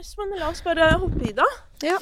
Nice, 0.00 0.14
men 0.16 0.30
la 0.40 0.48
oss 0.48 0.62
bare 0.64 0.86
hoppe 0.96 1.26
i, 1.28 1.32
da. 1.36 1.44
Ja. 1.84 1.98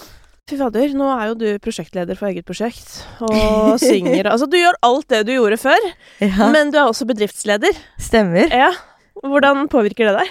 Fy 0.48 0.56
fader, 0.60 0.92
nå 0.96 1.08
er 1.18 1.24
jo 1.32 1.36
du 1.40 1.46
prosjektleder 1.60 2.16
for 2.16 2.30
eget 2.30 2.46
prosjekt 2.46 3.00
og 3.26 3.74
synger. 3.82 4.28
Altså, 4.32 4.46
du 4.48 4.54
gjør 4.56 4.78
alt 4.86 5.08
det 5.10 5.24
du 5.26 5.32
gjorde 5.34 5.58
før, 5.60 5.88
Ja, 6.22 6.46
men 6.54 6.70
du 6.72 6.78
er 6.78 6.86
også 6.92 7.08
bedriftsleder. 7.10 7.74
stemmer. 8.00 8.46
Ja. 8.54 8.70
Hvordan 9.18 9.66
påvirker 9.72 10.08
det 10.08 10.14
deg? 10.20 10.30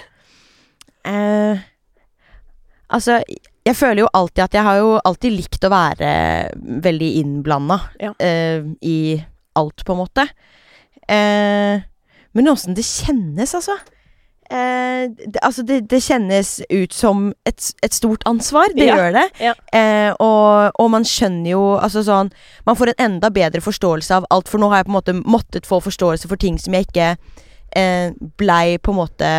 Eh, 1.12 1.60
altså, 2.96 3.18
jeg 3.68 3.76
føler 3.76 4.02
jo 4.06 4.10
alltid 4.16 4.46
at 4.46 4.56
jeg 4.56 4.64
har 4.70 4.80
jo 4.80 4.94
alltid 5.04 5.36
likt 5.36 5.68
å 5.68 5.72
være 5.74 6.10
veldig 6.88 7.10
innblanda 7.20 7.78
Ja. 8.00 8.14
eh, 8.18 8.64
i 8.80 8.96
alt, 9.60 9.84
på 9.84 9.92
en 9.92 10.00
måte. 10.06 10.24
Eh, 11.04 11.84
men 12.32 12.48
åssen 12.48 12.74
det 12.76 12.88
kjennes, 12.88 13.52
altså. 13.60 13.76
Eh, 14.50 15.10
det, 15.12 15.40
altså 15.44 15.62
det, 15.68 15.82
det 15.90 15.98
kjennes 16.02 16.54
ut 16.72 16.94
som 16.96 17.26
et, 17.44 17.66
et 17.84 17.92
stort 17.92 18.22
ansvar. 18.26 18.70
Det 18.74 18.86
Ja, 18.88 18.96
gjør 18.96 19.12
det. 19.18 19.24
ja. 19.44 19.52
Eh, 19.76 20.12
og, 20.24 20.72
og 20.80 20.90
man 20.94 21.04
skjønner 21.04 21.50
jo 21.52 21.62
altså 21.76 22.00
sånn 22.06 22.30
Man 22.64 22.76
får 22.80 22.94
en 22.94 23.04
enda 23.10 23.28
bedre 23.30 23.60
forståelse 23.60 24.14
av 24.16 24.26
alt, 24.32 24.48
for 24.48 24.58
nå 24.62 24.70
har 24.72 24.80
jeg 24.80 24.88
på 24.88 24.94
en 24.94 24.98
måte 25.00 25.16
måttet 25.20 25.68
få 25.68 25.80
forståelse 25.84 26.28
for 26.30 26.40
ting 26.40 26.56
som 26.58 26.72
jeg 26.78 26.88
ikke 26.88 27.10
eh, 27.76 28.12
blei 28.40 28.78
på 28.80 28.94
en 28.94 29.00
måte 29.02 29.32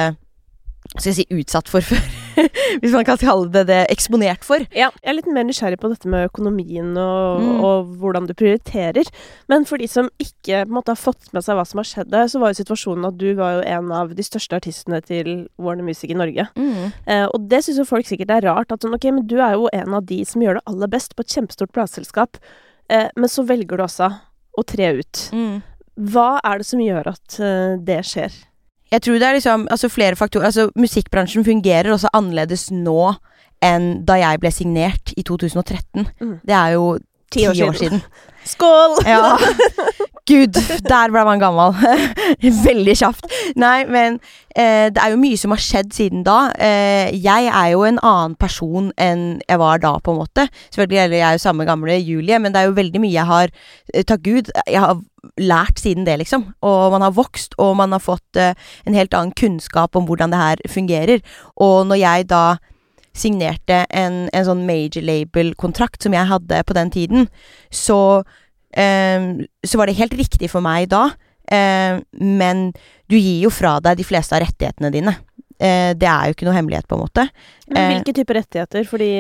Skal 0.96 1.10
jeg 1.12 1.20
si 1.24 1.28
utsatt 1.42 1.70
for 1.70 1.82
før. 1.90 2.06
Hvis 2.82 2.94
man 2.96 3.06
kan 3.08 3.18
kalle 3.22 3.50
det 3.54 3.66
det. 3.70 3.80
Eksponert 3.94 4.44
for. 4.48 4.64
Ja. 4.76 4.90
Jeg 5.04 5.10
er 5.12 5.18
litt 5.18 5.30
mer 5.34 5.46
nysgjerrig 5.48 5.80
på 5.82 5.90
dette 5.92 6.10
med 6.12 6.28
økonomien 6.30 6.92
og, 6.98 7.40
Mm. 7.40 7.64
og 7.64 7.90
hvordan 8.02 8.28
du 8.28 8.34
prioriterer. 8.38 9.08
Men 9.52 9.66
for 9.70 9.78
de 9.82 9.88
som 9.88 10.10
ikke 10.22 10.64
måte, 10.68 10.94
har 10.94 11.00
fått 11.00 11.30
med 11.36 11.44
seg 11.46 11.56
hva 11.60 11.66
som 11.68 11.80
har 11.82 11.88
skjedd, 11.90 12.10
der, 12.12 12.28
så 12.32 12.40
var 12.42 12.52
jo 12.54 12.60
situasjonen 12.64 13.08
at 13.10 13.18
du 13.20 13.28
var 13.38 13.58
jo 13.60 13.64
en 13.68 13.92
av 13.96 14.14
de 14.16 14.24
største 14.26 14.56
artistene 14.60 15.02
til 15.06 15.48
Warner 15.58 15.84
Music 15.88 16.10
i 16.12 16.18
Norge. 16.18 16.48
Eh, 17.08 17.26
og 17.28 17.48
det 17.52 17.64
syns 17.66 17.80
jo 17.82 17.88
folk 17.90 18.08
sikkert 18.10 18.32
er 18.38 18.48
rart. 18.50 18.72
At 18.72 18.82
sånn, 18.86 18.96
ok, 18.98 19.10
men 19.16 19.28
du 19.30 19.38
er 19.40 19.54
jo 19.58 19.70
en 19.74 19.94
av 20.00 20.06
de 20.10 20.22
som 20.28 20.42
gjør 20.44 20.60
det 20.60 20.66
aller 20.70 20.92
best 20.92 21.16
på 21.16 21.26
et 21.26 21.36
kjempestort 21.38 21.72
plateselskap, 21.76 22.38
eh, 22.90 23.08
men 23.16 23.30
så 23.32 23.46
velger 23.48 23.78
du 23.80 23.84
også 23.86 24.12
å 24.58 24.66
tre 24.66 24.94
ut. 25.00 25.26
Mm. 25.32 25.62
Hva 26.12 26.40
er 26.48 26.62
det 26.62 26.66
som 26.70 26.80
gjør 26.80 27.08
at 27.12 27.40
eh, 27.44 27.78
det 27.84 28.02
skjer? 28.08 28.32
Jeg 28.92 29.04
tror 29.06 29.20
det 29.22 29.28
er 29.28 29.38
liksom 29.38 29.68
altså 29.72 29.90
flere 29.90 30.18
faktorer 30.18 30.50
Altså 30.50 30.70
Musikkbransjen 30.76 31.46
fungerer 31.46 31.92
også 31.94 32.10
annerledes 32.14 32.70
nå 32.74 33.14
enn 33.66 34.06
da 34.08 34.16
jeg 34.22 34.40
ble 34.40 34.52
signert 34.56 35.14
i 35.20 35.24
2013. 35.28 36.08
Mm. 36.22 36.36
Det 36.48 36.56
er 36.56 36.76
jo 36.78 36.98
Ti 37.30 37.46
år 37.46 37.76
siden. 37.78 38.02
Skål! 38.54 38.96
Ja. 39.06 39.36
Gud, 40.30 40.58
der 40.86 41.12
ble 41.14 41.24
man 41.28 41.42
gammel. 41.42 41.76
Veldig 42.70 42.96
kjapt. 42.98 43.29
Nei, 43.56 43.86
men 43.90 44.20
eh, 44.56 44.90
det 44.94 45.02
er 45.02 45.14
jo 45.14 45.22
mye 45.22 45.38
som 45.40 45.54
har 45.54 45.62
skjedd 45.64 45.94
siden 45.96 46.24
da. 46.28 46.52
Eh, 46.60 47.10
jeg 47.16 47.50
er 47.50 47.70
jo 47.74 47.84
en 47.88 48.00
annen 48.06 48.36
person 48.40 48.92
enn 49.00 49.42
jeg 49.46 49.62
var 49.62 49.82
da, 49.84 49.96
på 50.04 50.14
en 50.14 50.22
måte. 50.22 50.48
Selvfølgelig 50.70 51.00
gjelder 51.00 51.22
jeg 51.22 51.38
jo 51.38 51.44
samme 51.46 51.68
gamle 51.70 52.00
Julie, 52.00 52.40
men 52.40 52.54
det 52.54 52.62
er 52.62 52.70
jo 52.70 52.80
veldig 52.80 53.04
mye 53.04 53.16
jeg 53.16 53.30
har 53.30 53.54
eh, 53.94 54.04
Takk 54.08 54.26
Gud, 54.26 54.52
jeg 54.66 54.84
har 54.84 55.00
lært 55.40 55.80
siden 55.82 56.08
det, 56.08 56.18
liksom. 56.22 56.50
Og 56.66 56.96
man 56.96 57.06
har 57.06 57.16
vokst, 57.16 57.56
og 57.60 57.78
man 57.80 57.96
har 57.96 58.04
fått 58.04 58.40
eh, 58.40 58.58
en 58.86 58.98
helt 58.98 59.16
annen 59.16 59.36
kunnskap 59.38 59.96
om 59.96 60.10
hvordan 60.10 60.34
det 60.36 60.42
her 60.44 60.66
fungerer. 60.70 61.24
Og 61.56 61.88
når 61.90 62.04
jeg 62.04 62.30
da 62.34 62.44
signerte 63.20 63.84
en, 63.90 64.28
en 64.32 64.46
sånn 64.46 64.68
major 64.68 65.04
label-kontrakt 65.04 66.06
som 66.06 66.14
jeg 66.16 66.30
hadde 66.30 66.62
på 66.64 66.78
den 66.78 66.94
tiden, 66.94 67.26
så 67.74 68.00
Ehm, 68.78 69.46
så 69.66 69.78
var 69.78 69.86
det 69.86 69.98
helt 69.98 70.14
riktig 70.14 70.50
for 70.52 70.62
meg 70.62 70.90
da, 70.92 71.10
ehm, 71.52 72.04
men 72.14 72.70
du 73.10 73.18
gir 73.18 73.44
jo 73.46 73.52
fra 73.54 73.78
deg 73.84 74.00
de 74.00 74.08
fleste 74.08 74.36
av 74.38 74.44
rettighetene 74.46 74.92
dine. 74.94 75.16
Eh, 75.60 75.92
det 76.00 76.08
er 76.08 76.30
jo 76.30 76.36
ikke 76.38 76.48
noe 76.48 76.56
hemmelighet, 76.56 76.88
på 76.88 76.96
en 76.96 77.04
måte. 77.04 77.28
Men 77.68 77.78
Eh, 77.78 77.94
hvilke 77.94 78.16
typer 78.16 78.40
rettigheter? 78.40 78.86
Fordi 78.88 79.12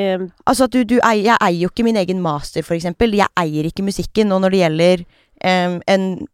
Altså 0.47 0.63
at 0.69 0.71
du, 0.71 0.83
du 0.83 0.99
eier, 1.03 1.23
Jeg 1.23 1.37
eier 1.41 1.61
jo 1.63 1.69
ikke 1.69 1.83
min 1.83 1.99
egen 1.99 2.21
master, 2.21 2.63
for 2.63 2.75
eksempel. 2.75 3.11
Jeg 3.11 3.27
eier 3.35 3.65
ikke 3.67 3.83
musikken. 3.83 4.31
Og 4.31 4.41
når 4.41 4.49
det 4.49 4.61
gjelder 4.63 5.05
ehm, 5.43 5.81
en 5.87 6.27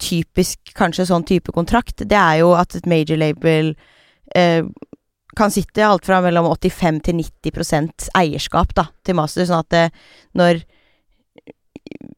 typisk 0.00 0.72
kanskje 0.74 1.06
sånn 1.10 1.26
type 1.28 1.52
kontrakt, 1.52 2.08
det 2.08 2.16
er 2.16 2.40
jo 2.40 2.54
at 2.56 2.74
et 2.74 2.86
major 2.88 3.20
label 3.20 3.74
eh, 4.34 4.64
kan 5.36 5.52
sitte 5.52 5.84
alt 5.86 6.06
fra 6.08 6.20
mellom 6.24 6.48
85 6.48 7.02
til 7.04 7.20
90 7.20 8.10
eierskap 8.16 8.72
da, 8.74 8.88
til 9.04 9.18
master, 9.18 9.44
sånn 9.46 9.62
at 9.62 9.70
det, 9.70 9.84
når 10.34 10.64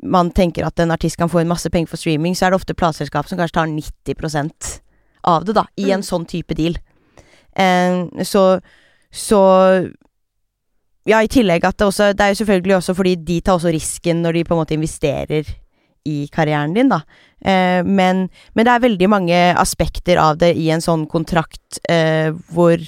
man 0.03 0.31
tenker 0.31 0.67
at 0.67 0.79
en 0.83 0.91
artist 0.95 1.17
kan 1.17 1.31
få 1.31 1.43
inn 1.43 1.51
masse 1.51 1.71
penger 1.71 1.91
for 1.93 2.01
streaming, 2.01 2.37
så 2.37 2.47
er 2.47 2.53
det 2.53 2.61
ofte 2.61 2.77
plateselskap 2.79 3.29
som 3.29 3.39
kanskje 3.41 3.59
tar 3.59 3.71
90% 3.71 4.79
av 5.25 5.45
det, 5.47 5.55
da, 5.55 5.67
i 5.77 5.91
en 5.91 6.01
Mm. 6.03 6.09
sånn 6.09 6.27
type 6.27 6.55
deal. 6.55 6.77
Um, 7.57 8.11
så 8.25 8.61
så 9.13 9.91
ja, 11.05 11.23
i 11.23 11.29
tillegg 11.29 11.65
at 11.65 11.77
det 11.77 11.85
også 11.85 12.15
Det 12.17 12.25
er 12.25 12.29
jo 12.33 12.39
selvfølgelig 12.41 12.77
også 12.79 12.95
fordi 12.97 13.17
de 13.17 13.41
tar 13.41 13.59
også 13.59 13.73
risken 13.75 14.23
når 14.23 14.33
de 14.33 14.45
på 14.45 14.55
en 14.55 14.61
måte 14.63 14.75
investerer 14.75 15.45
i 16.05 16.29
karrieren 16.33 16.75
din, 16.75 16.89
da. 16.89 17.03
Uh, 17.45 17.85
men, 17.87 18.29
men 18.55 18.67
det 18.67 18.73
er 18.73 18.87
veldig 18.89 19.09
mange 19.09 19.55
aspekter 19.55 20.19
av 20.19 20.39
det 20.39 20.57
i 20.57 20.71
en 20.71 20.81
sånn 20.81 21.07
kontrakt 21.07 21.79
uh, 21.91 22.33
hvor 22.51 22.79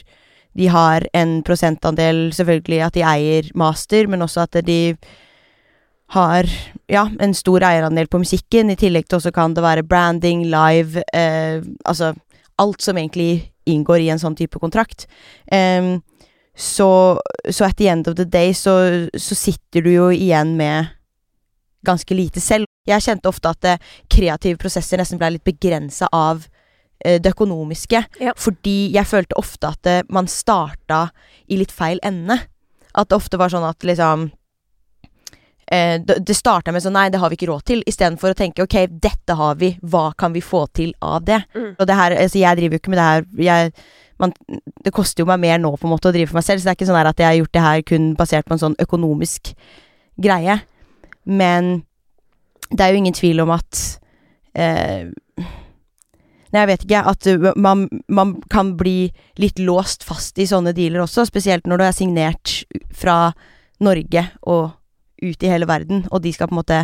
de 0.55 0.67
har 0.71 1.06
en 1.15 1.43
prosentandel, 1.43 2.33
selvfølgelig 2.34 2.81
at 2.87 2.94
de 2.94 3.03
eier 3.03 3.50
master, 3.55 4.06
men 4.06 4.23
også 4.23 4.47
at 4.47 4.59
de 4.67 4.97
har 6.14 6.48
ja, 6.91 7.08
en 7.20 7.34
stor 7.34 7.64
eierandel 7.66 8.08
på 8.10 8.20
musikken. 8.22 8.70
I 8.70 8.78
tillegg 8.78 9.08
til 9.08 9.19
også 9.19 9.32
kan 9.34 9.54
det 9.56 9.64
være 9.64 9.86
branding, 9.86 10.47
live, 10.52 11.02
eh, 11.14 11.62
altså 11.84 12.12
alt 12.62 12.82
som 12.84 12.98
egentlig 12.98 13.50
inngår 13.66 14.04
i 14.04 14.10
en 14.14 14.20
sånn 14.22 14.36
type 14.38 14.60
kontrakt. 14.62 15.08
Eh, 15.50 15.97
så, 16.54 16.91
så 17.50 17.66
at 17.66 17.78
the 17.80 17.88
end 17.91 18.08
of 18.08 18.14
the 18.19 18.26
day 18.26 18.54
så, 18.54 18.76
så 19.10 19.34
sitter 19.34 19.82
du 19.82 19.91
jo 19.91 20.10
igjen 20.14 20.54
med 20.58 20.92
ganske 21.84 22.14
lite 22.14 22.41
selv. 22.41 22.69
Jeg 22.88 23.02
kjente 23.04 23.28
ofte 23.28 23.50
at 23.50 23.69
eh, 23.69 23.91
kreative 24.12 24.60
prosesser 24.60 25.00
nesten 25.00 25.20
ble 25.20 25.34
litt 25.34 25.46
begrensa 25.46 26.08
av 26.14 26.44
eh, 27.04 27.19
det 27.20 27.34
økonomiske. 27.34 28.04
Ja. 28.22 28.36
Fordi 28.38 28.94
jeg 28.94 29.10
følte 29.10 29.38
ofte 29.41 29.72
at 29.75 29.91
eh, 29.91 30.04
man 30.12 30.31
starta 30.31 31.08
i 31.50 31.58
litt 31.60 31.75
feil 31.75 32.00
ende. 32.06 32.38
At 32.94 33.10
det 33.10 33.19
ofte 33.19 33.41
var 33.41 33.52
sånn 33.52 33.66
at 33.66 33.84
liksom 33.84 34.28
eh, 35.66 35.97
det, 36.00 36.36
starta 36.36 36.72
med 36.72 36.84
sånn 36.84 36.97
Nei, 36.97 37.08
det 37.12 37.20
har 37.22 37.32
vi 37.32 37.38
ikke 37.38 37.50
råd 37.50 37.64
til. 37.70 37.82
Istedenfor 37.88 38.34
å 38.34 38.38
tenke 38.38 38.64
ok, 38.64 38.76
dette 38.91 39.36
har 39.38 39.58
vi, 39.60 39.75
hva 39.82 40.10
kan 40.19 40.34
vi 40.34 40.42
få 40.44 40.66
til 40.76 40.94
av 41.04 41.25
det? 41.26 41.41
Mm. 41.54 41.70
Og 41.78 41.86
det 41.88 41.98
her, 42.00 42.16
altså 42.25 42.41
jeg 42.41 42.60
driver 42.60 42.76
jo 42.76 42.82
ikke 42.82 42.94
med 42.94 43.00
det 43.00 43.08
her 43.08 43.25
jeg, 43.48 43.72
man, 44.22 44.34
Det 44.84 44.94
koster 44.94 45.25
jo 45.25 45.30
meg 45.30 45.42
mer 45.42 45.58
nå 45.62 45.75
på 45.76 45.88
en 45.88 45.94
måte 45.94 46.10
å 46.10 46.14
drive 46.14 46.30
for 46.30 46.38
meg 46.38 46.47
selv, 46.47 46.60
så 46.60 46.69
det 46.69 46.75
er 46.75 46.78
ikke 46.78 46.91
sånn 46.92 47.00
at 47.00 47.25
jeg 47.25 47.30
har 47.30 47.41
gjort 47.41 47.56
det 47.56 47.64
her 47.64 47.82
kun 47.91 48.12
basert 48.19 48.48
på 48.48 48.56
en 48.56 48.62
sånn 48.62 48.78
økonomisk 48.84 49.54
greie. 50.22 50.60
Men 51.25 51.75
det 52.70 52.84
er 52.84 52.94
jo 52.94 53.02
ingen 53.02 53.16
tvil 53.16 53.44
om 53.44 53.54
at 53.54 53.84
eh, 54.54 55.12
Nei, 56.54 56.62
jeg 56.62 56.70
vet 56.70 56.82
ikke. 56.86 57.00
At 57.10 57.26
man, 57.58 57.88
man 58.06 58.36
kan 58.46 58.76
bli 58.78 59.08
litt 59.42 59.58
låst 59.58 60.04
fast 60.06 60.38
i 60.38 60.46
sånne 60.46 60.70
dealer 60.76 61.02
også, 61.02 61.25
spesielt 61.26 61.66
når 61.66 61.81
du 61.81 61.84
er 61.88 61.96
signert 61.96 62.52
fra 62.94 63.16
Norge 63.82 64.22
og 64.46 64.69
ut 65.25 65.43
i 65.43 65.51
hele 65.51 65.69
verden, 65.71 66.05
og 66.11 66.23
de 66.25 66.33
skal 66.35 66.51
på 66.51 66.57
en 66.57 66.61
måte 66.61 66.83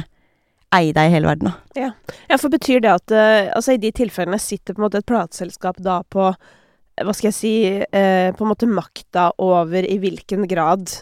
eie 0.76 0.94
deg 0.94 1.10
i 1.10 1.14
hele 1.14 1.30
verden. 1.30 1.50
Da. 1.50 1.90
Ja, 2.30 2.38
for 2.38 2.52
betyr 2.52 2.82
det 2.84 2.92
at 2.92 3.14
uh, 3.14 3.50
altså 3.56 3.74
i 3.74 3.82
de 3.82 3.92
tilfellene 3.94 4.38
sitter 4.40 4.76
på 4.76 4.82
en 4.82 4.86
måte 4.86 5.02
et 5.02 5.08
plateselskap 5.08 5.80
da 5.82 6.00
på 6.06 6.28
eh, 6.30 7.04
Hva 7.06 7.14
skal 7.16 7.30
jeg 7.30 7.38
si 7.38 7.54
uh, 7.82 8.30
På 8.36 8.44
en 8.44 8.52
måte 8.52 8.70
makta 8.70 9.30
over 9.42 9.86
i 9.86 9.98
hvilken 10.02 10.46
grad 10.50 10.92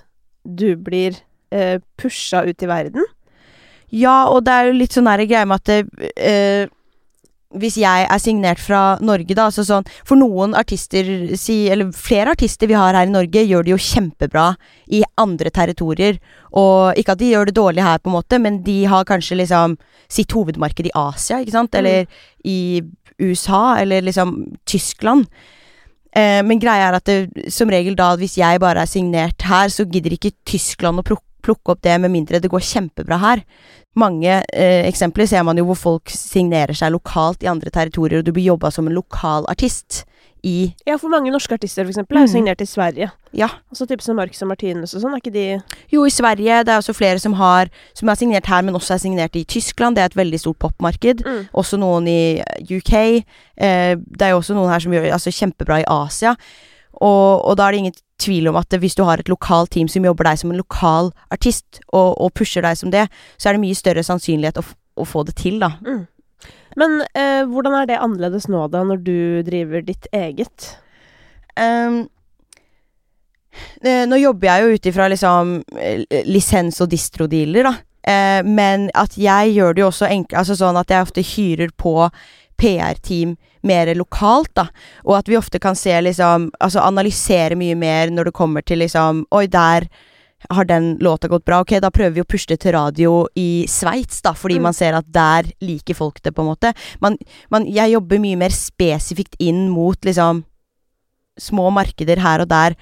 du 0.49 0.73
blir 0.81 1.19
uh, 1.53 1.77
pusha 2.01 2.47
ut 2.49 2.65
i 2.65 2.71
verden? 2.71 3.05
Ja, 3.93 4.29
og 4.29 4.45
det 4.45 4.55
er 4.55 4.69
jo 4.69 4.77
litt 4.77 4.97
sånn 4.97 5.09
greie 5.09 5.45
med 5.49 5.63
at 5.63 5.71
eh, 6.21 6.69
hvis 7.57 7.79
jeg 7.81 8.05
er 8.05 8.21
signert 8.21 8.61
fra 8.61 8.99
Norge, 9.01 9.33
da, 9.33 9.47
altså 9.49 9.65
sånn 9.65 9.87
For 10.07 10.21
noen 10.21 10.53
artister, 10.59 11.07
si, 11.41 11.63
eller 11.73 11.93
flere 11.97 12.35
artister 12.37 12.69
vi 12.69 12.77
har 12.77 12.97
her 12.97 13.09
i 13.09 13.15
Norge, 13.15 13.45
gjør 13.45 13.65
det 13.65 13.73
jo 13.73 13.81
kjempebra 13.81 14.51
i 14.93 15.01
andre 15.21 15.53
territorier. 15.55 16.19
Og 16.53 16.99
ikke 17.01 17.17
at 17.17 17.23
de 17.23 17.31
gjør 17.33 17.49
det 17.49 17.57
dårlig 17.57 17.85
her, 17.85 18.03
på 18.03 18.13
en 18.13 18.19
måte, 18.19 18.41
men 18.43 18.61
de 18.67 18.83
har 18.91 19.09
kanskje 19.09 19.41
liksom 19.41 19.79
sitt 20.13 20.33
hovedmarked 20.37 20.91
i 20.91 20.97
Asia, 20.97 21.41
ikke 21.41 21.57
sant? 21.57 21.79
Eller 21.79 22.05
i 22.45 22.83
USA, 23.19 23.79
eller 23.81 24.05
liksom 24.05 24.37
Tyskland. 24.69 25.27
Eh, 26.13 26.43
men 26.45 26.61
greia 26.61 26.91
er 26.91 26.99
at 26.99 27.09
det, 27.09 27.49
som 27.53 27.71
regel 27.73 27.97
da, 27.97 28.15
hvis 28.21 28.39
jeg 28.41 28.61
bare 28.61 28.85
er 28.85 28.91
signert 28.91 29.49
her, 29.49 29.73
så 29.73 29.89
gidder 29.89 30.17
ikke 30.17 30.37
Tyskland 30.49 31.01
å 31.01 31.07
pluk- 31.07 31.25
plukke 31.49 31.73
opp 31.75 31.83
det, 31.89 31.97
med 32.05 32.13
mindre 32.15 32.41
det 32.45 32.53
går 32.53 32.61
kjempebra 32.69 33.19
her. 33.25 33.43
Mange 33.99 34.37
eh, 34.53 34.85
eksempler 34.87 35.27
ser 35.27 35.43
man 35.49 35.59
jo 35.59 35.65
hvor 35.73 35.81
folk 35.81 36.13
signerer 36.13 36.77
seg 36.77 36.93
lokalt 36.95 37.43
i 37.43 37.49
andre 37.51 37.73
territorier, 37.75 38.21
og 38.21 38.29
du 38.29 38.35
blir 38.37 38.51
jobba 38.53 38.71
som 38.71 38.87
en 38.87 38.95
lokal 38.95 39.49
artist 39.51 40.05
i 40.47 40.69
Ja, 40.87 40.95
for 41.03 41.11
mange 41.11 41.33
norske 41.35 41.57
artister 41.57 41.83
for 41.83 41.91
eksempel 41.91 42.15
er 42.15 42.21
jo 42.23 42.29
Mhm. 42.29 42.35
signert 42.37 42.61
i 42.63 42.67
Sverige. 42.71 43.09
Ja. 43.35 43.49
Altså 43.73 43.89
type 43.91 44.05
som 44.07 44.15
Marcus 44.17 44.41
og 44.45 44.49
Martinus 44.53 44.95
og 44.95 45.03
sånn, 45.03 45.17
er 45.17 45.19
ikke 45.19 45.33
de 45.35 45.63
Jo, 45.91 46.05
i 46.07 46.13
Sverige. 46.15 46.61
Det 46.65 46.71
er 46.71 46.79
også 46.79 46.95
flere 46.95 47.19
som 47.19 47.33
har 47.41 47.67
Som 47.95 48.09
er 48.09 48.15
signert 48.15 48.47
her, 48.47 48.63
men 48.63 48.75
også 48.79 48.95
er 48.95 48.99
signert 49.03 49.35
i 49.35 49.43
Tyskland. 49.45 49.97
Det 49.97 50.03
er 50.03 50.13
et 50.13 50.21
veldig 50.21 50.39
stort 50.39 50.59
popmarked. 50.63 51.25
mm. 51.27 51.49
Også 51.55 51.77
noen 51.77 52.07
i 52.07 52.39
UK. 52.71 53.25
Eh, 53.59 53.97
det 53.97 54.23
er 54.23 54.31
jo 54.31 54.39
også 54.39 54.55
noen 54.55 54.71
her 54.71 54.79
som 54.79 54.93
gjør 54.93 55.11
altså, 55.13 55.31
kjempebra 55.35 55.81
i 55.81 55.85
Asia. 55.89 56.37
Og, 57.03 57.45
og 57.45 57.57
da 57.57 57.67
er 57.67 57.73
det 57.73 57.79
ingen 57.83 57.93
tvil 58.23 58.51
om 58.51 58.59
at 58.61 58.75
hvis 58.81 58.97
du 58.99 59.05
har 59.07 59.21
et 59.21 59.31
lokalt 59.31 59.73
team 59.75 59.89
som 59.91 60.05
jobber 60.07 60.29
deg 60.29 60.41
som 60.41 60.53
en 60.53 60.61
lokal 60.61 61.13
artist, 61.35 61.81
og, 61.93 62.15
og 62.19 62.35
pusher 62.39 62.65
deg 62.67 62.79
som 62.81 62.93
det, 62.95 63.07
så 63.37 63.49
er 63.49 63.57
det 63.57 63.65
mye 63.65 63.79
større 63.79 64.05
sannsynlighet 64.07 64.61
å, 64.61 64.67
å 64.99 65.09
få 65.09 65.25
det 65.29 65.39
til, 65.41 65.59
da. 65.63 65.75
Mm. 65.87 66.05
Men 66.79 67.01
eh, 67.19 67.43
hvordan 67.49 67.75
er 67.81 67.89
det 67.91 67.99
annerledes 68.03 68.47
nå, 68.51 68.67
da, 68.71 68.85
når 68.87 69.03
du 69.03 69.19
driver 69.47 69.83
ditt 69.87 70.07
eget? 70.15 70.71
Um, 71.59 72.07
nå 73.83 74.19
jobber 74.21 74.47
jeg 74.47 74.63
jo 74.63 74.77
ut 74.77 74.87
ifra 74.87 75.09
liksom 75.11 75.55
lisens- 76.29 76.79
og 76.85 76.93
distro-dealer, 76.93 77.67
da. 77.67 77.75
Eh, 78.09 78.43
men 78.47 78.89
at 78.97 79.17
jeg 79.19 79.57
gjør 79.57 79.75
det 79.75 79.83
jo 79.83 79.89
også 79.91 80.07
enkelt 80.09 80.39
Altså 80.41 80.55
sånn 80.57 80.79
at 80.81 80.89
jeg 80.89 81.05
ofte 81.05 81.25
hyrer 81.35 81.73
på 81.77 82.07
PR-team 82.59 83.37
mer 83.67 83.91
lokalt, 83.95 84.53
da. 84.59 84.69
Og 85.07 85.17
at 85.19 85.31
vi 85.31 85.39
ofte 85.39 85.61
kan 85.63 85.77
se 85.79 85.95
liksom 86.05 86.51
Altså 86.61 86.83
analysere 86.85 87.59
mye 87.59 87.75
mer 87.79 88.13
når 88.15 88.29
det 88.29 88.37
kommer 88.39 88.63
til 88.67 88.83
liksom 88.83 89.25
Oi, 89.35 89.47
der 89.51 89.89
har 90.49 90.65
den 90.65 90.93
låta 91.03 91.29
gått 91.29 91.45
bra. 91.45 91.61
Ok, 91.61 91.75
da 91.83 91.91
prøver 91.91 92.15
vi 92.15 92.23
å 92.23 92.29
pushe 92.29 92.47
det 92.53 92.61
til 92.63 92.77
radio 92.77 93.25
i 93.35 93.67
Sveits, 93.69 94.21
da, 94.23 94.31
fordi 94.39 94.61
mm. 94.61 94.69
man 94.69 94.77
ser 94.77 94.95
at 94.95 95.09
der 95.11 95.49
liker 95.65 95.99
folk 95.99 96.21
det, 96.23 96.31
på 96.35 96.45
en 96.45 96.51
måte. 96.53 96.71
Man, 97.03 97.19
man, 97.51 97.67
jeg 97.67 97.97
jobber 97.97 98.23
mye 98.23 98.39
mer 98.39 98.55
spesifikt 98.55 99.35
inn 99.43 99.67
mot 99.73 99.99
liksom 100.07 100.45
små 101.43 101.69
markeder 101.75 102.23
her 102.23 102.45
og 102.45 102.51
der. 102.51 102.79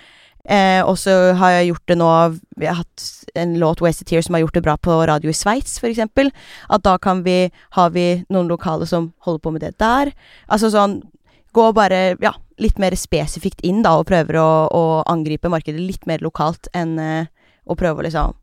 Eh, 0.46 0.80
og 0.86 0.94
så 1.00 1.34
har 1.34 1.56
jeg 1.56 1.72
gjort 1.72 1.90
det 1.90 1.96
nå 1.98 2.08
Vi 2.56 2.68
har 2.68 2.78
hatt 2.78 3.06
en 3.34 3.56
låt, 3.58 3.80
'Wasted 3.82 4.06
Tears', 4.06 4.26
som 4.26 4.34
har 4.34 4.44
gjort 4.44 4.54
det 4.54 4.62
bra 4.62 4.76
på 4.76 4.94
radio 5.06 5.30
i 5.30 5.34
Sveits, 5.34 5.78
f.eks. 5.82 5.98
At 6.70 6.82
da 6.82 6.96
kan 6.98 7.24
vi 7.24 7.50
Har 7.72 7.90
vi 7.90 8.24
noen 8.30 8.48
lokale 8.48 8.86
som 8.86 9.12
holder 9.26 9.40
på 9.42 9.52
med 9.52 9.60
det 9.60 9.78
der. 9.78 10.12
Altså 10.48 10.70
sånn 10.70 11.02
Gå 11.52 11.72
bare 11.72 12.16
ja, 12.20 12.34
litt 12.58 12.78
mer 12.78 12.92
spesifikt 12.92 13.62
inn, 13.64 13.82
da, 13.82 13.96
og 13.96 14.06
prøver 14.06 14.36
å, 14.36 14.68
å 14.68 15.02
angripe 15.08 15.48
markedet 15.48 15.80
litt 15.80 16.06
mer 16.06 16.18
lokalt 16.20 16.68
enn 16.74 16.98
eh, 16.98 17.26
å 17.64 17.74
prøve 17.74 18.02
å 18.02 18.04
liksom 18.04 18.34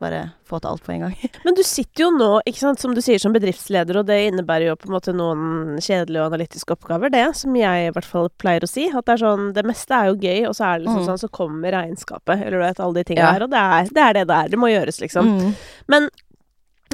bare 0.00 0.20
få 0.48 0.58
til 0.60 0.70
alt 0.70 0.82
på 0.84 0.92
en 0.94 1.04
gang. 1.04 1.14
Men 1.46 1.56
du 1.56 1.62
sitter 1.66 2.04
jo 2.06 2.10
nå, 2.14 2.30
ikke 2.48 2.60
sant, 2.60 2.82
som 2.82 2.94
du 2.96 3.00
sier, 3.04 3.20
som 3.22 3.34
bedriftsleder, 3.34 4.00
og 4.00 4.08
det 4.08 4.18
innebærer 4.28 4.68
jo 4.68 4.76
på 4.80 4.88
en 4.88 4.96
måte 4.96 5.14
noen 5.16 5.78
kjedelige 5.78 6.22
og 6.22 6.32
analytiske 6.32 6.74
oppgaver, 6.74 7.12
det, 7.14 7.24
som 7.38 7.54
jeg 7.58 7.88
i 7.88 7.94
hvert 7.94 8.08
fall 8.08 8.30
pleier 8.42 8.66
å 8.66 8.70
si. 8.70 8.88
At 8.90 9.06
det 9.06 9.16
er 9.16 9.24
sånn 9.24 9.52
Det 9.56 9.66
meste 9.66 9.96
er 9.96 10.10
jo 10.10 10.18
gøy, 10.18 10.44
og 10.50 10.58
så 10.58 10.68
er 10.68 10.78
det 10.78 10.88
liksom 10.88 11.02
mm. 11.04 11.08
sånn, 11.10 11.22
så 11.24 11.32
kommer 11.40 11.76
regnskapet, 11.76 12.42
eller 12.42 12.58
du 12.58 12.64
vet, 12.64 12.84
alle 12.86 13.00
de 13.00 13.08
tingene 13.10 13.26
ja. 13.26 13.34
her, 13.38 13.46
og 13.46 13.54
det 13.54 13.64
er, 13.64 13.90
det 13.90 14.04
er, 14.04 14.18
det 14.18 14.28
det 14.30 14.38
er. 14.38 14.52
Det 14.54 14.60
må 14.60 14.72
gjøres, 14.72 15.00
liksom. 15.04 15.30
Mm. 15.34 15.52
Men 15.94 16.08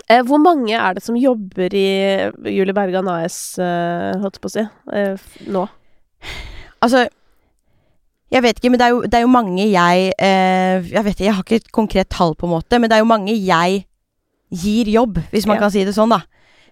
eh, 0.06 0.24
hvor 0.28 0.42
mange 0.42 0.76
er 0.76 0.98
det 0.98 1.04
som 1.06 1.18
jobber 1.18 1.76
i 1.76 1.88
Julie 2.52 2.76
Bergan 2.76 3.08
AS, 3.12 3.40
eh, 3.62 4.12
holdt 4.20 4.42
på 4.42 4.52
å 4.52 4.56
si, 4.58 4.66
eh, 4.96 5.30
nå? 5.48 5.64
Altså 6.80 7.06
jeg 8.30 8.42
vet 8.44 8.58
ikke, 8.58 8.70
men 8.70 8.78
det 8.78 8.86
er 8.86 8.94
jo, 8.94 9.00
det 9.02 9.18
er 9.18 9.24
jo 9.24 9.30
mange 9.32 9.64
jeg 9.66 10.10
eh, 10.14 10.90
Jeg 10.92 11.04
vet 11.04 11.16
ikke, 11.16 11.24
jeg 11.24 11.34
har 11.34 11.46
ikke 11.46 11.62
et 11.62 11.72
konkret 11.74 12.10
tall, 12.12 12.36
på 12.38 12.46
en 12.46 12.54
måte, 12.54 12.78
men 12.78 12.90
det 12.90 12.98
er 12.98 13.02
jo 13.02 13.10
mange 13.10 13.34
jeg 13.34 13.84
gir 14.50 14.90
jobb, 14.90 15.18
hvis 15.30 15.46
man 15.46 15.58
ja. 15.58 15.64
kan 15.64 15.72
si 15.74 15.82
det 15.86 15.94
sånn, 15.94 16.10
da. 16.10 16.22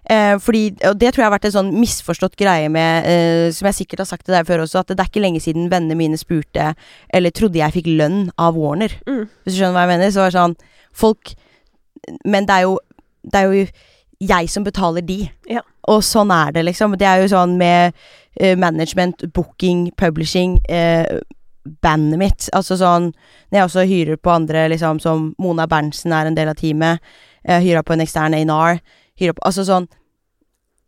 Eh, 0.09 0.35
fordi, 0.41 0.63
og 0.87 0.97
det 0.99 1.11
tror 1.11 1.21
jeg 1.21 1.27
har 1.27 1.35
vært 1.35 1.47
en 1.49 1.55
sånn 1.57 1.73
misforstått 1.75 2.37
greie 2.39 2.69
med, 2.71 3.05
eh, 3.07 3.51
som 3.55 3.67
jeg 3.69 3.81
sikkert 3.81 4.03
har 4.03 4.09
sagt 4.09 4.25
til 4.27 4.35
deg 4.35 4.47
før 4.47 4.63
også, 4.63 4.81
at 4.81 4.93
det 4.93 5.03
er 5.03 5.11
ikke 5.11 5.23
lenge 5.23 5.41
siden 5.43 5.69
vennene 5.71 5.97
mine 5.99 6.19
spurte, 6.19 6.71
eller 7.13 7.35
trodde 7.35 7.59
jeg 7.59 7.75
fikk 7.75 7.91
lønn 7.99 8.29
av 8.39 8.57
Warner. 8.59 8.95
Mm. 9.07 9.27
Hvis 9.43 9.55
du 9.55 9.59
skjønner 9.59 9.77
hva 9.77 9.85
jeg 9.85 9.93
mener? 9.93 10.13
Så 10.15 10.23
var 10.23 10.33
det 10.33 10.39
sånn 10.39 10.59
Folk 10.99 11.35
Men 12.25 12.47
det 12.49 12.55
er 12.55 12.63
jo, 12.65 12.79
det 13.21 13.39
er 13.39 13.51
jo 13.53 13.67
jeg 14.19 14.49
som 14.51 14.65
betaler 14.65 15.03
de. 15.05 15.19
Ja. 15.47 15.61
Og 15.91 16.01
sånn 16.03 16.31
er 16.33 16.51
det, 16.55 16.63
liksom. 16.67 16.95
Det 16.99 17.07
er 17.07 17.21
jo 17.21 17.29
sånn 17.31 17.53
med 17.59 17.93
uh, 17.93 18.55
management, 18.59 19.23
booking, 19.35 19.91
publishing. 19.99 20.57
Uh, 20.67 21.21
bandet 21.63 22.19
mitt. 22.19 22.49
Altså 22.55 22.77
sånn 22.79 23.11
Når 23.49 23.57
jeg 23.57 23.67
også 23.67 23.85
hyrer 23.89 24.17
på 24.17 24.31
andre, 24.31 24.67
liksom, 24.71 24.99
som 24.99 25.33
Mona 25.41 25.67
Berntsen 25.67 26.13
er 26.13 26.29
en 26.29 26.37
del 26.37 26.51
av 26.51 26.57
teamet, 26.59 26.99
jeg 27.43 27.65
hyra 27.69 27.83
på 27.83 27.95
en 27.95 28.03
ekstern 28.03 28.35
A&R, 28.35 28.81
hyrer 29.19 29.39
Altså 29.45 29.65
sånn 29.67 29.87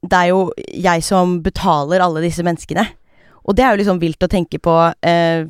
Det 0.02 0.18
er 0.18 0.32
jo 0.32 0.52
jeg 0.58 1.04
som 1.06 1.40
betaler 1.44 2.02
alle 2.02 2.24
disse 2.24 2.44
menneskene. 2.44 2.86
Og 3.46 3.56
det 3.56 3.66
er 3.66 3.74
jo 3.74 3.82
liksom 3.82 4.00
vilt 4.02 4.24
å 4.24 4.30
tenke 4.30 4.60
på 4.62 4.76
eh, 5.06 5.46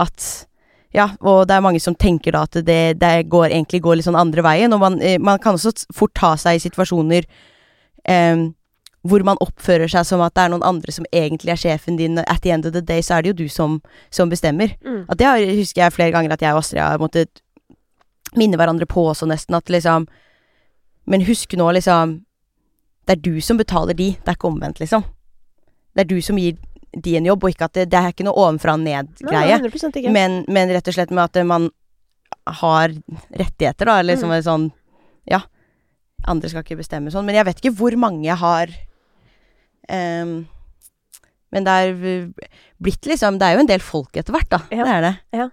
at 0.00 0.28
ja, 0.90 1.06
og 1.22 1.44
det 1.46 1.54
er 1.54 1.62
mange 1.62 1.78
som 1.82 1.94
tenker 1.94 2.34
da 2.34 2.42
at 2.48 2.56
det, 2.66 2.98
det 2.98 3.28
går, 3.30 3.52
egentlig 3.52 3.78
går 3.84 3.98
litt 3.98 4.08
sånn 4.08 4.18
andre 4.18 4.42
veien. 4.42 4.72
Og 4.74 4.80
man, 4.82 4.98
eh, 5.02 5.20
man 5.22 5.38
kan 5.42 5.54
også 5.54 5.86
fort 5.94 6.14
ta 6.18 6.32
seg 6.38 6.58
i 6.58 6.62
situasjoner 6.64 7.28
eh, 8.10 8.42
hvor 9.02 9.22
man 9.24 9.38
oppfører 9.40 9.88
seg 9.88 10.04
som 10.04 10.20
at 10.20 10.34
det 10.36 10.42
er 10.44 10.52
noen 10.52 10.66
andre 10.66 10.92
som 10.92 11.06
egentlig 11.08 11.54
er 11.54 11.60
sjefen 11.60 11.96
din. 11.96 12.18
At 12.20 12.42
the 12.44 12.52
end 12.52 12.66
of 12.68 12.74
the 12.74 12.82
day 12.84 13.00
så 13.04 13.16
er 13.16 13.24
det 13.24 13.32
jo 13.32 13.38
du 13.44 13.52
som, 13.52 13.78
som 14.12 14.32
bestemmer. 14.32 14.74
Mm. 14.84 15.06
At 15.08 15.20
det 15.20 15.30
husker 15.56 15.86
jeg 15.86 15.94
flere 15.96 16.12
ganger 16.12 16.34
at 16.34 16.44
jeg 16.44 16.52
og 16.52 16.60
Astrid 16.60 16.82
har 16.84 17.00
måttet 17.00 17.40
minne 18.36 18.60
hverandre 18.60 18.86
på 18.86 19.06
også, 19.10 19.28
nesten. 19.30 19.56
At 19.56 19.70
liksom 19.72 20.08
Men 21.08 21.24
husk 21.26 21.56
nå, 21.56 21.70
liksom 21.72 22.20
Det 23.06 23.16
er 23.16 23.22
du 23.24 23.40
som 23.40 23.56
betaler 23.56 23.96
de, 23.96 24.12
det 24.12 24.28
er 24.28 24.36
ikke 24.36 24.50
omvendt, 24.50 24.80
liksom. 24.80 25.02
Det 25.96 26.04
er 26.04 26.10
du 26.10 26.20
som 26.22 26.38
gir 26.38 26.58
de 26.92 27.16
en 27.16 27.26
jobb, 27.26 27.44
og 27.44 27.50
ikke 27.50 27.66
at 27.66 27.74
det, 27.74 27.86
det 27.90 27.98
er 27.98 28.12
ikke 28.12 28.26
noe 28.26 28.38
ovenfra 28.38 28.74
og 28.76 28.82
ned-greie. 28.82 29.56
Men, 30.14 30.44
men, 30.50 30.70
rett 30.74 30.90
og 30.90 30.94
slett 30.94 31.10
med 31.14 31.22
at 31.24 31.46
man 31.46 31.68
har 32.60 32.92
rettigheter, 33.30 33.86
da, 33.86 33.96
eller 33.98 34.14
liksom 34.14 34.30
mm. 34.30 34.42
sånn 34.46 34.68
Ja. 35.30 35.40
Andre 36.28 36.50
skal 36.52 36.62
ikke 36.62 36.78
bestemme 36.82 37.10
sånn. 37.10 37.24
Men 37.26 37.38
jeg 37.38 37.46
vet 37.48 37.62
ikke 37.62 37.74
hvor 37.78 37.96
mange 37.98 38.26
jeg 38.26 38.36
har 38.38 38.74
men 39.90 41.64
det 41.66 41.72
er 41.72 41.94
blitt 42.80 43.08
liksom 43.10 43.40
Det 43.40 43.46
er 43.48 43.56
jo 43.56 43.64
en 43.64 43.70
del 43.70 43.82
folk 43.82 44.14
etter 44.16 44.36
hvert, 44.36 44.50
da. 44.52 44.60
Ja. 44.70 44.84
Det 44.84 44.92
er 44.92 45.06
det. 45.08 45.14
Ja. 45.36 45.48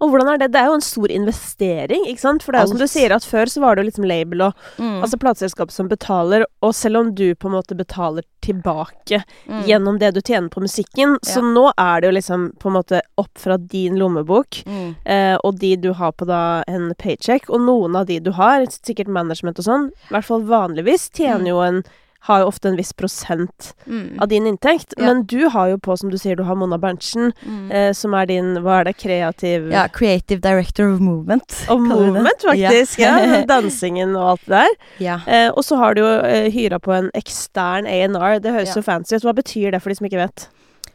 Og 0.00 0.08
hvordan 0.08 0.30
er 0.32 0.40
det? 0.40 0.50
Det 0.54 0.60
er 0.60 0.70
jo 0.70 0.76
en 0.78 0.84
stor 0.84 1.12
investering, 1.12 2.06
ikke 2.08 2.22
sant? 2.22 2.44
For 2.44 2.52
det 2.52 2.60
er 2.60 2.66
jo 2.66 2.72
som 2.72 2.80
du 2.80 2.88
sier, 2.88 3.12
at 3.12 3.26
før 3.26 3.50
så 3.52 3.60
var 3.62 3.76
det 3.76 3.82
jo 3.82 3.90
liksom 3.90 4.06
label 4.08 4.46
og 4.46 4.62
mm. 4.80 5.02
altså 5.04 5.18
plateselskap 5.20 5.72
som 5.74 5.90
betaler, 5.90 6.46
og 6.64 6.72
selv 6.76 7.02
om 7.02 7.10
du 7.16 7.26
på 7.36 7.50
en 7.50 7.56
måte 7.58 7.76
betaler 7.76 8.24
tilbake 8.44 9.20
mm. 9.44 9.62
gjennom 9.68 9.98
det 10.00 10.14
du 10.16 10.22
tjener 10.22 10.48
på 10.52 10.62
musikken, 10.64 11.18
ja. 11.18 11.28
så 11.34 11.44
nå 11.44 11.66
er 11.74 12.00
det 12.00 12.10
jo 12.10 12.16
liksom 12.16 12.46
på 12.60 12.70
en 12.70 12.78
måte 12.78 13.02
opp 13.20 13.32
fra 13.40 13.58
din 13.60 14.00
lommebok, 14.00 14.62
mm. 14.64 14.90
eh, 15.04 15.36
og 15.36 15.60
de 15.60 15.74
du 15.84 15.92
har 16.00 16.16
på 16.16 16.28
da 16.28 16.62
en 16.70 16.94
paycheck, 17.00 17.50
og 17.52 17.66
noen 17.68 18.00
av 18.00 18.08
de 18.08 18.20
du 18.24 18.32
har, 18.40 18.64
sikkert 18.72 19.12
management 19.12 19.60
og 19.60 19.68
sånn, 19.68 19.90
i 20.08 20.14
hvert 20.16 20.28
fall 20.28 20.48
vanligvis, 20.48 21.10
tjener 21.12 21.44
mm. 21.44 21.50
jo 21.52 21.64
en 21.66 21.84
har 22.28 22.42
jo 22.42 22.50
ofte 22.50 22.68
en 22.68 22.76
viss 22.76 22.92
prosent 22.92 23.72
mm. 23.86 24.20
av 24.20 24.28
din 24.28 24.46
inntekt. 24.46 24.94
Ja. 24.96 25.06
Men 25.06 25.24
du 25.26 25.48
har 25.48 25.70
jo 25.72 25.78
på, 25.78 25.96
som 25.96 26.10
du 26.12 26.18
sier, 26.20 26.36
du 26.36 26.44
har 26.44 26.58
Mona 26.58 26.78
Berntsen, 26.78 27.32
mm. 27.42 27.70
eh, 27.72 27.90
som 27.96 28.14
er 28.16 28.28
din 28.28 28.52
Hva 28.60 28.80
er 28.80 28.90
det? 28.90 28.96
Kreativ 29.00 29.70
Ja, 29.72 29.86
Creative 29.88 30.40
Director 30.44 30.92
of 30.92 31.00
Movement. 31.00 31.64
Of 31.68 31.80
Movement, 31.80 32.44
faktisk. 32.44 33.00
Ja. 33.00 33.16
ja. 33.24 33.42
Dansingen 33.48 34.16
og 34.18 34.34
alt 34.34 34.46
det 34.46 34.56
der. 34.58 34.78
Ja. 35.00 35.18
Eh, 35.26 35.48
og 35.48 35.64
så 35.64 35.80
har 35.80 35.96
du 35.96 36.04
jo 36.04 36.12
eh, 36.28 36.50
hyra 36.52 36.80
på 36.82 36.92
en 36.96 37.10
ekstern 37.16 37.88
A&R. 37.88 38.40
Det 38.44 38.52
høres 38.52 38.76
så 38.76 38.84
fancy 38.84 39.16
ut. 39.16 39.24
Hva 39.24 39.36
betyr 39.36 39.72
det 39.72 39.80
for 39.80 39.92
de 39.92 40.00
som 40.00 40.10
ikke 40.10 40.20
vet? 40.20 40.50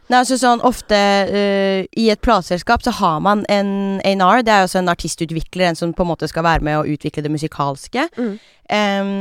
Nei, 0.06 0.20
altså 0.20 0.36
sånn 0.38 0.62
Ofte 0.66 0.98
uh, 1.26 1.80
i 1.98 2.04
et 2.12 2.20
plateselskap 2.22 2.84
så 2.86 2.92
har 3.00 3.18
man 3.24 3.42
en 3.50 3.98
A&R. 4.06 4.44
Det 4.46 4.52
er 4.54 4.62
jo 4.62 4.68
også 4.68 4.78
en 4.84 4.92
artistutvikler, 4.92 5.72
en 5.72 5.78
som 5.78 5.94
på 5.96 6.06
en 6.06 6.12
måte 6.12 6.28
skal 6.30 6.46
være 6.46 6.62
med 6.66 6.78
å 6.78 6.84
utvikle 6.94 7.24
det 7.26 7.32
musikalske. 7.34 8.06
Mm. 8.14 8.36
Um, 8.70 9.16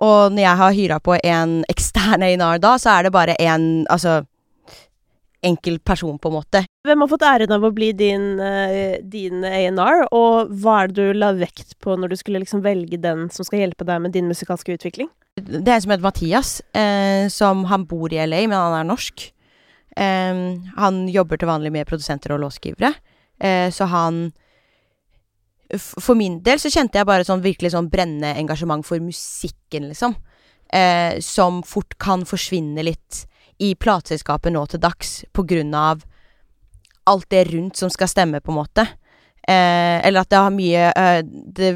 og 0.00 0.34
når 0.34 0.42
jeg 0.42 0.60
har 0.62 0.76
hyra 0.76 0.98
på 1.04 1.16
en 1.20 1.60
ekstern 1.70 2.24
A&R 2.24 2.60
da, 2.62 2.74
så 2.80 2.96
er 2.96 3.06
det 3.06 3.14
bare 3.14 3.36
en 3.40 3.86
Altså 3.90 4.22
enkel 5.40 5.78
person, 5.80 6.18
på 6.20 6.28
en 6.28 6.34
måte. 6.34 6.60
Hvem 6.84 7.00
har 7.00 7.08
fått 7.08 7.22
æren 7.24 7.52
av 7.54 7.62
å 7.64 7.70
bli 7.72 7.86
din, 7.96 8.34
din 9.08 9.44
A&R, 9.48 10.02
og 10.12 10.50
hva 10.60 10.74
er 10.82 10.90
det 10.90 10.98
du 10.98 11.16
la 11.16 11.30
vekt 11.32 11.78
på 11.80 11.96
når 11.96 12.12
du 12.12 12.16
skulle 12.20 12.42
liksom 12.42 12.60
velge 12.60 12.98
den 13.00 13.28
som 13.32 13.48
skal 13.48 13.62
hjelpe 13.62 13.86
deg 13.88 14.02
med 14.04 14.12
din 14.12 14.28
musikalske 14.28 14.76
utvikling? 14.76 15.08
Det 15.40 15.64
er 15.64 15.78
en 15.78 15.84
som 15.84 15.94
heter 15.94 16.04
Mathias, 16.04 16.52
eh, 16.76 17.28
som 17.32 17.64
han 17.70 17.86
bor 17.88 18.12
i 18.12 18.20
LA, 18.20 18.42
men 18.48 18.58
han 18.58 18.76
er 18.80 18.88
norsk. 18.88 19.30
Eh, 19.96 20.42
han 20.76 21.00
jobber 21.08 21.40
til 21.40 21.50
vanlig 21.50 21.72
med 21.72 21.88
produsenter 21.88 22.34
og 22.34 22.42
låtskrivere, 22.44 22.92
eh, 23.40 23.68
så 23.72 23.88
han 23.88 24.32
for 25.78 26.18
min 26.18 26.40
del 26.42 26.60
så 26.62 26.70
kjente 26.72 26.98
jeg 26.98 27.08
bare 27.08 27.26
sånn 27.26 27.42
virkelig 27.44 27.72
sånn 27.74 27.90
brennende 27.92 28.32
engasjement 28.40 28.86
for 28.86 29.02
musikken, 29.02 29.90
liksom. 29.92 30.16
Eh, 30.72 31.18
som 31.22 31.64
fort 31.66 31.96
kan 31.98 32.22
forsvinne 32.26 32.82
litt 32.86 33.24
i 33.60 33.74
plateselskapet 33.74 34.54
nå 34.54 34.62
til 34.70 34.80
dags 34.82 35.24
på 35.34 35.44
grunn 35.46 35.74
av 35.74 36.04
alt 37.10 37.26
det 37.32 37.44
rundt 37.50 37.80
som 37.80 37.90
skal 37.90 38.08
stemme, 38.08 38.40
på 38.40 38.52
en 38.52 38.60
måte. 38.60 38.86
Eh, 39.48 39.98
eller 40.06 40.22
at 40.22 40.30
det 40.30 40.40
har 40.40 40.54
mye 40.54 40.90
eh, 40.92 41.22
det, 41.24 41.70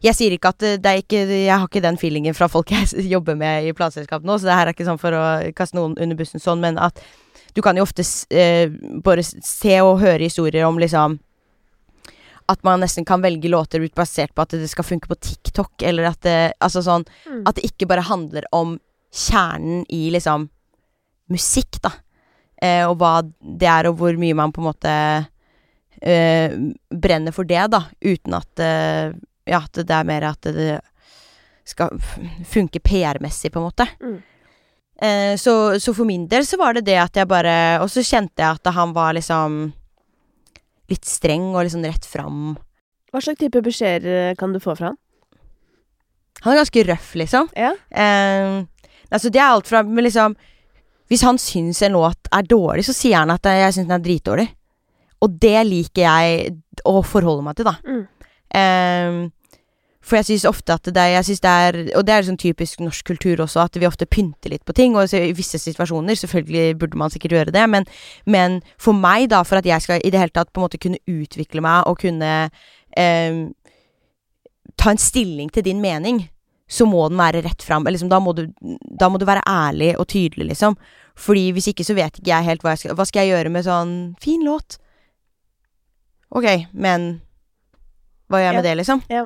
Jeg 0.00 0.16
sier 0.16 0.32
ikke 0.32 0.52
at 0.54 0.62
det, 0.62 0.86
er 0.86 1.00
ikke 1.02 1.24
Jeg 1.26 1.50
har 1.50 1.66
ikke 1.66 1.82
den 1.82 1.98
feelingen 1.98 2.36
fra 2.38 2.46
folk 2.48 2.70
jeg 2.70 2.86
jobber 3.14 3.34
med 3.36 3.66
i 3.66 3.72
plateselskap 3.76 4.22
nå, 4.24 4.38
så 4.38 4.46
det 4.46 4.54
her 4.56 4.70
er 4.70 4.76
ikke 4.76 4.86
sånn 4.86 5.00
for 5.00 5.16
å 5.18 5.24
kaste 5.56 5.76
noen 5.76 5.98
under 5.98 6.16
bussen 6.16 6.40
sånn, 6.40 6.62
men 6.62 6.78
at 6.78 7.02
du 7.52 7.60
kan 7.66 7.76
jo 7.76 7.82
ofte 7.82 8.06
eh, 8.30 8.70
bare 9.02 9.24
se 9.26 9.74
og 9.82 9.98
høre 10.04 10.22
historier 10.22 10.68
om 10.68 10.78
liksom 10.78 11.18
at 12.50 12.62
man 12.66 12.82
nesten 12.82 13.06
kan 13.06 13.22
velge 13.22 13.50
låter 13.50 13.82
basert 13.94 14.34
på 14.34 14.44
at 14.44 14.54
det 14.58 14.68
skal 14.70 14.86
funke 14.86 15.10
på 15.10 15.18
TikTok, 15.18 15.82
eller 15.86 16.10
at 16.10 16.22
det 16.26 16.38
Altså 16.60 16.82
sånn 16.84 17.06
mm. 17.06 17.44
At 17.48 17.56
det 17.56 17.70
ikke 17.70 17.88
bare 17.90 18.06
handler 18.08 18.46
om 18.54 18.78
kjernen 19.10 19.84
i 19.88 20.08
liksom 20.14 20.48
musikk, 21.30 21.78
da. 21.82 21.92
Eh, 22.62 22.84
og 22.86 22.98
hva 23.00 23.20
det 23.22 23.68
er, 23.70 23.88
og 23.88 23.98
hvor 24.00 24.16
mye 24.18 24.36
man 24.36 24.52
på 24.54 24.62
en 24.62 24.68
måte 24.68 24.94
eh, 26.02 26.54
brenner 26.90 27.34
for 27.34 27.48
det, 27.48 27.62
da, 27.72 27.84
uten 28.02 28.38
at 28.38 28.64
eh, 28.66 29.18
Ja, 29.50 29.64
at 29.64 29.80
det 29.82 29.94
er 29.94 30.06
mer 30.06 30.26
at 30.28 30.46
det 30.46 30.76
skal 31.66 31.96
funke 32.46 32.82
PR-messig, 32.82 33.50
på 33.50 33.58
en 33.58 33.66
måte. 33.66 33.86
Mm. 34.02 34.18
Eh, 35.02 35.36
så, 35.40 35.80
så 35.80 35.94
for 35.96 36.06
min 36.06 36.26
del 36.28 36.44
så 36.46 36.58
var 36.60 36.76
det 36.76 36.84
det 36.90 36.98
at 37.00 37.16
jeg 37.16 37.24
bare 37.24 37.80
Og 37.80 37.88
så 37.88 38.02
kjente 38.04 38.42
jeg 38.42 38.58
at 38.58 38.72
han 38.76 38.90
var 38.92 39.14
liksom 39.16 39.70
litt 40.90 41.06
streng 41.08 41.52
og 41.54 41.64
liksom 41.64 41.84
rett 41.86 42.06
fram. 42.08 42.56
Hva 43.10 43.22
slags 43.22 43.40
type 43.40 43.62
beskjeder 43.64 44.36
kan 44.38 44.52
du 44.54 44.60
få 44.62 44.76
fra 44.78 44.92
han? 44.92 44.98
Han 46.44 46.54
er 46.54 46.62
ganske 46.62 46.84
røff, 46.88 47.10
liksom. 47.20 47.50
Ja. 47.58 47.74
Eh, 47.90 48.62
altså, 49.10 49.32
det 49.32 49.40
er 49.42 49.50
alt 49.50 49.68
fra 49.68 49.82
Men 49.84 50.06
liksom 50.06 50.36
Hvis 51.10 51.24
han 51.26 51.36
syns 51.42 51.82
en 51.82 51.92
låt 51.98 52.30
er 52.32 52.46
dårlig, 52.46 52.84
så 52.86 52.94
sier 52.94 53.18
han 53.18 53.32
at 53.34 53.46
eh, 53.46 53.64
'jeg 53.64 53.74
syns 53.74 53.88
den 53.88 53.98
er 53.98 54.04
dritdårlig'. 54.04 54.54
Og 55.20 55.40
det 55.42 55.66
liker 55.66 56.02
jeg 56.02 56.54
å 56.86 57.02
forholde 57.02 57.42
meg 57.42 57.56
til, 57.56 57.66
da. 57.66 57.74
Mm. 57.82 58.06
Eh, 58.54 59.30
for 60.02 60.16
jeg 60.16 60.24
syns 60.30 60.46
ofte 60.48 60.72
at 60.72 60.88
det 60.88 60.96
er, 60.96 61.10
jeg 61.18 61.24
synes 61.28 61.40
det 61.44 61.50
er 61.50 61.76
Og 61.98 62.06
det 62.06 62.14
er 62.14 62.24
sånn 62.24 62.38
typisk 62.40 62.80
norsk 62.80 63.04
kultur 63.04 63.42
også, 63.44 63.66
at 63.68 63.76
vi 63.76 63.86
ofte 63.86 64.06
pynter 64.08 64.48
litt 64.54 64.64
på 64.64 64.72
ting. 64.72 64.96
Og 64.96 65.10
så 65.12 65.20
i 65.20 65.34
visse 65.36 65.60
situasjoner, 65.60 66.16
selvfølgelig 66.16 66.78
burde 66.80 66.96
man 66.96 67.12
sikkert 67.12 67.36
gjøre 67.36 67.52
det, 67.52 67.66
men, 67.68 67.84
men 68.24 68.60
for 68.80 68.96
meg, 68.96 69.28
da, 69.30 69.42
for 69.44 69.60
at 69.60 69.68
jeg 69.68 69.84
skal 69.84 70.00
i 70.00 70.10
det 70.10 70.22
hele 70.22 70.32
tatt 70.32 70.52
på 70.52 70.60
en 70.62 70.64
måte 70.68 70.80
kunne 70.80 71.02
utvikle 71.04 71.60
meg 71.60 71.84
og 71.90 72.00
kunne 72.00 72.32
eh, 72.96 73.40
ta 74.80 74.90
en 74.94 75.02
stilling 75.02 75.52
til 75.52 75.66
din 75.68 75.82
mening, 75.84 76.30
så 76.70 76.86
må 76.86 77.08
den 77.10 77.18
være 77.18 77.42
rett 77.44 77.62
fram. 77.66 77.84
Liksom, 77.84 78.08
da, 78.08 78.20
må 78.22 78.32
du, 78.32 78.46
da 79.00 79.08
må 79.10 79.18
du 79.20 79.26
være 79.28 79.44
ærlig 79.48 79.92
og 79.98 80.08
tydelig, 80.08 80.46
liksom. 80.54 80.78
Fordi 81.20 81.50
hvis 81.52 81.68
ikke 81.74 81.84
så 81.84 81.96
vet 81.98 82.16
ikke 82.16 82.30
jeg 82.30 82.46
helt 82.46 82.62
hva 82.64 82.72
jeg 82.72 82.84
skal 82.84 82.94
Hva 82.96 83.04
skal 83.04 83.26
jeg 83.26 83.34
gjøre 83.34 83.50
med 83.52 83.66
sånn 83.66 83.94
fin 84.22 84.44
låt? 84.46 84.78
Ok, 86.30 86.46
men 86.72 87.20
hva 88.30 88.38
gjør 88.40 88.46
jeg 88.46 88.56
med 88.56 88.64
Ja. 88.64 88.68
det, 88.70 88.76
liksom? 88.78 89.02
Ja. 89.10 89.24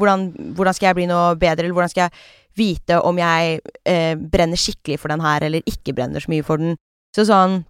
Hvordan, 0.00 0.24
hvordan 0.56 0.76
skal 0.76 0.90
jeg 0.90 0.98
bli 0.98 1.06
noe 1.10 1.34
bedre, 1.40 1.66
eller 1.66 1.76
hvordan 1.76 1.92
skal 1.92 2.08
jeg 2.08 2.22
vite 2.58 2.96
om 3.06 3.18
jeg 3.20 3.60
eh, 3.86 4.14
brenner 4.18 4.58
skikkelig 4.58 4.98
for 4.98 5.12
den 5.12 5.20
her, 5.22 5.44
eller 5.46 5.62
ikke 5.68 5.94
brenner 5.96 6.20
så 6.24 6.32
mye 6.32 6.46
for 6.46 6.58
den? 6.62 6.74
Så 7.16 7.24
sånn 7.28 7.60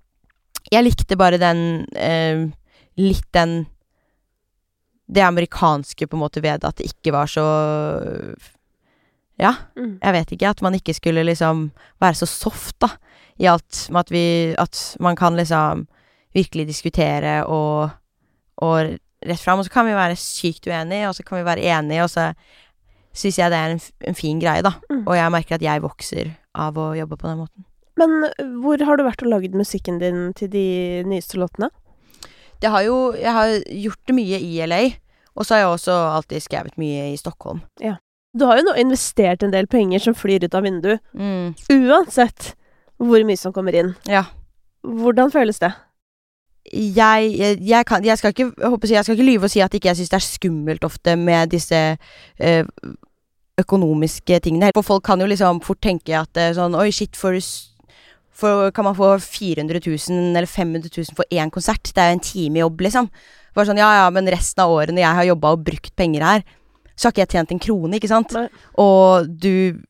Jeg 0.70 0.84
likte 0.84 1.16
bare 1.16 1.38
den 1.40 1.60
eh, 1.96 2.46
Litt 3.00 3.26
den 3.32 3.66
Det 5.08 5.22
amerikanske 5.24 6.06
på 6.06 6.16
en 6.18 6.22
måte 6.22 6.42
ved 6.44 6.64
at 6.68 6.76
det 6.80 6.90
ikke 6.92 7.12
var 7.16 7.26
så 7.30 7.44
Ja, 9.40 9.54
Mm. 9.76 9.98
jeg 10.02 10.12
vet 10.12 10.32
ikke. 10.36 10.50
At 10.50 10.60
man 10.62 10.74
ikke 10.76 10.92
skulle 10.94 11.24
liksom 11.24 11.70
være 12.00 12.14
så 12.18 12.26
soft, 12.28 12.76
da. 12.80 12.90
I 13.40 13.46
alt 13.48 13.86
med 13.90 14.00
at 14.00 14.10
vi 14.12 14.54
At 14.58 14.96
man 15.00 15.16
kan 15.16 15.36
liksom 15.36 15.86
virkelig 16.34 16.66
diskutere 16.68 17.46
og 17.46 17.90
Og 18.60 18.98
rett 19.26 19.40
fram. 19.42 19.58
Og 19.60 19.66
så 19.68 19.72
kan 19.74 19.86
vi 19.88 19.96
være 19.96 20.16
sykt 20.16 20.66
uenige, 20.70 21.08
og 21.08 21.14
så 21.18 21.24
kan 21.26 21.38
vi 21.40 21.44
være 21.48 21.64
enige, 21.78 22.04
og 22.06 22.10
så 22.12 22.30
syns 23.16 23.38
jeg 23.40 23.50
det 23.50 23.58
er 23.58 23.74
en, 23.74 23.80
en 24.12 24.14
fin 24.18 24.38
greie, 24.40 24.62
da. 24.62 24.72
Mm. 24.90 25.02
Og 25.06 25.16
jeg 25.18 25.32
merker 25.34 25.54
at 25.58 25.64
jeg 25.66 25.82
vokser 25.82 26.30
av 26.54 26.78
å 26.78 26.92
jobbe 26.98 27.16
på 27.18 27.26
den 27.28 27.40
måten. 27.42 27.64
Men 28.00 28.14
øh, 28.30 28.52
hvor 28.62 28.80
har 28.86 28.96
du 28.96 29.04
vært 29.04 29.22
og 29.26 29.32
lagd 29.32 29.56
musikken 29.58 29.98
din 30.00 30.30
til 30.38 30.48
de 30.52 30.66
nyeste 31.10 31.36
låtene? 31.40 31.68
Det 32.60 32.68
har 32.70 32.82
jo 32.84 33.12
Jeg 33.16 33.32
har 33.32 33.50
gjort 33.66 34.06
det 34.06 34.14
mye 34.14 34.38
i 34.44 34.60
LA, 34.68 34.80
og 35.34 35.46
så 35.46 35.54
har 35.56 35.60
jeg 35.64 35.74
også 35.74 35.96
alltid 36.14 36.42
skrevet 36.44 36.78
mye 36.80 37.10
i 37.12 37.16
Stockholm. 37.16 37.60
Du 38.36 38.44
har 38.46 38.60
jo 38.60 38.66
nå 38.68 38.76
investert 38.78 39.42
en 39.42 39.50
del 39.50 39.66
penger 39.66 39.98
som 40.04 40.14
flyr 40.14 40.44
ut 40.46 40.54
av 40.54 40.62
vinduet, 40.62 41.00
Mm. 41.16 41.54
uansett 41.72 42.52
hvor 43.00 43.24
mye 43.26 43.36
som 43.40 43.52
kommer 43.52 43.74
inn. 43.74 43.94
Ja. 44.06 44.24
Hvordan 44.86 45.32
føles 45.32 45.58
det? 45.58 45.72
Jeg, 46.68 47.30
jeg, 47.38 47.58
jeg, 47.66 47.86
kan, 47.88 48.04
jeg, 48.04 48.18
skal 48.18 48.34
ikke, 48.34 48.50
håper 48.68 48.92
jeg 48.92 49.04
skal 49.04 49.16
ikke 49.16 49.26
lyve 49.26 49.48
og 49.48 49.52
si 49.52 49.62
at 49.64 49.74
ikke 49.74 49.90
jeg 49.90 50.00
syns 50.00 50.12
det 50.12 50.18
er 50.18 50.26
skummelt 50.26 50.84
ofte 50.86 51.16
med 51.18 51.50
disse 51.54 51.80
eh, 52.38 52.64
økonomiske 53.60 54.40
tingene. 54.44 54.70
For 54.76 54.86
folk 54.86 55.04
kan 55.08 55.20
jo 55.20 55.28
liksom 55.30 55.62
fort 55.64 55.80
tenke 55.82 56.14
at 56.18 56.40
eh, 56.40 56.52
sånn 56.56 56.76
Oi, 56.78 56.90
shit, 56.94 57.16
for, 57.18 57.36
for 58.30 58.70
Kan 58.76 58.88
man 58.90 58.98
få 58.98 59.16
400 59.24 59.82
000 59.82 60.30
eller 60.36 60.48
500 60.48 60.92
000 60.92 61.18
for 61.18 61.28
én 61.32 61.52
konsert? 61.52 61.92
Det 61.92 62.02
er 62.02 62.12
jo 62.12 62.18
en 62.18 62.26
time 62.28 62.64
jobb, 62.64 62.86
liksom. 62.86 63.10
Bare 63.56 63.66
sånn, 63.66 63.82
ja 63.82 63.90
ja, 64.04 64.08
men 64.14 64.30
resten 64.30 64.62
av 64.62 64.72
årene 64.72 65.02
jeg 65.02 65.18
har 65.18 65.30
jobba 65.32 65.54
og 65.56 65.64
brukt 65.66 65.94
penger 65.98 66.22
her, 66.22 66.44
så 66.94 67.08
har 67.08 67.14
ikke 67.14 67.24
jeg 67.24 67.32
tjent 67.34 67.54
en 67.54 67.62
krone, 67.62 67.96
ikke 67.98 68.10
sant? 68.12 68.36
Nei. 68.36 68.48
Og 68.82 69.30
du 69.40 69.80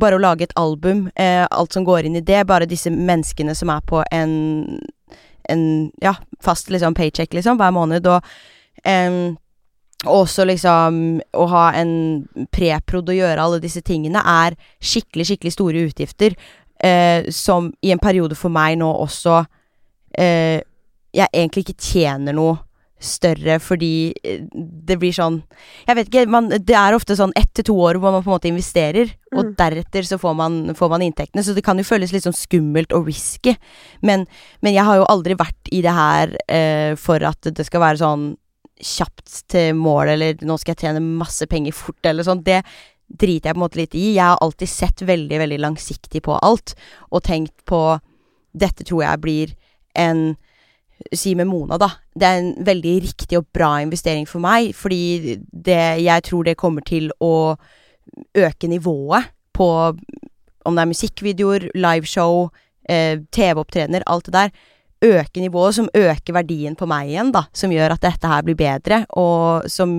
Bare 0.00 0.16
å 0.16 0.22
lage 0.22 0.46
et 0.48 0.54
album, 0.56 1.04
eh, 1.20 1.44
alt 1.52 1.76
som 1.76 1.84
går 1.84 2.08
inn 2.08 2.16
i 2.16 2.22
det, 2.24 2.40
bare 2.48 2.66
disse 2.66 2.90
menneskene 2.90 3.52
som 3.54 3.70
er 3.70 3.82
på 3.86 4.00
en 4.10 4.32
en 5.50 5.90
ja, 6.02 6.14
fast 6.42 6.70
liksom 6.70 6.94
paycheck 6.94 7.34
liksom 7.34 7.60
hver 7.60 7.72
måned, 7.74 8.06
og 8.06 8.20
um, 8.86 9.36
også 10.12 10.44
liksom 10.48 10.98
å 11.38 11.44
ha 11.52 11.66
en 11.78 11.92
preprod 12.50 13.12
og 13.12 13.18
gjøre 13.20 13.44
alle 13.44 13.60
disse 13.62 13.84
tingene 13.86 14.18
er 14.18 14.56
skikkelig, 14.82 15.28
skikkelig 15.30 15.56
store 15.58 15.86
utgifter, 15.90 16.38
Uh, 16.82 17.30
som 17.30 17.68
i 17.86 17.92
en 17.94 18.00
periode 18.02 18.34
for 18.34 18.50
meg 18.50 18.74
nå 18.80 18.88
også 19.04 19.36
uh, 19.38 20.58
jeg 21.14 21.28
egentlig 21.30 21.62
ikke 21.62 21.78
tjener 21.78 22.34
noe 22.34 22.56
større 23.02 23.58
fordi 23.62 24.12
eh, 24.24 24.44
det 24.52 24.96
blir 25.00 25.14
sånn 25.14 25.40
Jeg 25.88 25.96
vet 25.98 26.10
ikke, 26.10 26.26
man, 26.30 26.48
det 26.52 26.76
er 26.78 26.94
ofte 26.96 27.16
sånn 27.18 27.34
ett 27.38 27.50
til 27.58 27.66
to 27.70 27.76
år 27.82 27.98
hvor 28.00 28.14
man 28.14 28.22
på 28.24 28.30
en 28.30 28.36
måte 28.36 28.50
investerer, 28.50 29.12
og 29.32 29.42
Mm. 29.42 29.54
deretter 29.56 30.04
så 30.06 30.18
får 30.20 30.34
man, 30.36 30.74
får 30.76 30.90
man 30.92 31.02
inntektene, 31.02 31.42
så 31.42 31.54
det 31.56 31.64
kan 31.64 31.78
jo 31.80 31.84
føles 31.88 32.12
litt 32.12 32.24
sånn 32.26 32.36
skummelt 32.36 32.92
og 32.92 33.06
risky, 33.08 33.56
men, 34.02 34.26
men 34.60 34.74
jeg 34.74 34.84
har 34.84 35.00
jo 35.00 35.08
aldri 35.08 35.34
vært 35.34 35.72
i 35.72 35.80
det 35.82 35.94
her 35.96 36.36
eh, 36.48 36.94
for 37.00 37.22
at 37.24 37.40
det 37.48 37.64
skal 37.66 37.80
være 37.80 38.02
sånn 38.02 38.26
kjapt 38.82 39.48
til 39.48 39.74
mål, 39.78 40.08
eller 40.14 40.40
nå 40.42 40.56
skal 40.58 40.74
jeg 40.74 40.86
tjene 40.88 41.00
masse 41.00 41.46
penger 41.46 41.72
fort, 41.72 42.00
eller 42.04 42.26
sånn. 42.26 42.42
Det 42.42 42.62
driter 43.06 43.50
jeg 43.50 43.54
på 43.54 43.60
en 43.60 43.64
måte 43.64 43.78
litt 43.78 43.94
i. 43.94 44.14
Jeg 44.16 44.24
har 44.24 44.40
alltid 44.42 44.68
sett 44.68 45.02
veldig, 45.06 45.38
veldig 45.38 45.58
langsiktig 45.62 46.22
på 46.26 46.34
alt, 46.42 46.74
og 47.10 47.22
tenkt 47.22 47.54
på 47.68 48.00
Dette 48.52 48.84
tror 48.84 49.00
jeg 49.04 49.20
blir 49.22 49.52
en 49.96 50.34
Si 51.12 51.34
med 51.34 51.48
Mona, 51.50 51.78
da. 51.80 51.88
Det 52.14 52.28
er 52.28 52.40
en 52.40 52.50
veldig 52.64 52.96
riktig 53.04 53.38
og 53.38 53.46
bra 53.54 53.74
investering 53.82 54.26
for 54.28 54.42
meg, 54.44 54.72
fordi 54.76 55.38
det 55.52 56.02
Jeg 56.02 56.22
tror 56.28 56.44
det 56.44 56.56
kommer 56.56 56.84
til 56.86 57.10
å 57.20 57.56
øke 58.36 58.68
nivået 58.68 59.32
på 59.52 59.68
om 60.64 60.76
det 60.76 60.82
er 60.82 60.90
musikkvideoer, 60.92 61.70
liveshow, 61.74 62.50
eh, 62.88 63.18
TV-opptredener, 63.34 64.02
alt 64.06 64.24
det 64.30 64.32
der 64.32 64.52
øke 65.02 65.40
nivået, 65.42 65.74
som 65.74 65.88
øker 65.94 66.36
verdien 66.36 66.76
på 66.78 66.86
meg 66.86 67.10
igjen, 67.10 67.32
da. 67.34 67.46
Som 67.52 67.74
gjør 67.74 67.96
at 67.96 68.04
dette 68.04 68.28
her 68.30 68.44
blir 68.46 68.58
bedre, 68.58 69.02
og 69.18 69.66
som, 69.70 69.98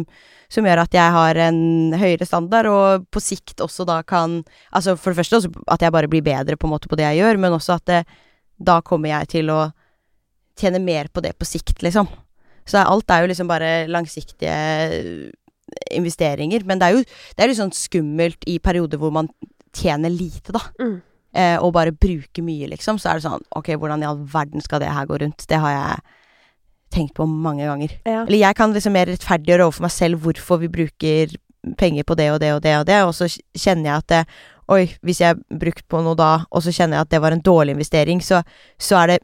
som 0.52 0.68
gjør 0.68 0.86
at 0.86 0.96
jeg 0.96 1.16
har 1.18 1.40
en 1.50 1.94
høyere 2.00 2.28
standard, 2.28 2.70
og 2.72 3.08
på 3.12 3.24
sikt 3.24 3.64
også 3.64 3.86
da 3.90 4.02
kan 4.08 4.44
Altså 4.72 4.96
for 4.96 5.12
det 5.12 5.20
første 5.20 5.42
også 5.42 5.52
at 5.68 5.82
jeg 5.84 5.92
bare 5.92 6.08
blir 6.08 6.24
bedre 6.24 6.58
på 6.58 6.68
en 6.68 6.76
måte 6.76 6.88
på 6.88 7.00
det 7.00 7.10
jeg 7.10 7.24
gjør, 7.24 7.42
men 7.44 7.58
også 7.58 7.78
at 7.78 7.86
det, 7.92 8.04
da 8.58 8.80
kommer 8.82 9.12
jeg 9.12 9.34
til 9.36 9.52
å 9.52 9.62
tjene 10.60 10.80
mer 10.84 11.08
på 11.14 11.22
det 11.26 11.34
på 11.40 11.46
sikt, 11.48 11.82
liksom. 11.86 12.08
Så 12.66 12.80
alt 12.80 13.10
er 13.12 13.24
jo 13.24 13.32
liksom 13.32 13.48
bare 13.50 13.88
langsiktige 13.92 14.54
investeringer, 15.92 16.64
men 16.68 16.80
det 16.80 16.88
er 16.88 16.98
jo 17.00 17.04
det 17.04 17.44
er 17.44 17.52
jo 17.52 17.58
sånn 17.58 17.74
skummelt 17.76 18.46
i 18.50 18.60
perioder 18.64 19.00
hvor 19.02 19.12
man 19.16 19.30
tjener 19.74 20.14
lite, 20.14 20.54
da 20.54 20.62
Mm. 20.80 21.02
eh, 21.34 21.58
og 21.58 21.74
bare 21.74 21.92
bruker 21.92 22.44
mye, 22.46 22.68
liksom, 22.70 23.00
så 23.00 23.10
er 23.10 23.14
det 23.20 23.24
sånn 23.26 23.42
Ok, 23.56 23.74
hvordan 23.74 24.04
i 24.04 24.06
all 24.06 24.20
verden 24.20 24.62
skal 24.62 24.80
det 24.80 24.92
her 24.94 25.06
gå 25.06 25.18
rundt? 25.20 25.48
Det 25.48 25.60
har 25.60 25.72
jeg 25.72 26.02
tenkt 26.94 27.16
på 27.16 27.26
mange 27.26 27.66
ganger. 27.66 27.90
Ja. 28.06 28.22
Eller 28.28 28.38
jeg 28.38 28.56
kan 28.56 28.72
liksom 28.74 28.94
mer 28.94 29.08
rettferdiggjøre 29.10 29.66
overfor 29.66 29.82
meg 29.82 29.92
selv 29.92 30.20
hvorfor 30.22 30.60
vi 30.62 30.68
bruker 30.70 31.34
penger 31.78 32.04
på 32.04 32.16
det 32.16 32.30
og 32.32 32.40
det 32.40 32.54
og 32.54 32.62
det 32.62 32.76
og 32.78 32.86
det, 32.86 33.00
og 33.04 33.14
så 33.16 33.26
kjenner 33.58 33.84
jeg 33.90 33.98
at 33.98 34.08
det, 34.08 34.26
Oi, 34.72 34.86
hvis 35.04 35.20
jeg 35.20 35.28
har 35.28 35.60
brukt 35.60 35.84
på 35.92 36.00
noe 36.02 36.16
da, 36.16 36.46
og 36.50 36.62
så 36.64 36.72
kjenner 36.72 36.96
jeg 36.96 37.02
at 37.02 37.10
det 37.12 37.20
var 37.22 37.34
en 37.34 37.42
dårlig 37.44 37.74
investering, 37.76 38.22
så, 38.24 38.44
så 38.80 38.96
er 39.02 39.08
det 39.08 39.18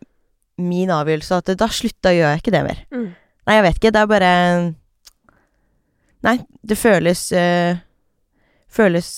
min 0.59 0.91
avgjørelse 0.93 1.39
at 1.39 1.51
da 1.59 1.67
slutta 1.71 2.13
gjør 2.13 2.33
jeg 2.33 2.41
ikke 2.43 2.53
det 2.55 2.63
mer. 2.65 2.81
Mm. 2.93 3.09
Nei, 3.47 3.55
jeg 3.57 3.65
vet 3.65 3.79
ikke. 3.79 3.91
Det 3.95 4.01
er 4.01 4.09
bare 4.11 4.33
Nei, 6.19 6.35
det 6.67 6.75
føles 6.75 7.21
øh, 7.31 7.79
Føles 8.69 9.09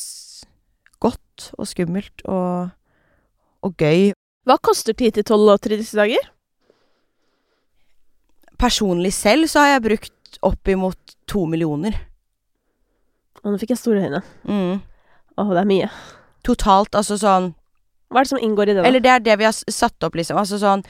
godt 1.02 1.50
og 1.58 1.68
skummelt 1.68 2.22
og, 2.30 2.70
og 3.66 3.74
gøy. 3.82 4.12
Hva 4.48 4.58
koster 4.62 4.94
10-12 4.94 5.34
låter 5.50 5.74
i 5.74 5.80
disse 5.82 5.98
dager? 5.98 6.30
Personlig 8.62 9.12
selv 9.18 9.50
så 9.50 9.66
har 9.66 9.74
jeg 9.74 9.86
brukt 9.90 10.40
oppimot 10.46 11.16
to 11.28 11.44
millioner. 11.50 11.98
Å, 13.42 13.50
nå 13.50 13.58
fikk 13.60 13.74
jeg 13.74 13.82
store 13.82 14.06
øyne. 14.06 14.22
Mm. 14.46 14.78
Å, 15.36 15.48
det 15.50 15.64
er 15.64 15.70
mye. 15.70 15.90
Totalt, 16.46 16.94
altså 16.98 17.18
sånn 17.20 17.52
Hva 18.12 18.20
er 18.20 18.28
det 18.28 18.34
som 18.34 18.42
inngår 18.44 18.70
i 18.70 18.74
det, 18.74 18.82
da? 18.82 18.88
Eller 18.90 19.04
det 19.04 19.12
er 19.14 19.24
det 19.24 19.38
vi 19.40 19.48
har 19.48 19.56
satt 19.56 20.04
opp, 20.04 20.18
liksom. 20.20 20.40
Altså 20.42 20.60
sånn 20.60 20.84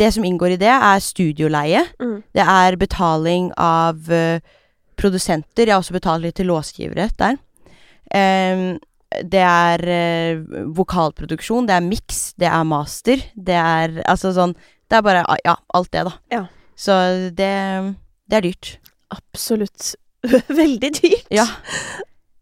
Det 0.00 0.10
som 0.14 0.24
inngår 0.26 0.56
i 0.56 0.60
det, 0.60 0.72
er 0.74 1.04
studioleie. 1.04 1.84
Mm. 2.02 2.16
Det 2.34 2.44
er 2.44 2.78
betaling 2.80 3.52
av 3.62 4.10
uh, 4.10 4.40
produsenter. 4.98 5.68
Jeg 5.68 5.76
har 5.76 5.84
også 5.84 5.96
betalt 5.96 6.24
litt 6.24 6.38
til 6.40 6.50
låsgivere 6.50 7.08
der. 7.20 7.38
Um, 8.10 8.78
det 9.24 9.44
er 9.44 9.84
uh, 9.86 10.66
vokalproduksjon, 10.76 11.68
det 11.68 11.76
er 11.76 11.86
miks, 11.86 12.20
det 12.40 12.50
er 12.50 12.66
master. 12.68 13.22
Det 13.34 13.56
er 13.56 14.02
altså 14.08 14.34
sånn 14.36 14.56
Det 14.88 14.98
er 14.98 15.04
bare 15.04 15.24
Ja, 15.44 15.58
alt 15.76 15.92
det, 15.92 16.04
da. 16.08 16.14
Ja. 16.32 16.44
Så 16.76 16.98
det 17.38 17.54
Det 18.28 18.40
er 18.40 18.44
dyrt. 18.50 18.74
Absolutt. 19.14 19.94
Veldig 20.62 20.90
dyrt. 20.98 21.30
Ja. 21.30 21.46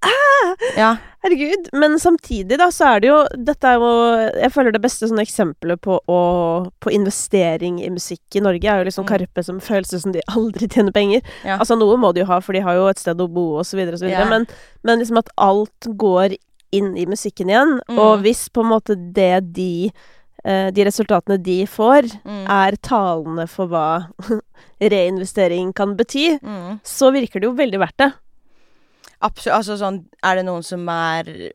Ah! 0.06 0.54
Ja. 0.78 0.90
Herregud. 1.26 1.68
Men 1.75 1.96
samtidig, 1.98 2.58
da, 2.60 2.68
så 2.70 2.86
er 2.94 3.00
det 3.02 3.08
jo 3.08 3.16
Dette 3.48 3.66
er 3.72 3.80
jo 3.82 3.88
Jeg 4.42 4.52
føler 4.54 4.70
det 4.76 4.80
beste 4.84 5.08
sånne 5.10 5.25
eksempelet 5.26 5.80
på, 5.82 5.96
å, 6.06 6.18
på 6.80 6.92
investering 6.94 7.80
i 7.82 7.88
musikk 7.90 8.38
i 8.38 8.42
Norge, 8.44 8.62
er 8.70 8.82
jo 8.84 8.88
liksom 8.90 9.04
Mm. 9.06 9.10
Karpe 9.10 9.42
som 9.44 9.58
føles 9.60 9.90
som 10.02 10.12
de 10.14 10.22
aldri 10.30 10.68
tjener 10.70 10.94
penger. 10.94 11.22
Ja. 11.44 11.56
Altså, 11.58 11.75
noe 11.78 11.96
må 11.98 12.12
de 12.14 12.22
jo 12.22 12.28
ha, 12.30 12.38
for 12.40 12.54
de 12.54 12.62
har 12.62 12.75
jo 12.78 12.86
et 12.90 12.98
sted 13.02 13.18
å 13.20 13.26
bo, 13.28 13.56
og 13.58 13.66
så 13.66 13.76
videre, 13.78 13.94
og 13.98 14.02
så 14.04 14.06
videre. 14.06 14.22
Ja. 14.25 14.30
Men, 14.30 14.46
men 14.86 15.02
liksom 15.02 15.18
at 15.18 15.28
alt 15.36 15.88
går 15.98 16.36
inn 16.75 16.92
i 16.98 17.06
musikken 17.10 17.50
igjen. 17.50 17.76
Mm. 17.88 17.98
Og 18.02 18.22
hvis 18.25 18.46
på 18.50 18.62
en 18.64 18.70
måte 18.72 18.96
det 19.14 19.52
de 19.56 19.90
eh, 20.46 20.70
De 20.70 20.84
resultatene 20.86 21.38
de 21.42 21.64
får, 21.66 22.06
Mm. 22.26 22.44
er 22.50 22.76
talende 22.82 23.48
for 23.50 23.66
hva 23.66 23.86
reinvestering 24.80 25.72
kan 25.75 25.96
bety, 25.96 26.38
Mm. 26.42 26.80
så 26.84 27.10
virker 27.12 27.40
det 27.40 27.48
jo 27.48 27.54
veldig 27.58 27.78
verdt 27.80 27.96
det. 27.98 28.12
Absolutt. 29.23 29.56
Altså 29.56 29.76
sånn 29.80 30.02
Er 30.23 30.37
det 30.37 30.44
noen 30.44 30.62
som 30.66 30.87
er 30.88 31.52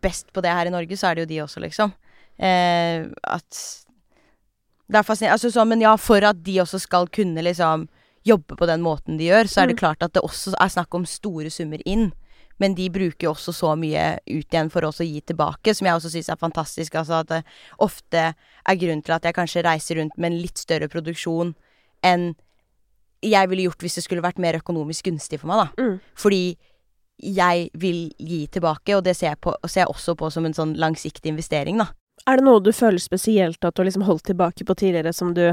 best 0.00 0.32
på 0.32 0.42
det 0.44 0.52
her 0.54 0.66
i 0.66 0.70
Norge, 0.70 0.96
så 0.96 1.10
er 1.10 1.14
det 1.18 1.24
jo 1.24 1.30
de 1.34 1.38
også, 1.42 1.60
liksom. 1.64 1.92
Eh, 2.38 3.06
at 3.26 3.62
Det 4.90 4.98
er 4.98 5.02
fascinerende. 5.06 5.36
Altså 5.38 5.50
sånn, 5.54 5.68
men 5.68 5.80
ja, 5.82 5.96
for 5.96 6.22
at 6.26 6.42
de 6.42 6.56
også 6.62 6.80
skal 6.80 7.06
kunne 7.08 7.42
liksom 7.42 7.88
jobbe 8.26 8.56
på 8.58 8.66
den 8.66 8.82
måten 8.82 9.16
de 9.18 9.28
gjør, 9.30 9.46
så 9.48 9.62
er 9.62 9.66
det 9.68 9.76
Mm. 9.76 9.80
klart 9.80 10.02
at 10.02 10.12
det 10.12 10.22
også 10.22 10.54
er 10.60 10.68
snakk 10.68 10.94
om 10.94 11.06
store 11.06 11.50
summer 11.50 11.78
inn. 11.86 12.12
Men 12.58 12.74
de 12.74 12.90
bruker 12.90 13.20
jo 13.24 13.32
også 13.32 13.52
så 13.54 13.74
mye 13.78 14.18
ut 14.28 14.50
igjen 14.50 14.70
for 14.70 14.84
oss 14.84 14.98
å 15.00 15.06
gi 15.06 15.20
tilbake, 15.22 15.74
som 15.74 15.86
jeg 15.86 15.94
også 15.94 16.10
syns 16.10 16.28
er 16.28 16.36
fantastisk. 16.36 16.94
Altså 16.94 17.20
at 17.20 17.28
det 17.28 17.44
ofte 17.78 18.34
er 18.66 18.76
grunnen 18.76 19.02
til 19.02 19.14
at 19.14 19.22
jeg 19.22 19.34
kanskje 19.34 19.64
reiser 19.64 19.96
rundt 19.96 20.18
med 20.18 20.32
en 20.32 20.42
litt 20.42 20.58
større 20.58 20.88
produksjon 20.88 21.54
enn 22.04 22.34
jeg 23.22 23.48
ville 23.50 23.66
gjort 23.68 23.82
hvis 23.84 23.94
det 23.98 24.04
skulle 24.06 24.22
vært 24.24 24.38
mer 24.40 24.56
økonomisk 24.60 25.04
gunstig 25.10 25.40
for 25.42 25.50
meg, 25.50 25.64
da. 25.66 25.84
Mm. 25.84 25.96
Fordi 26.16 26.42
jeg 27.20 27.66
vil 27.76 27.98
gi 28.16 28.46
tilbake, 28.48 28.94
og 28.96 29.04
det 29.04 29.12
ser 29.18 29.34
jeg, 29.34 29.40
på, 29.44 29.52
ser 29.68 29.82
jeg 29.82 29.90
også 29.92 30.14
på 30.16 30.30
som 30.32 30.46
en 30.48 30.54
sånn 30.56 30.72
langsiktig 30.80 31.28
investering, 31.34 31.76
da. 31.82 31.90
Er 32.28 32.36
det 32.40 32.44
noe 32.46 32.60
du 32.64 32.70
føler 32.72 33.00
spesielt 33.00 33.60
at 33.64 33.74
du 33.76 33.80
har 33.82 33.88
liksom 33.88 34.04
holdt 34.08 34.24
tilbake 34.30 34.64
på 34.64 34.76
tidligere, 34.76 35.12
som 35.16 35.34
du 35.36 35.46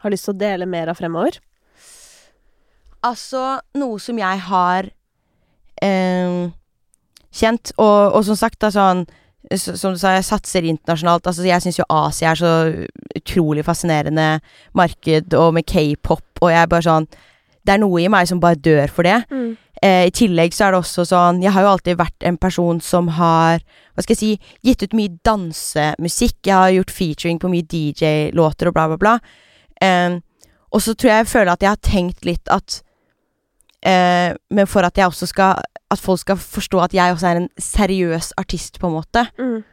har 0.00 0.12
lyst 0.12 0.24
til 0.28 0.34
å 0.34 0.40
dele 0.40 0.68
mer 0.68 0.88
av 0.92 0.96
fremover? 1.00 1.38
Altså, 3.04 3.60
noe 3.80 3.96
som 4.02 4.18
jeg 4.20 4.40
har 4.50 4.90
eh, 5.80 6.50
kjent, 7.32 7.72
og, 7.80 8.12
og 8.18 8.24
som 8.28 8.36
sagt, 8.36 8.58
da 8.60 8.68
sånn 8.74 9.06
s- 9.06 9.14
Som 9.56 9.94
du 9.94 9.98
sa, 9.98 10.12
jeg 10.14 10.26
satser 10.28 10.66
internasjonalt. 10.68 11.26
Altså, 11.26 11.46
jeg 11.48 11.62
syns 11.64 11.78
jo 11.80 11.86
Asia 11.88 12.30
er 12.30 12.38
så 12.38 12.50
utrolig 13.16 13.64
fascinerende 13.64 14.40
marked, 14.76 15.34
og 15.34 15.54
med 15.56 15.64
k-pop, 15.66 16.26
og 16.42 16.50
jeg 16.52 16.60
er 16.60 16.70
bare 16.70 16.86
sånn 16.86 17.08
Det 17.66 17.74
er 17.74 17.80
noe 17.82 18.00
i 18.00 18.08
meg 18.08 18.28
som 18.28 18.40
bare 18.40 18.56
dør 18.56 18.88
for 18.88 19.02
det. 19.04 19.18
Eh, 19.82 20.06
I 20.08 20.12
tillegg 20.12 20.52
så 20.52 20.66
er 20.66 20.72
det 20.72 20.80
også 20.82 21.06
sånn 21.08 21.42
Jeg 21.42 21.52
har 21.52 21.62
jo 21.64 21.70
alltid 21.72 21.96
vært 21.96 22.24
en 22.28 22.36
person 22.36 22.80
som 22.80 23.08
har 23.16 23.60
Hva 23.94 24.02
skal 24.04 24.12
jeg 24.12 24.20
si 24.20 24.40
Gitt 24.62 24.82
ut 24.82 24.92
mye 24.92 25.16
dansemusikk. 25.24 26.36
Jeg 26.44 26.54
har 26.54 26.70
gjort 26.70 26.90
featuring 26.90 27.38
på 27.40 27.48
mye 27.48 27.64
DJ-låter 27.64 28.68
og 28.68 28.74
bla, 28.76 28.86
bla, 28.92 28.96
bla. 29.00 29.18
Eh, 29.80 30.20
og 30.70 30.82
så 30.84 30.94
tror 30.94 31.10
jeg 31.10 31.24
jeg 31.24 31.32
føler 31.32 31.52
at 31.52 31.62
jeg 31.62 31.70
har 31.72 31.82
tenkt 31.82 32.24
litt 32.28 32.48
at 32.52 32.82
eh, 33.82 34.34
Men 34.50 34.66
for 34.66 34.82
at 34.82 34.96
jeg 34.96 35.06
også 35.06 35.26
skal 35.26 35.62
At 35.90 35.98
folk 35.98 36.20
skal 36.20 36.36
forstå 36.36 36.80
at 36.84 36.92
jeg 36.94 37.12
også 37.14 37.26
er 37.26 37.36
en 37.40 37.48
seriøs 37.58 38.32
artist, 38.38 38.78
på 38.78 38.86
en 38.86 38.94
måte, 38.94 39.26
Mm. 39.38 39.64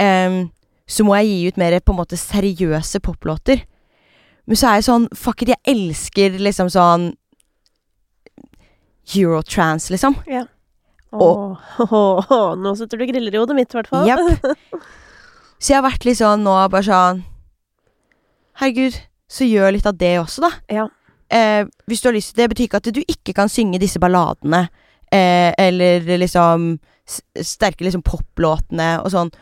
eh, 0.00 0.46
så 0.86 1.04
må 1.04 1.14
jeg 1.16 1.26
gi 1.28 1.48
ut 1.48 1.56
mer 1.56 1.80
på 1.80 1.92
en 1.92 1.98
måte 1.98 2.16
seriøse 2.18 3.00
poplåter. 3.00 3.62
Men 4.46 4.56
så 4.56 4.66
er 4.68 4.74
jeg 4.80 4.84
sånn 4.88 5.08
Fuck 5.14 5.42
it, 5.42 5.48
jeg 5.48 5.62
elsker 5.76 6.38
liksom 6.38 6.68
sånn 6.68 7.14
Eurotrans, 9.14 9.90
liksom. 9.90 10.16
Åh, 11.12 12.56
nå 12.58 12.72
sitter 12.76 12.98
du 12.98 13.04
og 13.04 13.10
griller 13.12 13.34
i 13.36 13.38
hodet 13.38 13.54
mitt, 13.56 13.70
i 13.74 13.78
hvert 13.78 13.90
fall. 13.92 14.08
Yep. 14.08 14.82
Så 15.62 15.70
jeg 15.72 15.78
har 15.78 15.84
vært 15.86 16.04
litt 16.04 16.18
sånn 16.18 16.42
nå 16.44 16.54
bare 16.72 16.82
sånn 16.84 17.20
Herregud, 18.60 18.96
så 19.30 19.46
gjør 19.48 19.72
litt 19.74 19.86
av 19.88 19.96
det 19.98 20.12
også, 20.20 20.42
da. 20.44 20.50
Ja. 20.70 20.84
Eh, 21.34 21.66
hvis 21.90 22.02
du 22.02 22.08
har 22.08 22.16
lyst 22.16 22.34
til 22.34 22.42
det, 22.42 22.50
betyr 22.52 22.68
ikke 22.68 22.80
at 22.82 22.90
du 22.94 23.02
ikke 23.02 23.34
kan 23.36 23.50
synge 23.50 23.80
disse 23.82 24.00
balladene. 24.02 24.68
Eh, 25.10 25.52
eller 25.58 26.06
liksom 26.18 26.74
sterke 27.04 27.84
liksom 27.84 28.04
poplåtene 28.06 28.96
og 29.02 29.10
sånn. 29.12 29.32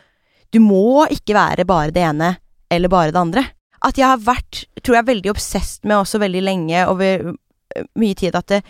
Du 0.53 0.59
må 0.61 1.05
ikke 1.13 1.35
være 1.37 1.65
bare 1.65 1.93
det 1.93 2.03
ene 2.05 2.35
eller 2.73 2.91
bare 2.91 3.13
det 3.13 3.21
andre. 3.21 3.43
At 3.83 3.97
jeg 3.99 4.07
har 4.07 4.21
vært, 4.23 4.63
tror 4.83 4.99
jeg, 4.99 5.09
veldig 5.09 5.33
obsesst 5.33 5.83
med 5.87 5.97
også 5.99 6.21
veldig 6.21 6.43
lenge 6.43 6.85
over 6.87 7.27
øh, 7.33 7.85
mye 7.99 8.15
tid 8.15 8.35
at 8.35 8.47
det 8.51 8.61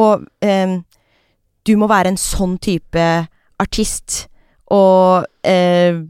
Og 0.00 0.24
eh, 0.40 0.78
du 1.66 1.76
må 1.76 1.86
være 1.90 2.12
en 2.12 2.18
sånn 2.18 2.56
type 2.58 3.02
artist, 3.62 4.26
og 4.72 5.26
eh, 5.46 6.00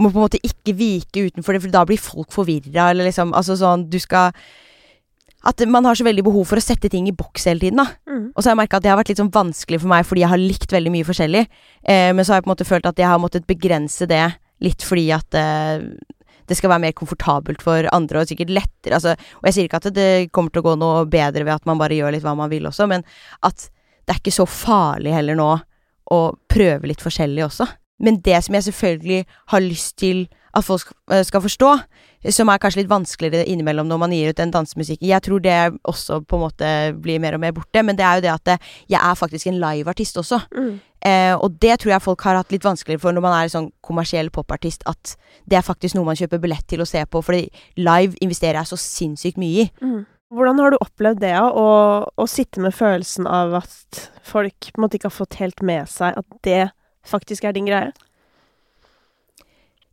må 0.00 0.10
på 0.10 0.18
en 0.18 0.24
måte 0.24 0.40
ikke 0.42 0.74
vike 0.74 1.28
utenfor 1.28 1.54
det, 1.54 1.60
for 1.62 1.74
da 1.74 1.84
blir 1.86 2.00
folk 2.00 2.32
forvirra, 2.34 2.88
eller 2.90 3.06
liksom 3.06 3.34
Altså 3.36 3.54
sånn, 3.60 3.86
du 3.92 4.00
skal 4.02 4.32
At 5.44 5.60
man 5.68 5.84
har 5.84 5.98
så 5.98 6.06
veldig 6.06 6.24
behov 6.24 6.46
for 6.48 6.60
å 6.60 6.64
sette 6.64 6.88
ting 6.92 7.08
i 7.10 7.14
boks 7.16 7.44
hele 7.50 7.60
tiden, 7.60 7.82
da. 7.82 7.86
Mm. 8.08 8.30
Og 8.32 8.40
så 8.40 8.48
har 8.48 8.54
jeg 8.54 8.62
merka 8.62 8.80
at 8.80 8.86
det 8.86 8.92
har 8.92 8.98
vært 9.00 9.12
litt 9.12 9.20
sånn 9.20 9.34
vanskelig 9.34 9.82
for 9.82 9.92
meg, 9.92 10.06
fordi 10.08 10.24
jeg 10.24 10.32
har 10.32 10.40
likt 10.40 10.72
veldig 10.72 10.92
mye 10.94 11.08
forskjellig. 11.08 11.44
Eh, 11.84 12.10
men 12.16 12.24
så 12.24 12.32
har 12.32 12.40
jeg 12.40 12.46
på 12.46 12.50
en 12.50 12.54
måte 12.54 12.68
følt 12.68 12.88
at 12.88 13.00
jeg 13.02 13.10
har 13.10 13.20
måttet 13.20 13.48
begrense 13.50 14.08
det 14.08 14.24
litt 14.64 14.84
fordi 14.86 15.08
at 15.12 15.36
eh, 15.36 15.84
det 16.48 16.56
skal 16.58 16.72
være 16.72 16.84
mer 16.86 16.96
komfortabelt 16.96 17.62
for 17.64 17.88
andre, 17.92 18.22
og 18.22 18.30
sikkert 18.30 18.52
lettere. 18.52 18.96
Altså, 18.98 19.14
og 19.40 19.48
jeg 19.48 19.56
sier 19.56 19.68
ikke 19.68 19.80
at 19.82 19.92
det 19.96 20.08
kommer 20.34 20.52
til 20.52 20.64
å 20.64 20.68
gå 20.68 20.74
noe 20.80 21.04
bedre 21.10 21.44
ved 21.46 21.56
at 21.56 21.68
man 21.68 21.80
bare 21.80 21.96
gjør 21.96 22.14
litt 22.14 22.24
hva 22.24 22.36
man 22.38 22.52
vil 22.52 22.68
også, 22.68 22.88
men 22.90 23.04
at 23.44 23.68
det 24.04 24.12
er 24.12 24.20
ikke 24.20 24.36
så 24.36 24.46
farlig 24.48 25.14
heller 25.14 25.38
nå 25.38 25.50
å 26.12 26.20
prøve 26.52 26.90
litt 26.90 27.04
forskjellig 27.04 27.46
også. 27.46 27.68
Men 28.04 28.18
det 28.24 28.40
som 28.44 28.56
jeg 28.56 28.66
selvfølgelig 28.68 29.20
har 29.52 29.64
lyst 29.64 29.96
til 30.02 30.26
at 30.54 30.66
folk 30.66 30.92
eh, 31.12 31.24
skal 31.26 31.42
forstå, 31.44 31.70
som 32.32 32.48
er 32.48 32.60
kanskje 32.62 32.82
litt 32.82 32.90
vanskeligere 32.90 33.44
innimellom 33.50 33.88
når 33.90 34.00
man 34.00 34.14
gir 34.14 34.32
ut 34.32 34.38
den 34.38 34.52
dansemusikken 34.54 35.08
Jeg 35.08 35.24
tror 35.26 35.42
det 35.44 35.58
også 35.84 36.22
på 36.24 36.38
en 36.38 36.44
måte 36.46 36.70
blir 37.04 37.20
mer 37.20 37.36
og 37.36 37.42
mer 37.42 37.52
borte, 37.56 37.82
men 37.84 37.98
det 37.98 38.06
er 38.06 38.18
jo 38.18 38.24
det 38.24 38.32
at 38.32 38.44
det, 38.48 38.56
jeg 38.88 39.00
er 39.00 39.18
faktisk 39.18 39.50
en 39.50 39.60
liveartist 39.60 40.16
også. 40.22 40.40
Mm. 40.56 40.78
Eh, 41.04 41.34
og 41.36 41.58
det 41.60 41.76
tror 41.80 41.92
jeg 41.92 42.04
folk 42.06 42.24
har 42.24 42.38
hatt 42.40 42.54
litt 42.54 42.64
vanskeligere 42.64 43.02
for 43.02 43.12
når 43.12 43.24
man 43.26 43.36
er 43.36 43.52
sånn 43.52 43.68
kommersiell 43.84 44.30
popartist, 44.32 44.86
at 44.88 45.16
det 45.44 45.58
er 45.58 45.66
faktisk 45.66 45.98
noe 45.98 46.08
man 46.08 46.16
kjøper 46.16 46.40
billett 46.40 46.66
til 46.70 46.80
å 46.80 46.88
se 46.88 47.04
på, 47.04 47.20
fordi 47.24 47.44
live 47.76 48.16
investerer 48.24 48.62
jeg 48.62 48.72
så 48.72 48.80
sinnssykt 48.80 49.40
mye 49.40 49.66
i. 49.66 49.68
Mm. 49.84 50.02
Hvordan 50.34 50.62
har 50.62 50.72
du 50.72 50.80
opplevd 50.80 51.20
det, 51.22 51.34
å, 51.36 51.68
å 52.08 52.24
sitte 52.30 52.62
med 52.64 52.74
følelsen 52.74 53.28
av 53.30 53.52
at 53.60 54.00
folk 54.24 54.70
på 54.72 54.80
en 54.80 54.86
måte 54.86 54.98
ikke 54.98 55.10
har 55.12 55.18
fått 55.18 55.38
helt 55.42 55.60
med 55.62 55.90
seg 55.92 56.16
at 56.18 56.40
det 56.46 56.62
faktisk 57.06 57.44
er 57.44 57.54
din 57.54 57.68
greie? 57.68 57.92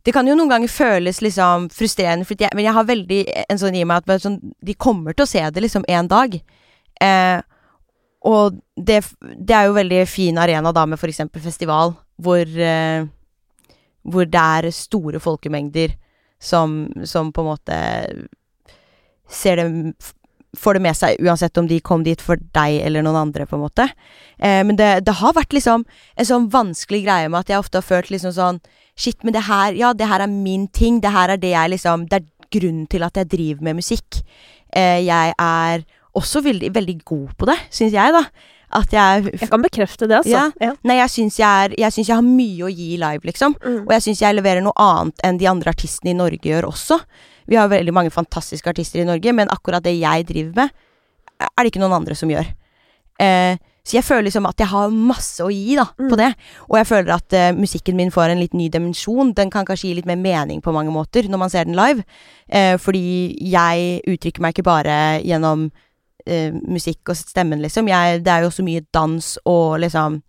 Det 0.02 0.12
kan 0.14 0.26
jo 0.26 0.34
noen 0.34 0.50
ganger 0.50 0.70
føles 0.72 1.20
liksom 1.22 1.68
frustrerende, 1.70 2.26
jeg, 2.26 2.50
men 2.54 2.66
jeg 2.66 2.74
har 2.74 2.88
veldig 2.88 3.22
en 3.46 3.60
sånn 3.60 3.78
i 3.78 3.84
meg 3.86 4.02
at 4.02 4.24
sånn, 4.24 4.40
de 4.58 4.74
kommer 4.74 5.14
til 5.14 5.26
å 5.26 5.30
se 5.30 5.42
det 5.54 5.62
liksom 5.62 5.86
en 5.88 6.10
dag. 6.10 6.34
Eh, 7.02 7.38
og 8.26 8.58
det, 8.76 9.00
det 9.38 9.54
er 9.56 9.68
jo 9.68 9.76
veldig 9.78 10.04
fin 10.10 10.38
arena 10.38 10.72
da 10.74 10.86
med 10.86 11.02
eksempel 11.02 11.42
festival, 11.42 11.94
hvor, 12.22 12.42
eh, 12.46 13.06
hvor 14.02 14.26
det 14.26 14.42
er 14.42 14.70
store 14.74 15.22
folkemengder 15.22 15.94
som, 16.42 16.86
som 17.04 17.30
på 17.32 17.42
en 17.42 17.50
måte 17.52 17.78
ser 19.30 19.62
det 19.62 19.94
Får 20.52 20.76
det 20.76 20.82
med 20.84 20.92
seg 20.92 21.16
uansett 21.24 21.56
om 21.56 21.64
de 21.64 21.78
kom 21.80 22.02
dit 22.04 22.20
for 22.20 22.36
deg 22.52 22.74
eller 22.84 23.00
noen 23.00 23.16
andre, 23.16 23.46
på 23.48 23.56
en 23.56 23.62
måte. 23.62 23.86
Eh, 24.36 24.58
men 24.68 24.76
det, 24.76 25.06
det 25.06 25.14
har 25.16 25.32
vært 25.32 25.54
liksom 25.56 25.86
en 25.88 26.28
sånn 26.28 26.50
vanskelig 26.52 27.06
greie 27.06 27.30
med 27.32 27.38
at 27.38 27.48
jeg 27.54 27.62
ofte 27.62 27.80
har 27.80 27.86
følt 27.86 28.10
liksom 28.12 28.34
sånn 28.36 28.58
Shit, 29.02 29.24
men 29.26 29.34
det 29.34 29.44
her 29.48 29.74
Ja, 29.78 29.92
det 29.96 30.08
her 30.08 30.22
er 30.24 30.30
min 30.30 30.68
ting. 30.68 31.00
Det 31.02 31.10
her 31.12 31.34
er 31.34 31.40
det 31.40 31.52
jeg 31.54 31.74
liksom 31.74 32.06
Det 32.10 32.20
er 32.20 32.28
grunnen 32.52 32.86
til 32.90 33.02
at 33.06 33.16
jeg 33.16 33.30
driver 33.32 33.64
med 33.64 33.78
musikk. 33.80 34.22
Eh, 34.76 35.00
jeg 35.06 35.34
er 35.40 35.84
også 36.14 36.42
veldig, 36.44 36.68
veldig 36.74 36.98
god 37.08 37.30
på 37.40 37.48
det, 37.48 37.56
syns 37.72 37.94
jeg, 37.96 38.12
da. 38.12 38.22
At 38.72 38.92
jeg 38.92 39.32
Jeg 39.40 39.48
kan 39.48 39.62
bekrefte 39.64 40.06
det, 40.08 40.18
altså. 40.20 40.30
Ja. 40.30 40.50
Ja. 40.60 40.74
Nei, 40.84 40.98
jeg 41.00 41.10
syns 41.10 41.38
jeg, 41.40 41.74
jeg, 41.78 41.92
syns 41.92 42.08
jeg 42.08 42.16
har 42.16 42.26
mye 42.26 42.68
å 42.68 42.70
gi 42.72 42.96
live, 43.00 43.24
liksom. 43.24 43.56
Mm. 43.64 43.82
Og 43.86 43.92
jeg 43.96 44.04
syns 44.06 44.22
jeg 44.22 44.36
leverer 44.36 44.64
noe 44.64 44.76
annet 44.76 45.24
enn 45.24 45.40
de 45.40 45.48
andre 45.48 45.72
artistene 45.72 46.12
i 46.12 46.18
Norge 46.18 46.48
gjør 46.48 46.68
også. 46.68 47.00
Vi 47.48 47.56
har 47.56 47.72
veldig 47.72 47.92
mange 47.96 48.12
fantastiske 48.12 48.68
artister 48.70 49.02
i 49.02 49.08
Norge, 49.08 49.32
men 49.32 49.50
akkurat 49.52 49.84
det 49.84 49.96
jeg 49.98 50.28
driver 50.28 50.62
med, 50.62 50.72
er 51.42 51.58
det 51.58 51.72
ikke 51.72 51.82
noen 51.82 51.98
andre 52.00 52.16
som 52.16 52.30
gjør. 52.30 52.52
Eh, 53.20 53.56
så 53.84 53.96
jeg 53.96 54.04
føler 54.06 54.28
liksom 54.28 54.46
at 54.46 54.60
jeg 54.62 54.68
har 54.70 54.90
masse 54.94 55.42
å 55.42 55.50
gi 55.50 55.74
da, 55.76 55.86
Mm. 55.98 56.08
på 56.10 56.16
det. 56.16 56.34
Og 56.70 56.76
jeg 56.78 56.86
føler 56.86 57.14
at 57.16 57.32
uh, 57.34 57.52
musikken 57.58 57.96
min 57.96 58.10
får 58.14 58.30
en 58.30 58.38
litt 58.38 58.54
ny 58.54 58.68
dimensjon. 58.70 59.34
Den 59.34 59.50
kan 59.50 59.64
kanskje 59.66 59.88
gi 59.88 59.94
litt 59.98 60.06
mer 60.06 60.16
mening 60.16 60.60
på 60.62 60.72
mange 60.72 60.92
måter 60.94 61.26
når 61.28 61.38
man 61.38 61.50
ser 61.50 61.64
den 61.64 61.74
live. 61.74 62.04
Uh, 62.52 62.76
fordi 62.78 63.34
jeg 63.42 64.02
uttrykker 64.06 64.40
meg 64.40 64.54
ikke 64.54 64.64
bare 64.70 65.20
gjennom 65.26 65.66
uh, 66.28 66.50
musikk 66.70 67.08
og 67.10 67.16
stemmen, 67.18 67.60
liksom. 67.60 67.88
Jeg, 67.90 68.22
det 68.22 68.30
er 68.30 68.42
jo 68.42 68.50
også 68.52 68.62
mye 68.62 68.86
dans 68.94 69.38
og 69.44 69.80
liksom 69.82 70.22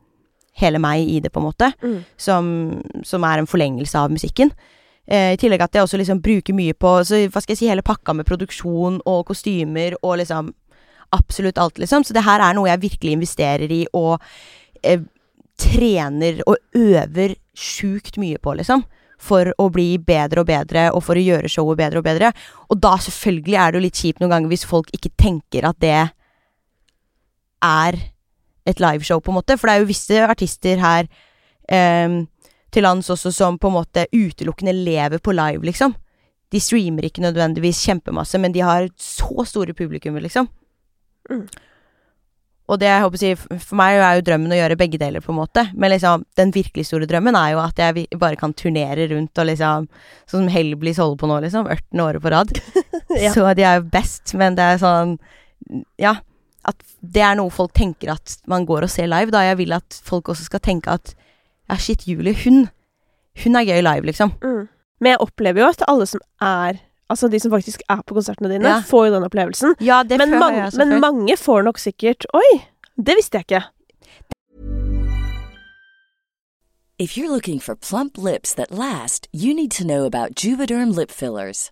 hele 0.57 0.77
meg 0.81 1.07
i 1.09 1.19
det, 1.19 1.31
på 1.33 1.39
en 1.41 1.47
måte 1.51 1.71
Mm. 1.81 2.03
som, 2.17 2.45
som 3.03 3.23
er 3.23 3.37
en 3.39 3.47
forlengelse 3.49 3.95
av 3.97 4.09
musikken. 4.13 4.51
I 5.03 5.35
tillegg 5.35 5.59
at 5.59 5.73
jeg 5.75 5.83
også 5.83 5.97
liksom 5.99 6.21
bruker 6.23 6.53
mye 6.55 6.71
på 6.79 7.03
så, 7.03 7.17
hva 7.27 7.41
skal 7.43 7.51
jeg 7.51 7.57
si, 7.59 7.67
hele 7.67 7.81
pakka 7.83 8.13
med 8.15 8.23
produksjon 8.25 9.01
og 9.05 9.25
kostymer 9.27 9.97
og 10.01 10.21
liksom 10.21 10.53
absolutt 11.13 11.59
alt, 11.61 11.79
liksom. 11.81 12.03
Så 12.03 12.15
det 12.15 12.25
her 12.25 12.41
er 12.43 12.57
noe 12.57 12.69
jeg 12.71 12.83
virkelig 12.87 13.17
investerer 13.17 13.71
i 13.71 13.83
og 13.93 14.17
eh, 14.83 15.05
trener 15.59 16.41
og 16.49 16.57
øver 16.75 17.35
sjukt 17.53 18.17
mye 18.21 18.41
på, 18.41 18.55
liksom. 18.59 18.83
For 19.23 19.53
å 19.61 19.69
bli 19.71 19.95
bedre 20.03 20.43
og 20.43 20.49
bedre, 20.49 20.89
og 20.91 21.05
for 21.05 21.19
å 21.19 21.23
gjøre 21.23 21.51
showet 21.51 21.79
bedre 21.79 22.01
og 22.01 22.07
bedre. 22.07 22.33
Og 22.73 22.81
da 22.83 22.97
selvfølgelig 22.99 23.55
er 23.55 23.71
det 23.71 23.79
jo 23.79 23.85
litt 23.85 24.01
kjipt 24.01 24.23
noen 24.23 24.33
ganger 24.33 24.51
hvis 24.51 24.67
folk 24.67 24.89
ikke 24.95 25.13
tenker 25.19 25.69
at 25.69 25.79
det 25.83 26.01
er 27.63 27.99
et 28.67 28.79
liveshow, 28.79 29.21
på 29.23 29.31
en 29.31 29.39
måte. 29.39 29.57
For 29.59 29.69
det 29.69 29.75
er 29.75 29.83
jo 29.83 29.91
visse 29.91 30.23
artister 30.27 30.81
her 30.83 31.07
eh, 31.71 32.23
til 32.73 32.87
lands 32.87 33.11
også 33.13 33.31
som 33.31 33.59
på 33.61 33.69
en 33.69 33.77
måte 33.77 34.07
utelukkende 34.11 34.75
lever 34.75 35.23
på 35.23 35.35
live, 35.35 35.63
liksom. 35.69 35.95
De 36.53 36.61
streamer 36.61 37.07
ikke 37.07 37.23
nødvendigvis 37.23 37.81
kjempemasse, 37.87 38.37
men 38.41 38.53
de 38.53 38.61
har 38.65 38.89
så 38.99 39.45
store 39.49 39.73
publikummer, 39.77 40.21
liksom. 40.25 40.49
Mm. 41.31 41.45
Og 42.71 42.79
det 42.79 42.87
jeg 42.87 43.03
håper 43.03 43.19
å 43.19 43.21
si, 43.21 43.59
for 43.59 43.75
meg 43.75 43.97
er 43.99 44.17
jo 44.17 44.25
drømmen 44.29 44.53
å 44.55 44.57
gjøre 44.57 44.77
begge 44.79 44.99
deler, 45.01 45.23
på 45.23 45.33
en 45.33 45.39
måte. 45.41 45.65
Men 45.75 45.91
liksom, 45.91 46.23
den 46.39 46.53
virkelig 46.55 46.85
store 46.87 47.07
drømmen 47.09 47.35
er 47.35 47.53
jo 47.53 47.63
at 47.63 47.79
jeg 47.81 48.05
bare 48.19 48.39
kan 48.39 48.55
turnere 48.55 49.09
rundt 49.11 49.41
og 49.41 49.49
liksom 49.49 49.89
Sånn 50.31 50.45
som 50.45 50.51
Hellbillies 50.53 51.01
holder 51.01 51.19
på 51.19 51.29
nå, 51.29 51.39
liksom. 51.43 51.67
18 51.67 52.03
året 52.05 52.23
på 52.23 52.33
rad. 52.33 52.53
Ja. 53.13 53.29
Så 53.29 53.43
de 53.53 53.61
er 53.61 53.75
jo 53.77 53.89
best, 53.93 54.31
men 54.39 54.55
det 54.57 54.63
er 54.65 54.79
sånn 54.81 55.17
Ja. 56.01 56.15
At 56.65 56.79
det 57.03 57.21
er 57.21 57.35
noe 57.37 57.51
folk 57.53 57.73
tenker 57.75 58.13
at 58.15 58.37
man 58.49 58.63
går 58.65 58.87
og 58.87 58.89
ser 58.89 59.09
live, 59.11 59.29
da. 59.35 59.43
Jeg 59.43 59.59
vil 59.59 59.75
at 59.75 59.99
folk 60.07 60.31
også 60.31 60.47
skal 60.47 60.63
tenke 60.63 60.95
at 60.95 61.11
ja, 61.69 61.77
shit, 61.77 62.07
Julie, 62.07 62.33
hun 62.45 62.69
Hun 63.43 63.57
er 63.59 63.67
gøy 63.67 63.83
live, 63.83 64.07
liksom. 64.07 64.33
Mm. 64.41 64.65
Men 65.01 65.15
jeg 65.15 65.21
opplever 65.25 65.61
jo 65.61 65.69
at 65.73 65.85
alle 65.89 66.07
som 66.09 66.23
er 66.41 66.79
Altså 67.09 67.27
de 67.29 67.39
som 67.39 67.51
faktisk 67.51 67.81
er 67.89 68.01
på 68.07 68.15
konsertene 68.15 68.49
dine, 68.49 68.67
Ja. 68.67 68.81
får 68.81 69.07
jo 69.07 69.13
den 69.13 69.23
opplevelsen. 69.23 69.75
Ja, 69.81 70.03
det 70.03 70.17
Men, 70.17 70.29
føler 70.29 70.39
mange- 70.39 70.63
jeg 70.63 70.87
men 70.87 70.99
mange 71.01 71.37
får 71.37 71.63
nok 71.63 71.77
sikkert 71.77 72.25
Oi, 72.33 72.61
det 72.97 73.15
visste 73.17 73.37
jeg 73.37 73.45
ikke. 73.49 73.63
If 76.99 77.17
you're 77.17 77.29
looking 77.29 77.59
for 77.59 77.75
plump 77.75 78.17
lips 78.17 78.53
that 78.53 78.71
last, 78.71 79.27
you 79.33 79.53
need 79.53 79.71
to 79.71 79.83
know 79.83 80.05
about 80.05 80.35
Juvederm 80.35 80.91
lip 80.95 81.11
fillers. 81.11 81.71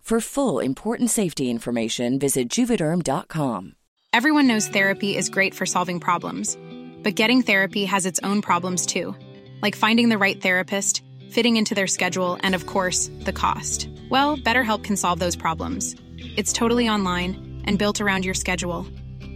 For 0.01 0.19
full 0.19 0.59
important 0.59 1.09
safety 1.09 1.49
information, 1.49 2.19
visit 2.19 2.49
juvederm.com. 2.49 3.75
Everyone 4.11 4.45
knows 4.45 4.67
therapy 4.67 5.15
is 5.15 5.29
great 5.29 5.55
for 5.55 5.65
solving 5.65 6.01
problems, 6.01 6.57
but 7.01 7.15
getting 7.15 7.41
therapy 7.41 7.85
has 7.85 8.05
its 8.05 8.19
own 8.21 8.41
problems 8.41 8.85
too, 8.85 9.15
like 9.61 9.73
finding 9.73 10.09
the 10.09 10.17
right 10.17 10.41
therapist, 10.41 11.01
fitting 11.29 11.55
into 11.55 11.73
their 11.73 11.87
schedule, 11.87 12.37
and 12.43 12.53
of 12.53 12.65
course, 12.65 13.09
the 13.21 13.31
cost. 13.31 13.87
Well, 14.09 14.35
BetterHelp 14.35 14.83
can 14.83 14.97
solve 14.97 15.19
those 15.19 15.37
problems. 15.37 15.95
It's 16.35 16.51
totally 16.51 16.89
online 16.89 17.61
and 17.63 17.79
built 17.79 18.01
around 18.01 18.25
your 18.25 18.33
schedule. 18.33 18.85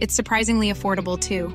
It's 0.02 0.14
surprisingly 0.14 0.70
affordable 0.70 1.18
too. 1.18 1.48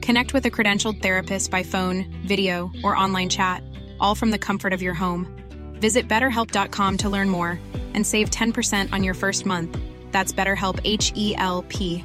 Connect 0.00 0.32
with 0.32 0.46
a 0.46 0.50
credentialed 0.50 1.02
therapist 1.02 1.50
by 1.50 1.64
phone, 1.64 2.06
video, 2.24 2.70
or 2.82 2.96
online 2.96 3.28
chat, 3.28 3.62
all 4.00 4.14
from 4.14 4.30
the 4.30 4.38
comfort 4.38 4.72
of 4.72 4.80
your 4.80 4.94
home. 4.94 5.43
Visit 5.84 6.08
betterhelp.com 6.08 6.96
to 6.98 7.08
learn 7.10 7.28
more 7.28 7.58
and 7.94 8.06
save 8.06 8.30
10% 8.30 8.92
on 8.96 9.04
your 9.04 9.14
first 9.14 9.44
month. 9.46 9.76
That's 10.12 10.32
BetterHelp 10.32 10.80
H 10.84 11.12
E 11.14 11.34
L 11.36 11.62
P. 11.68 12.02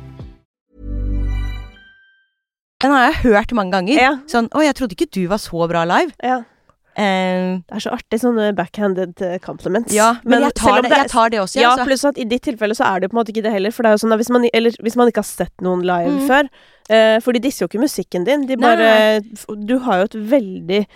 Den 2.83 2.91
har 2.95 3.09
jeg 3.09 3.15
hørt 3.25 3.51
mange 3.55 3.71
ganger. 3.75 3.95
Ja. 3.99 4.11
Sånn 4.31 4.47
'Å, 4.49 4.61
jeg 4.63 4.75
trodde 4.75 4.95
ikke 4.95 5.09
du 5.11 5.27
var 5.27 5.37
så 5.43 5.67
bra 5.67 5.83
live'. 5.87 6.13
Ja. 6.23 6.37
Eh, 6.95 7.59
Det 7.67 7.75
er 7.75 7.79
så 7.85 7.91
artig, 7.95 8.19
sånne 8.19 8.53
backhanded 8.55 9.21
eh, 9.21 9.37
compliments. 9.39 9.93
ja, 9.93 10.15
men, 10.25 10.41
jeg, 10.41 10.53
tar 10.55 10.81
det, 10.81 10.89
det, 10.89 10.97
er- 10.97 11.03
jeg 11.03 11.09
tar 11.11 11.29
det 11.29 11.39
også, 11.39 11.59
Ja, 11.61 11.69
altså. 11.75 11.85
pluss 11.85 12.05
at 12.05 12.17
i 12.17 12.23
ditt 12.25 12.41
tilfelle 12.43 12.75
så 12.75 12.83
er 12.85 12.99
det 12.99 13.03
jo 13.07 13.15
på 13.15 13.17
en 13.19 13.23
måte 13.23 13.31
ikke 13.35 13.43
det 13.43 13.51
heller. 13.53 13.71
For 13.71 13.83
det 13.83 13.89
er 13.91 13.95
jo 13.95 14.03
sånn 14.07 14.13
at 14.13 14.19
hvis 14.19 14.29
man, 14.29 14.49
eller, 14.53 14.71
hvis 14.83 14.95
man 14.97 15.07
ikke 15.07 15.23
har 15.23 15.29
sett 15.29 15.55
noen 15.61 15.81
live 15.83 16.11
Mm. 16.19 16.27
før 16.27 16.43
uh, 16.89 17.19
For 17.21 17.31
de 17.31 17.39
disser 17.39 17.63
jo 17.63 17.67
ikke 17.69 17.83
musikken 17.83 18.25
din. 18.25 18.45
De 18.47 18.55
Nei, 18.55 18.75
bare 18.75 19.21
Du 19.65 19.79
har 19.79 19.97
jo 19.99 20.03
et 20.03 20.17
veldig 20.31 20.87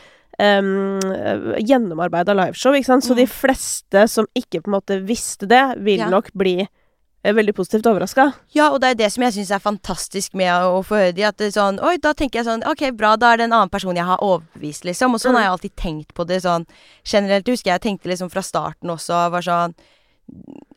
um, 0.44 1.00
gjennomarbeida 1.64 2.36
liveshow, 2.36 2.76
ikke 2.76 2.90
sant. 2.92 3.06
Så 3.08 3.14
Mm. 3.16 3.22
de 3.24 3.28
fleste 3.32 4.08
som 4.10 4.26
ikke 4.36 4.62
på 4.64 4.68
en 4.72 4.76
måte 4.80 5.00
visste 5.08 5.48
det, 5.48 5.64
vil 5.84 6.04
nok 6.12 6.32
bli 6.36 6.68
eh, 7.24 7.32
veldig 7.34 7.54
positivt 7.56 7.86
overraska. 7.88 8.34
Ja, 8.52 8.70
og 8.74 8.82
det 8.82 8.90
er 8.90 8.96
det 9.00 9.12
som 9.14 9.24
jeg 9.24 9.34
syns 9.38 9.52
er 9.56 9.60
fantastisk 9.64 10.34
med 10.36 10.52
å, 10.52 10.80
å 10.80 10.84
få 10.84 10.98
høre 11.00 11.14
de. 11.16 11.24
At 11.24 11.38
det 11.38 11.48
er 11.48 11.56
sånn 11.62 11.80
Oi, 11.82 11.96
da 12.04 12.12
tenker 12.14 12.42
jeg 12.42 12.46
sånn 12.50 12.66
Ok, 12.68 12.84
bra, 13.00 13.16
da 13.16 13.32
er 13.34 13.38
det 13.38 13.46
en 13.48 13.54
annen 13.56 13.70
person 13.72 13.96
jeg 13.96 14.04
har 14.06 14.20
overbevist, 14.20 14.84
liksom. 14.84 15.14
Og 15.16 15.22
sånn 15.24 15.32
Mm. 15.32 15.38
har 15.40 15.44
jeg 15.44 15.54
alltid 15.56 15.76
tenkt 15.76 16.14
på 16.14 16.26
det 16.28 16.42
sånn 16.44 16.66
generelt. 17.06 17.48
Husker 17.48 17.72
jeg 17.72 17.82
tenkte 17.82 18.10
liksom 18.12 18.30
fra 18.30 18.42
starten 18.42 18.90
også, 18.92 19.32
var 19.32 19.42
sånn 19.42 19.74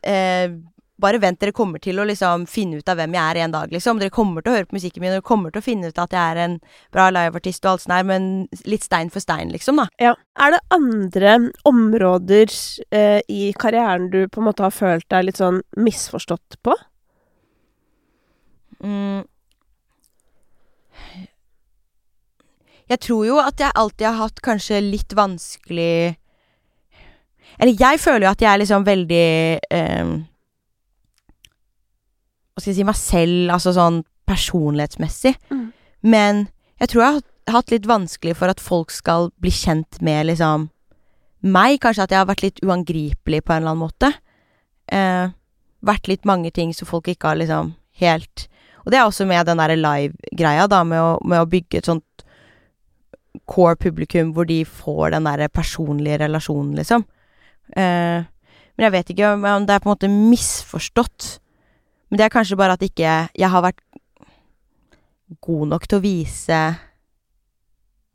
eh, 0.03 0.49
Bare 0.97 1.19
vent, 1.21 1.37
dere 1.37 1.53
kommer 1.53 1.77
til 1.81 1.99
å 2.01 2.05
liksom 2.09 2.47
finne 2.49 2.79
ut 2.79 2.89
av 2.89 2.97
hvem 2.97 3.13
jeg 3.13 3.29
er 3.29 3.39
en 3.43 3.53
dag, 3.53 3.69
liksom. 3.73 3.99
Dere 4.01 4.13
kommer 4.13 4.41
til 4.41 4.49
å 4.49 4.55
høre 4.55 4.65
på 4.69 4.77
musikken 4.79 5.03
min, 5.03 5.11
og 5.11 5.19
dere 5.19 5.27
kommer 5.29 5.53
til 5.53 5.61
å 5.61 5.65
finne 5.67 5.91
ut 5.91 5.99
at 6.01 6.15
jeg 6.15 6.33
er 6.33 6.39
en 6.41 6.55
bra 6.95 7.11
liveartist 7.13 7.65
og 7.65 7.75
alt 7.75 7.83
sånt 7.83 7.93
der, 7.93 8.07
men 8.09 8.29
litt 8.65 8.87
stein 8.87 9.11
for 9.13 9.21
stein, 9.21 9.51
liksom, 9.53 9.77
da. 9.77 9.85
Ja. 10.01 10.15
Er 10.41 10.55
det 10.55 10.63
andre 10.73 11.35
områder 11.69 12.49
eh, 12.89 13.19
i 13.29 13.51
karrieren 13.61 14.09
du 14.13 14.23
på 14.25 14.41
en 14.41 14.47
måte 14.49 14.65
har 14.65 14.73
følt 14.73 15.05
deg 15.13 15.27
litt 15.27 15.41
sånn 15.41 15.61
misforstått 15.77 16.57
på? 16.65 16.73
Mm. 18.81 19.21
Jeg 22.87 23.03
tror 23.03 23.27
jo 23.27 23.37
at 23.41 23.61
jeg 23.61 23.75
alltid 23.75 24.07
har 24.07 24.17
hatt 24.21 24.41
kanskje 24.45 24.79
litt 24.85 25.13
vanskelig 25.17 26.15
Eller 27.57 27.73
jeg 27.73 27.99
føler 27.99 28.27
jo 28.27 28.31
at 28.31 28.43
jeg 28.43 28.49
er 28.51 28.61
liksom 28.61 28.85
veldig 28.87 29.27
eh, 29.73 30.11
Hva 32.57 32.63
skal 32.63 32.71
jeg 32.73 32.79
si 32.79 32.85
meg 32.87 32.97
selv, 32.97 33.51
altså 33.53 33.71
sånn 33.75 33.99
personlighetsmessig. 34.25 35.35
Mm. 35.53 35.67
Men 36.09 36.39
jeg 36.81 36.89
tror 36.89 37.03
jeg 37.03 37.13
har 37.13 37.53
hatt- 37.53 37.71
litt 37.71 37.85
vanskelig 37.85 38.35
for 38.35 38.49
at 38.49 38.59
folk 38.59 38.89
skal 38.91 39.29
bli 39.39 39.51
kjent 39.53 40.01
med 40.01 40.25
liksom 40.25 40.69
meg. 41.43 41.79
Kanskje 41.79 42.03
at 42.07 42.09
jeg 42.09 42.17
har 42.17 42.25
vært 42.25 42.41
litt 42.41 42.59
uangripelig 42.65 43.43
på 43.45 43.53
en 43.53 43.61
eller 43.61 43.75
annen 43.75 43.85
måte. 43.85 44.09
Eh, 44.89 45.29
vært 45.85 46.07
litt 46.09 46.25
mange 46.25 46.51
ting 46.51 46.73
som 46.73 46.87
folk 46.89 47.05
ikke 47.07 47.27
har 47.29 47.35
liksom 47.37 47.75
helt 47.99 48.47
Og 48.85 48.91
det 48.91 48.97
er 48.99 49.05
også 49.05 49.25
med 49.27 49.45
den 49.45 49.57
derre 49.57 49.75
live-greia, 49.75 50.67
da, 50.69 50.81
med 50.83 50.97
å, 50.97 51.17
med 51.27 51.41
å 51.41 51.49
bygge 51.49 51.77
et 51.81 51.85
sånt 51.85 52.23
core 53.45 53.75
publikum 53.75 54.33
hvor 54.33 54.47
de 54.47 54.63
får 54.63 55.11
den 55.11 55.25
derre 55.27 55.49
personlige 55.49 56.21
relasjonen, 56.21 56.73
liksom. 56.77 57.03
Eh, 57.75 58.23
men 58.77 58.85
jeg 58.85 58.93
vet 58.93 59.11
ikke 59.11 59.33
om 59.33 59.43
om 59.43 59.65
det 59.67 59.75
er 59.75 59.83
på 59.83 59.89
en 59.89 59.95
måte 59.97 60.07
misforstått. 60.07 61.39
Men 62.07 62.19
det 62.19 62.27
er 62.27 62.33
kanskje 62.33 62.57
bare 62.59 62.77
at 62.77 62.83
ikke 62.85 63.13
jeg 63.35 63.51
har 63.51 63.63
vært 63.65 63.83
god 65.43 65.67
nok 65.73 65.87
til 65.87 65.99
å 65.99 66.03
vise 66.03 66.59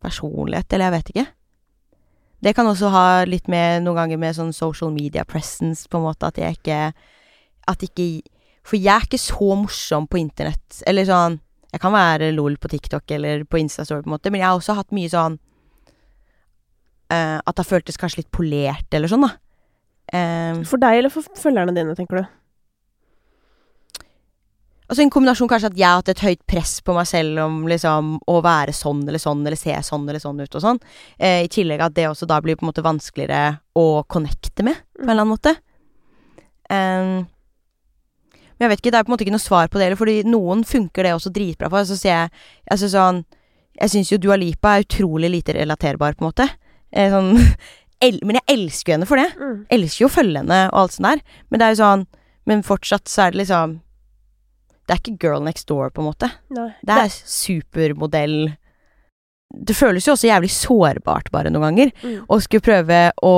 personlighet, 0.02 0.72
eller 0.72 0.88
jeg 0.88 0.94
vet 0.96 1.12
ikke. 1.12 1.26
Det 2.42 2.54
kan 2.56 2.66
også 2.66 2.90
ha 2.90 3.06
litt 3.28 3.46
med 3.52 3.84
noen 3.84 4.00
ganger 4.00 4.18
med 4.18 4.34
sånn 4.34 4.54
social 4.56 4.90
media 4.94 5.22
presence, 5.28 5.86
på 5.88 6.00
en 6.00 6.08
måte, 6.08 6.26
at 6.26 6.40
jeg 6.40 6.58
ikke 6.58 6.80
At 7.70 7.84
ikke 7.86 8.06
For 8.66 8.74
jeg 8.76 8.90
er 8.90 9.06
ikke 9.06 9.20
så 9.20 9.54
morsom 9.54 10.08
på 10.10 10.18
internett, 10.18 10.82
eller 10.86 11.06
sånn 11.06 11.38
Jeg 11.70 11.80
kan 11.84 11.94
være 11.94 12.32
lol 12.34 12.58
på 12.58 12.72
TikTok 12.72 13.14
eller 13.14 13.44
på 13.44 13.60
Instastory, 13.62 14.02
på 14.02 14.10
en 14.10 14.16
måte, 14.16 14.32
men 14.34 14.42
jeg 14.42 14.48
har 14.48 14.58
også 14.58 14.74
hatt 14.74 14.90
mye 14.90 15.12
sånn 15.12 15.38
uh, 17.14 17.38
At 17.38 17.54
det 17.54 17.62
har 17.62 17.70
føltes 17.70 18.00
kanskje 18.00 18.24
litt 18.24 18.34
polert, 18.34 18.90
eller 18.90 19.12
sånn, 19.12 19.28
da. 19.28 19.36
Uh, 20.12 20.64
For 20.66 20.82
deg 20.82 20.98
eller 20.98 21.14
for 21.14 21.22
følgerne 21.38 21.76
dine, 21.76 21.94
tenker 21.94 22.24
du? 22.24 22.26
Altså 24.92 25.06
en 25.06 25.10
kombinasjon 25.14 25.48
kanskje 25.48 25.70
at 25.70 25.78
jeg 25.80 25.88
har 25.88 26.00
hatt 26.02 26.10
et 26.12 26.20
høyt 26.20 26.40
press 26.44 26.74
på 26.84 26.92
meg 26.92 27.06
selv 27.08 27.38
om 27.46 27.62
liksom 27.64 28.10
å 28.28 28.34
være 28.44 28.74
sånn 28.76 28.98
eller 29.06 29.22
sånn, 29.22 29.40
eller 29.46 29.56
se 29.56 29.72
sånn 29.86 30.02
eller 30.04 30.20
sånn 30.20 30.42
ut 30.42 30.56
og 30.58 30.60
sånn. 30.60 30.80
Eh, 31.16 31.46
I 31.46 31.48
tillegg 31.48 31.80
at 31.80 31.94
det 31.96 32.10
også 32.10 32.26
da 32.28 32.36
blir 32.44 32.58
på 32.58 32.66
en 32.66 32.68
måte 32.68 32.84
vanskeligere 32.84 33.54
å 33.72 34.02
connecte 34.04 34.66
med, 34.66 34.82
på 34.92 35.06
en 35.06 35.14
eller 35.14 35.24
annen 35.24 35.30
måte. 35.32 35.54
Um, 36.68 37.22
men 38.58 38.66
jeg 38.66 38.72
vet 38.74 38.82
ikke, 38.82 38.90
det 38.92 38.98
er 39.00 39.06
på 39.06 39.10
en 39.10 39.14
måte 39.14 39.24
ikke 39.24 39.34
noe 39.38 39.42
svar 39.42 39.70
på 39.72 39.80
det 39.80 39.86
heller, 39.86 39.98
fordi 40.02 40.16
noen 40.28 40.60
funker 40.68 41.08
det 41.08 41.14
også 41.16 41.32
dritbra 41.32 41.70
for. 41.72 41.86
Så 41.88 41.96
ser 41.96 42.12
jeg 42.12 42.34
altså 42.76 42.90
sånn 42.92 43.22
Jeg 43.80 43.94
syns 43.94 44.10
jo 44.12 44.18
Dua 44.20 44.36
Lipa 44.36 44.74
er 44.76 44.84
utrolig 44.84 45.30
lite 45.32 45.54
relaterbar, 45.56 46.18
på 46.18 46.26
en 46.26 46.28
måte. 46.28 46.50
Eh, 46.92 47.08
sånn 47.08 47.32
Men 48.28 48.42
jeg 48.42 48.58
elsker 48.58 48.92
jo 48.92 48.98
henne 48.98 49.08
for 49.08 49.22
det. 49.22 49.30
Mm. 49.40 49.56
Elsker 49.72 50.04
jo 50.04 50.10
å 50.10 50.14
følge 50.18 50.44
henne 50.44 50.60
og 50.68 50.82
alt 50.82 50.98
sånt 50.98 51.08
der. 51.08 51.24
Men 51.48 51.62
det 51.62 51.64
er 51.64 51.72
jo 51.72 51.80
sånn 51.80 52.04
Men 52.44 52.66
fortsatt 52.66 53.08
så 53.08 53.24
er 53.24 53.32
det 53.32 53.40
liksom 53.46 53.80
Det 54.86 54.94
er 54.94 55.00
ikke 55.00 55.20
girl 55.22 55.44
next 55.44 55.68
door, 55.70 55.92
på 55.94 56.02
en 56.02 56.10
måte. 56.10 56.28
Nei. 56.54 56.72
Det 56.82 56.98
er 57.04 57.12
supermodell 57.12 58.36
Det 59.52 59.76
føles 59.76 60.06
jo 60.08 60.14
også 60.16 60.30
jævlig 60.30 60.50
sårbart 60.54 61.30
bare 61.34 61.52
noen 61.52 61.68
ganger. 61.68 61.94
Mm. 62.02 62.18
Å 62.26 62.40
skulle 62.42 62.64
prøve 62.64 63.04
å 63.22 63.36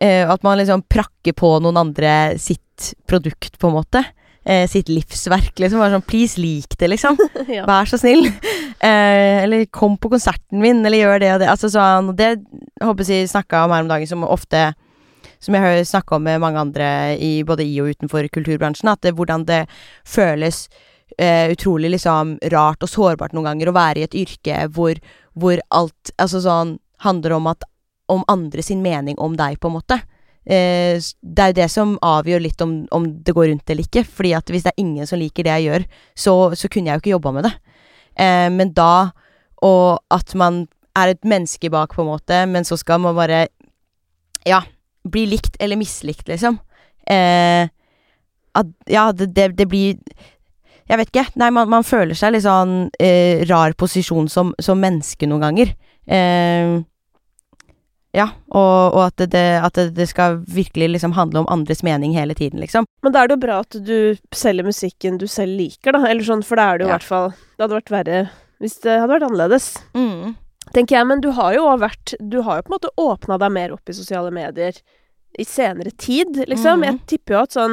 eh, 0.00 0.24
At 0.24 0.42
man 0.46 0.58
liksom 0.60 0.86
prakker 0.90 1.36
på 1.36 1.56
noen 1.62 1.80
andre 1.84 2.34
sitt 2.42 2.94
produkt, 3.06 3.58
på 3.60 3.70
en 3.70 3.76
måte. 3.76 4.02
Eh, 4.44 4.66
sitt 4.68 4.90
livsverk, 4.92 5.54
liksom. 5.60 5.80
Bare 5.80 5.94
sånn 5.94 6.08
Please, 6.08 6.40
lik 6.40 6.74
det, 6.80 6.90
liksom. 6.92 7.16
ja. 7.56 7.64
Vær 7.68 7.88
så 7.88 8.00
snill. 8.00 8.26
Eh, 8.84 9.44
eller 9.44 9.64
kom 9.72 9.94
på 9.96 10.10
konserten 10.12 10.60
min, 10.60 10.82
eller 10.84 11.00
gjør 11.00 11.22
det 11.22 11.30
og 11.36 11.44
det. 11.44 11.52
Altså 11.52 11.70
sånn 11.72 12.10
Det 12.18 12.34
håper 12.82 13.08
jeg 13.08 13.30
snakka 13.30 13.64
om 13.64 13.72
her 13.72 13.86
om 13.86 13.92
dagen, 13.92 14.10
som 14.10 14.26
ofte 14.26 14.72
Som 15.44 15.56
jeg 15.56 15.64
har 15.64 15.84
snakka 15.84 16.16
om 16.16 16.24
med 16.24 16.40
mange 16.40 16.62
andre 16.62 16.88
i 17.20 17.36
både 17.46 17.66
i 17.68 17.76
og 17.82 17.92
utenfor 17.92 18.28
kulturbransjen, 18.32 18.88
at 18.88 19.04
det, 19.04 19.14
hvordan 19.18 19.44
det 19.48 19.64
føles 20.08 20.64
eh, 21.18 21.50
utrolig 21.52 21.92
liksom 21.92 22.38
rart 22.54 22.82
og 22.82 22.90
sårbart 22.90 23.36
noen 23.36 23.50
ganger 23.50 23.70
å 23.70 23.76
være 23.76 24.00
i 24.00 24.08
et 24.08 24.16
yrke 24.24 24.64
hvor, 24.72 24.98
hvor 25.36 25.60
alt 25.74 26.14
altså 26.16 26.40
sånn 26.44 26.78
handler 27.04 27.36
om 27.36 27.52
at 27.52 27.68
om 28.12 28.24
andre 28.28 28.62
sin 28.62 28.82
mening 28.84 29.16
om 29.22 29.36
deg, 29.36 29.56
på 29.60 29.70
en 29.70 29.76
måte. 29.78 30.00
Eh, 30.44 31.00
det 31.00 31.40
er 31.44 31.52
jo 31.52 31.56
det 31.56 31.68
som 31.72 31.94
avgjør 32.04 32.42
litt 32.44 32.60
om, 32.60 32.82
om 32.92 33.06
det 33.24 33.32
går 33.36 33.48
rundt 33.50 33.70
eller 33.70 33.86
ikke. 33.86 34.04
Fordi 34.04 34.34
at 34.36 34.52
hvis 34.52 34.66
det 34.66 34.74
er 34.74 34.82
ingen 34.82 35.08
som 35.08 35.20
liker 35.20 35.46
det 35.46 35.54
jeg 35.56 35.68
gjør, 35.70 35.86
så, 36.12 36.34
så 36.52 36.68
kunne 36.68 36.92
jeg 36.92 36.98
jo 36.98 37.04
ikke 37.04 37.14
jobba 37.14 37.34
med 37.36 37.48
det. 37.48 37.54
Eh, 38.20 38.48
men 38.52 38.74
da 38.76 39.10
Og 39.64 39.96
at 40.12 40.34
man 40.36 40.66
er 40.94 41.14
et 41.14 41.24
menneske 41.24 41.70
bak, 41.72 41.94
på 41.94 42.02
en 42.02 42.10
måte, 42.12 42.44
men 42.46 42.64
så 42.64 42.76
skal 42.76 43.00
man 43.00 43.16
bare 43.16 43.46
Ja, 44.44 44.60
bli 45.04 45.26
likt 45.26 45.56
eller 45.60 45.76
mislikt, 45.80 46.28
liksom. 46.28 46.58
Eh, 47.06 47.68
at 48.54 48.66
Ja, 48.88 49.10
det, 49.12 49.26
det, 49.36 49.50
det 49.58 49.66
blir 49.68 49.98
Jeg 50.88 50.98
vet 51.00 51.08
ikke. 51.12 51.26
Nei, 51.40 51.50
man, 51.50 51.68
man 51.68 51.84
føler 51.84 52.14
seg 52.16 52.32
litt 52.34 52.44
sånn 52.44 52.90
eh, 53.00 53.44
rar 53.48 53.72
posisjon 53.76 54.28
som, 54.28 54.54
som 54.60 54.80
menneske 54.80 55.26
noen 55.28 55.40
ganger. 55.46 55.74
Eh, 56.06 56.82
ja, 58.14 58.28
og, 58.54 58.94
og 58.94 59.00
at, 59.08 59.24
det, 59.32 59.42
at 59.64 59.74
det, 59.74 59.88
det 59.96 60.04
skal 60.06 60.36
virkelig 60.46 60.86
liksom 60.92 61.16
handle 61.16 61.40
om 61.42 61.48
andres 61.50 61.82
mening 61.82 62.12
hele 62.14 62.34
tiden, 62.38 62.60
liksom. 62.62 62.86
Men 63.02 63.12
da 63.16 63.24
er 63.24 63.28
det 63.32 63.34
jo 63.34 63.42
bra 63.42 63.56
at 63.64 63.74
du 63.88 64.14
selger 64.30 64.68
musikken 64.68 65.16
du 65.18 65.26
selv 65.26 65.56
liker, 65.58 65.96
da. 65.96 66.04
Eller 66.06 66.22
sånn, 66.22 66.44
for 66.46 66.60
da 66.60 66.68
er 66.70 66.78
det 66.78 66.84
jo 66.86 66.88
i 66.88 66.92
Ja. 66.92 66.98
hvert 67.00 67.08
fall 67.08 67.32
Det 67.32 67.64
hadde 67.64 67.78
vært 67.80 67.90
verre 67.96 68.20
hvis 68.62 68.76
det 68.84 68.94
hadde 69.00 69.10
vært 69.16 69.26
annerledes. 69.26 69.66
Mm. 69.98 70.36
Tenker 70.74 70.96
jeg, 70.98 71.06
men 71.06 71.20
du 71.24 71.30
har 71.36 71.54
jo 71.54 71.66
vært 71.80 72.14
Du 72.20 72.40
har 72.42 72.58
jo 72.58 72.66
på 72.66 72.72
en 72.72 72.78
måte 72.78 72.94
åpna 73.00 73.38
deg 73.38 73.52
mer 73.54 73.72
opp 73.76 73.88
i 73.88 73.94
sosiale 73.96 74.30
medier 74.34 74.74
i 75.38 75.42
senere 75.44 75.90
tid, 75.98 76.44
liksom. 76.46 76.78
Mm. 76.78 76.84
Jeg 76.86 76.98
tipper 77.10 77.34
jo 77.34 77.38
at 77.42 77.54
sånn 77.56 77.72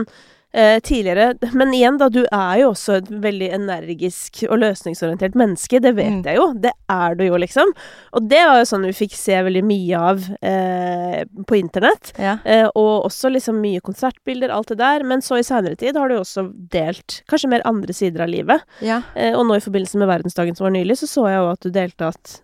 eh, 0.53 0.79
tidligere 0.81 1.35
Men 1.53 1.69
igjen, 1.77 1.99
da, 2.01 2.07
du 2.09 2.23
er 2.25 2.55
jo 2.63 2.71
også 2.71 2.95
et 2.97 3.11
veldig 3.23 3.49
energisk 3.53 4.41
og 4.49 4.57
løsningsorientert 4.63 5.37
menneske. 5.37 5.79
Det 5.79 5.93
vet 5.95 6.09
Mm. 6.11 6.23
jeg 6.25 6.35
jo. 6.39 6.47
Det 6.59 6.71
er 6.89 7.15
du 7.15 7.23
jo, 7.27 7.37
liksom. 7.37 7.69
Og 8.17 8.25
det 8.27 8.41
var 8.49 8.57
jo 8.59 8.65
sånn 8.65 8.87
vi 8.89 8.95
fikk 8.97 9.13
se 9.15 9.37
veldig 9.45 9.63
mye 9.63 10.01
av 10.09 10.25
eh, 10.41 11.23
på 11.47 11.55
internett. 11.61 12.11
Ja. 12.19 12.37
Eh, 12.43 12.65
og 12.75 13.05
også 13.07 13.29
liksom 13.31 13.61
mye 13.61 13.79
konsertbilder, 13.85 14.49
alt 14.51 14.73
det 14.73 14.77
der. 14.81 15.03
Men 15.07 15.21
så 15.21 15.37
i 15.39 15.45
seinere 15.45 15.77
tid 15.79 15.95
har 16.01 16.09
du 16.09 16.17
jo 16.17 16.25
også 16.25 16.47
delt 16.73 17.21
kanskje 17.31 17.49
mer 17.53 17.61
andre 17.69 17.93
sider 17.93 18.25
av 18.25 18.29
livet. 18.33 18.61
ja. 18.81 19.03
Eh, 19.15 19.35
og 19.37 19.45
nå 19.47 19.55
i 19.55 19.63
forbindelse 19.63 19.97
med 20.01 20.09
verdensdagen 20.09 20.57
som 20.57 20.65
var 20.65 20.73
nylig, 20.75 20.97
så 20.97 21.07
så 21.07 21.29
jeg 21.29 21.37
jo 21.39 21.51
at 21.53 21.61
du 21.61 21.69
delte 21.69 22.09
at 22.09 22.41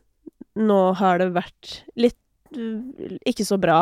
nå 0.58 0.82
har 1.00 1.22
det 1.22 1.32
vært 1.36 1.82
litt 2.00 2.17
ikke 3.28 3.46
så 3.46 3.58
bra 3.60 3.82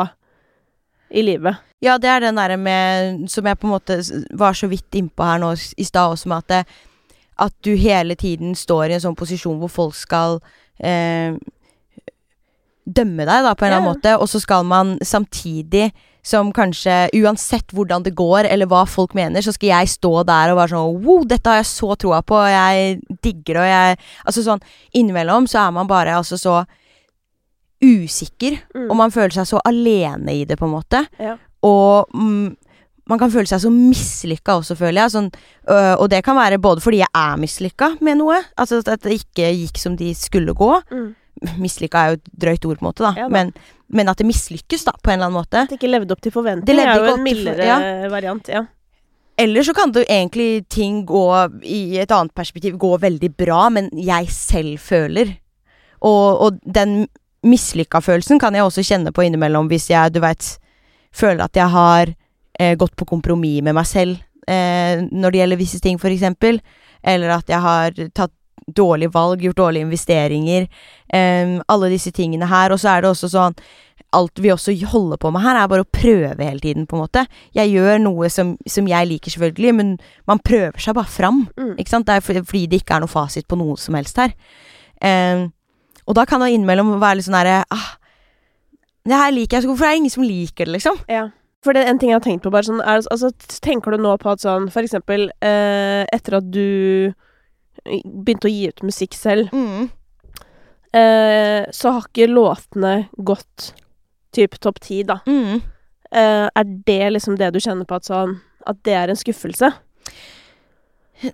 i 1.10 1.22
livet. 1.22 1.56
Ja, 1.84 1.96
det 2.02 2.08
er 2.10 2.24
den 2.24 2.38
derre 2.38 2.56
med 2.58 3.28
Som 3.30 3.46
jeg 3.46 3.58
på 3.60 3.68
en 3.68 3.74
måte 3.76 4.00
var 4.34 4.56
så 4.58 4.66
vidt 4.66 4.96
innpå 4.98 5.22
her 5.22 5.38
nå 5.38 5.52
i 5.54 5.84
stad 5.86 6.16
også, 6.16 6.28
med 6.32 6.38
at 6.38 6.48
det, 6.48 6.62
At 7.46 7.54
du 7.62 7.76
hele 7.76 8.16
tiden 8.18 8.56
står 8.58 8.90
i 8.90 8.96
en 8.96 9.04
sånn 9.04 9.18
posisjon 9.18 9.60
hvor 9.60 9.70
folk 9.70 9.94
skal 9.94 10.40
eh, 10.80 11.36
dømme 12.86 13.26
deg, 13.26 13.44
da, 13.44 13.54
på 13.54 13.66
en 13.66 13.68
eller 13.68 13.82
annen 13.82 13.92
måte, 13.92 14.12
og 14.16 14.28
så 14.30 14.40
skal 14.40 14.64
man 14.64 14.96
samtidig 15.02 15.90
som 16.26 16.48
kanskje 16.54 16.94
Uansett 17.20 17.70
hvordan 17.76 18.02
det 18.02 18.16
går, 18.18 18.48
eller 18.50 18.66
hva 18.66 18.80
folk 18.90 19.14
mener, 19.14 19.44
så 19.46 19.52
skal 19.54 19.68
jeg 19.70 19.92
stå 19.94 20.24
der 20.26 20.50
og 20.50 20.58
være 20.58 20.72
sånn 20.74 21.04
Wow, 21.06 21.22
dette 21.30 21.52
har 21.52 21.60
jeg 21.60 21.68
så 21.70 21.94
troa 22.02 22.18
på, 22.26 22.34
og 22.40 22.50
jeg 22.50 22.96
digger 23.22 23.60
det, 23.60 23.62
og 23.62 23.70
jeg 23.70 24.00
Altså 24.26 24.42
sånn 24.46 24.64
Innimellom 24.98 25.46
så 25.46 25.62
er 25.68 25.76
man 25.76 25.86
bare 25.90 26.16
altså 26.18 26.38
så 26.40 26.64
usikker, 27.84 28.56
Mm. 28.74 28.90
og 28.90 28.96
man 28.96 29.10
føler 29.12 29.34
seg 29.36 29.46
så 29.46 29.60
alene 29.68 30.32
i 30.32 30.44
det, 30.48 30.56
på 30.58 30.64
en 30.64 30.72
måte. 30.72 31.02
Ja. 31.20 31.34
Og 31.62 32.08
mm, 32.14 32.56
man 33.06 33.18
kan 33.20 33.30
føle 33.30 33.46
seg 33.46 33.60
så 33.62 33.70
mislykka 33.70 34.56
også, 34.58 34.76
føler 34.78 35.02
jeg. 35.04 35.12
Sånn, 35.12 35.28
øh, 35.68 35.94
og 36.00 36.08
det 36.10 36.22
kan 36.24 36.36
være 36.38 36.58
både 36.58 36.80
fordi 36.82 37.02
jeg 37.02 37.12
er 37.14 37.36
mislykka 37.36 37.90
med 38.00 38.18
noe, 38.18 38.40
altså 38.58 38.80
at 38.80 39.04
det 39.04 39.20
ikke 39.20 39.52
gikk 39.52 39.78
som 39.78 39.94
de 39.96 40.08
skulle 40.16 40.54
gå. 40.56 40.72
Mm. 40.90 41.14
Mislykka 41.62 42.02
er 42.02 42.12
jo 42.12 42.20
et 42.20 42.30
drøyt 42.44 42.68
ord, 42.68 42.78
på 42.78 42.84
en 42.84 42.88
måte, 42.88 43.04
da. 43.04 43.12
Ja 43.16 43.26
da. 43.26 43.32
men, 43.32 43.52
men 43.92 44.08
at 44.12 44.20
det 44.20 44.28
mislykkes, 44.28 44.86
da, 44.88 44.94
på 44.96 45.12
en 45.12 45.18
eller 45.18 45.30
annen 45.30 45.40
måte. 45.40 45.66
At 45.66 45.74
det 45.74 45.80
ikke 45.80 45.92
levde 45.92 46.16
opp 46.16 46.22
til 46.24 46.32
Det 46.32 46.38
forventning, 46.38 46.80
levde 46.80 46.94
er 46.94 47.04
jo 47.04 47.12
en 47.12 47.26
mildere 47.26 47.68
mildere 47.68 48.10
variant. 48.12 48.50
Ja. 48.52 48.64
Eller 49.36 49.66
så 49.66 49.74
kan 49.76 49.92
det 49.92 50.04
jo 50.04 50.12
egentlig 50.12 50.64
ting 50.72 51.02
gå 51.06 51.24
i 51.62 51.98
et 52.00 52.12
annet 52.14 52.32
perspektiv 52.34 52.78
gå 52.80 52.94
veldig 53.02 53.30
bra, 53.36 53.66
men 53.68 53.90
jeg 53.92 54.30
selv 54.32 54.80
føler. 54.80 55.34
Og, 56.00 56.40
og 56.46 56.60
den 56.64 57.02
mislykka-følelsen 57.46 58.40
kan 58.40 58.56
jeg 58.56 58.64
også 58.64 58.84
kjenne 58.86 59.12
på 59.14 59.26
innimellom 59.26 59.68
hvis 59.70 59.90
jeg, 59.92 60.14
du 60.14 60.22
veit, 60.24 60.56
føler 61.14 61.44
at 61.44 61.56
jeg 61.56 61.68
har 61.72 62.12
eh, 62.58 62.74
gått 62.80 62.96
på 62.96 63.08
kompromiss 63.08 63.62
med 63.64 63.76
meg 63.76 63.88
selv 63.88 64.16
eh, 64.48 65.04
når 65.04 65.32
det 65.32 65.42
gjelder 65.42 65.60
visse 65.60 65.80
ting, 65.84 66.00
eksempel. 66.12 66.60
Eller 67.06 67.36
at 67.36 67.52
jeg 67.52 67.60
har 67.62 68.00
tatt 68.16 68.32
dårlige 68.76 69.12
valg, 69.14 69.42
gjort 69.42 69.58
dårlige 69.58 69.86
investeringer. 69.86 70.68
Um, 71.14 71.58
alle 71.68 71.90
disse 71.92 72.10
tingene 72.10 72.48
her. 72.50 72.72
Og 72.74 72.80
så 72.80 72.94
er 72.94 73.04
det 73.04 73.12
også 73.14 73.32
sånn 73.32 73.58
Alt 74.14 74.38
vi 74.40 74.48
også 74.52 74.72
holder 74.88 75.18
på 75.20 75.28
med 75.34 75.42
her, 75.42 75.56
er 75.58 75.68
bare 75.68 75.82
å 75.82 75.88
prøve 75.92 76.44
hele 76.46 76.62
tiden, 76.62 76.84
på 76.88 76.94
en 76.96 77.02
måte. 77.02 77.24
Jeg 77.56 77.72
gjør 77.74 77.98
noe 78.00 78.28
som, 78.32 78.54
som 78.70 78.86
jeg 78.88 79.08
liker, 79.10 79.32
selvfølgelig, 79.34 79.72
men 79.76 79.90
man 80.30 80.40
prøver 80.40 80.78
seg 80.80 80.94
bare 80.96 81.10
fram. 81.10 81.42
Mm. 81.58 81.74
Ikke 81.74 81.90
sant? 81.90 82.06
Det 82.06 82.14
er 82.14 82.24
fordi, 82.24 82.62
det 82.70 82.80
ikke 82.80 82.96
er 82.96 83.02
noe 83.02 83.12
fasit 83.12 83.48
på 83.50 83.58
noe 83.58 83.74
som 83.80 83.98
helst 83.98 84.20
her. 84.22 84.32
Um, 85.02 85.50
og 86.06 86.16
da 86.16 86.24
kan 86.28 86.40
det 86.40 86.52
innimellom 86.54 86.94
være 87.02 87.18
litt 87.18 87.26
sånn 87.26 87.36
herre 87.36 87.58
ah, 87.74 87.88
Det 89.04 89.18
her 89.20 89.34
liker 89.34 89.58
jeg 89.58 89.66
så 89.66 89.72
hvorfor 89.72 89.88
er 89.88 89.96
det 89.96 90.00
ingen 90.04 90.14
som 90.14 90.24
liker 90.24 90.68
det, 90.68 90.76
liksom? 90.78 91.02
Ja. 91.12 91.26
For 91.66 91.74
det 91.74 91.82
er 91.82 91.90
en 91.90 92.00
ting 92.00 92.12
jeg 92.12 92.20
har 92.20 92.24
tenkt 92.24 92.46
på, 92.46 92.52
bare 92.54 92.68
sånn 92.68 92.80
er, 92.80 93.02
altså, 93.02 93.32
Tenker 93.64 93.92
du 93.92 94.00
nå 94.00 94.14
på 94.22 94.32
at 94.32 94.44
sånn 94.44 94.70
For 94.72 94.86
eksempel 94.86 95.28
eh, 95.44 96.06
etter 96.14 96.38
at 96.38 96.48
du 96.54 97.12
begynte 98.04 98.48
å 98.48 98.52
gi 98.52 98.68
ut 98.68 98.82
musikk 98.86 99.14
selv, 99.14 99.50
Mm. 99.52 99.88
eh, 100.92 101.66
så 101.72 101.92
har 101.92 102.02
ikke 102.08 102.28
låtene 102.28 103.08
gått 103.18 103.72
typ 104.32 104.58
topp 104.60 104.80
ti, 104.80 105.02
da. 105.02 105.20
Mm. 105.26 105.62
Eh, 106.12 106.48
er 106.54 106.64
det 106.86 107.12
liksom 107.12 107.36
det 107.38 107.52
du 107.52 107.58
kjenner 107.58 107.84
på 107.86 107.96
at 107.96 108.04
sånn 108.04 108.40
At 108.66 108.76
det 108.84 108.94
er 108.94 109.08
en 109.10 109.16
skuffelse? 109.16 109.72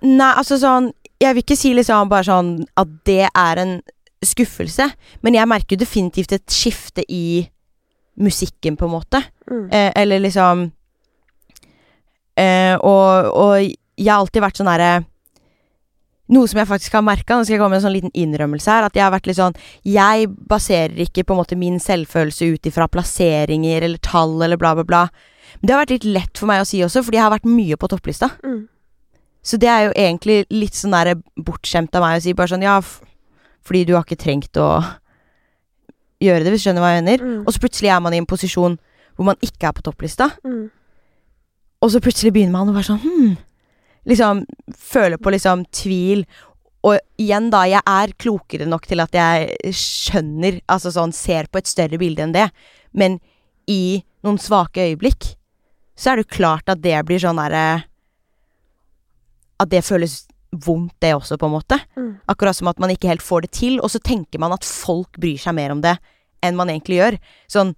Nei, 0.02 0.32
altså 0.36 0.56
sånn 0.60 0.92
Jeg 1.20 1.34
vil 1.34 1.42
ikke 1.42 1.56
si 1.56 1.72
liksom 1.74 2.08
bare 2.08 2.24
sånn 2.24 2.64
at 2.76 2.88
det 3.04 3.28
er 3.34 3.58
en 3.58 3.82
skuffelse, 4.24 4.92
men 5.22 5.34
jeg 5.34 5.48
merker 5.48 5.76
jo 5.76 5.80
definitivt 5.84 6.32
et 6.32 6.46
skifte 6.46 7.02
i 7.08 7.48
musikken, 8.16 8.76
på 8.76 8.84
en 8.86 8.90
måte. 8.92 9.22
Mm. 9.50 9.68
Eh, 9.72 9.92
eller 9.96 10.20
liksom 10.20 10.72
eh, 12.38 12.76
og, 12.78 13.32
og 13.34 13.56
jeg 13.98 14.08
har 14.12 14.20
alltid 14.22 14.42
vært 14.44 14.60
sånn 14.60 14.70
herre 14.70 15.04
Noe 16.32 16.46
som 16.48 16.61
jeg 16.61 16.68
faktisk 16.70 16.94
har 16.94 17.02
merka, 17.04 17.35
nå 17.35 17.44
skal 17.44 17.56
jeg 17.56 17.61
komme 17.61 17.74
med 17.74 17.80
en 17.80 17.87
sånn 17.88 17.96
liten 17.96 18.12
innrømmelse 18.14 18.70
her, 18.70 18.87
at 18.87 18.94
jeg 18.96 19.02
har 19.02 19.11
vært 19.12 19.26
litt 19.26 19.37
sånn 19.40 19.56
Jeg 19.85 20.28
baserer 20.48 21.00
ikke 21.02 21.24
på 21.26 21.35
en 21.35 21.40
måte 21.42 21.58
min 21.58 21.80
selvfølelse 21.82 22.52
ut 22.54 22.68
ifra 22.70 22.87
plasseringer 22.88 23.82
eller 23.82 23.98
tall 23.98 24.38
eller 24.38 24.61
bla, 24.61 24.74
bla, 24.78 24.87
bla. 24.87 25.02
Men 25.58 25.66
det 25.66 25.74
har 25.74 25.82
vært 25.82 25.96
litt 25.96 26.06
lett 26.14 26.38
for 26.38 26.48
meg 26.48 26.62
å 26.62 26.68
si 26.68 26.80
også, 26.85 27.02
fordi 27.04 27.18
jeg 27.18 27.26
har 27.26 27.35
vært 27.35 27.50
mye 27.50 27.76
på 27.76 27.90
topplista. 27.90 28.30
Mm. 28.46 28.62
Så 29.42 29.58
det 29.58 29.68
er 29.68 29.88
jo 29.88 29.94
egentlig 29.98 30.44
litt 30.54 30.78
sånn 30.78 30.94
der 30.94 31.16
bortskjemt 31.35 31.94
av 31.98 32.06
meg 32.06 32.20
å 32.20 32.24
si 32.24 32.35
bare 32.38 32.54
sånn 32.54 32.64
Ja, 32.64 32.78
fordi 33.62 33.85
du 33.88 33.96
har 33.96 34.06
ikke 34.06 34.22
trengt 34.22 34.58
å 34.58 34.70
gjøre 36.22 36.44
det, 36.46 36.52
hvis 36.54 36.62
du 36.62 36.68
skjønner 36.68 36.85
hva 36.85 36.92
jeg 36.94 37.02
mener. 37.02 37.24
Mm. 37.26 37.40
Og 37.42 37.54
så 37.54 37.62
plutselig 37.62 37.90
er 37.90 38.02
man 38.04 38.14
i 38.14 38.20
en 38.22 38.28
posisjon 38.30 38.78
hvor 39.16 39.28
man 39.28 39.42
ikke 39.44 39.68
er 39.68 39.74
på 39.76 39.85
topplista. 39.85 40.30
Mm. 40.46 40.70
Og 41.82 41.90
så 41.90 42.00
plutselig 42.02 42.32
begynner 42.35 42.54
man 42.54 42.70
å 42.70 42.76
være 42.76 42.92
sånn 42.92 43.02
Hm, 43.02 43.35
liksom 44.08 44.44
føler 44.78 45.20
på 45.20 45.32
liksom 45.34 45.66
tvil. 45.74 46.24
Og 46.82 46.98
igjen, 47.20 47.50
da, 47.52 47.62
jeg 47.70 47.82
er 47.86 48.14
klokere 48.18 48.66
nok 48.66 48.88
til 48.90 49.02
at 49.04 49.14
jeg 49.14 49.74
skjønner, 49.78 50.58
altså 50.66 50.90
sånn, 50.94 51.14
ser 51.14 51.50
på 51.50 51.60
et 51.62 51.70
større 51.70 52.00
bilde 52.00 52.24
enn 52.24 52.34
det. 52.34 52.48
Men 52.90 53.20
i 53.70 54.02
noen 54.26 54.40
svake 54.42 54.88
øyeblikk, 54.90 55.34
så 55.94 56.12
er 56.12 56.18
det 56.18 56.26
jo 56.26 56.36
klart 56.38 56.72
at 56.72 56.82
det 56.82 56.96
blir 57.06 57.20
sånn 57.22 57.38
derre 57.38 57.84
At 59.60 59.70
det 59.70 59.84
føles 59.86 60.24
vondt, 60.50 60.96
det 61.00 61.12
også, 61.14 61.38
på 61.38 61.46
en 61.46 61.54
måte. 61.54 61.78
Mm. 61.96 62.16
Akkurat 62.28 62.56
som 62.56 62.68
at 62.68 62.80
man 62.82 62.90
ikke 62.92 63.08
helt 63.08 63.22
får 63.24 63.46
det 63.46 63.52
til, 63.56 63.78
og 63.80 63.92
så 63.92 64.00
tenker 64.02 64.40
man 64.42 64.52
at 64.52 64.66
folk 64.66 65.16
bryr 65.20 65.38
seg 65.40 65.54
mer 65.56 65.72
om 65.72 65.80
det 65.84 65.94
enn 66.42 66.58
man 66.58 66.72
egentlig 66.72 66.98
gjør. 66.98 67.18
Sånn 67.50 67.70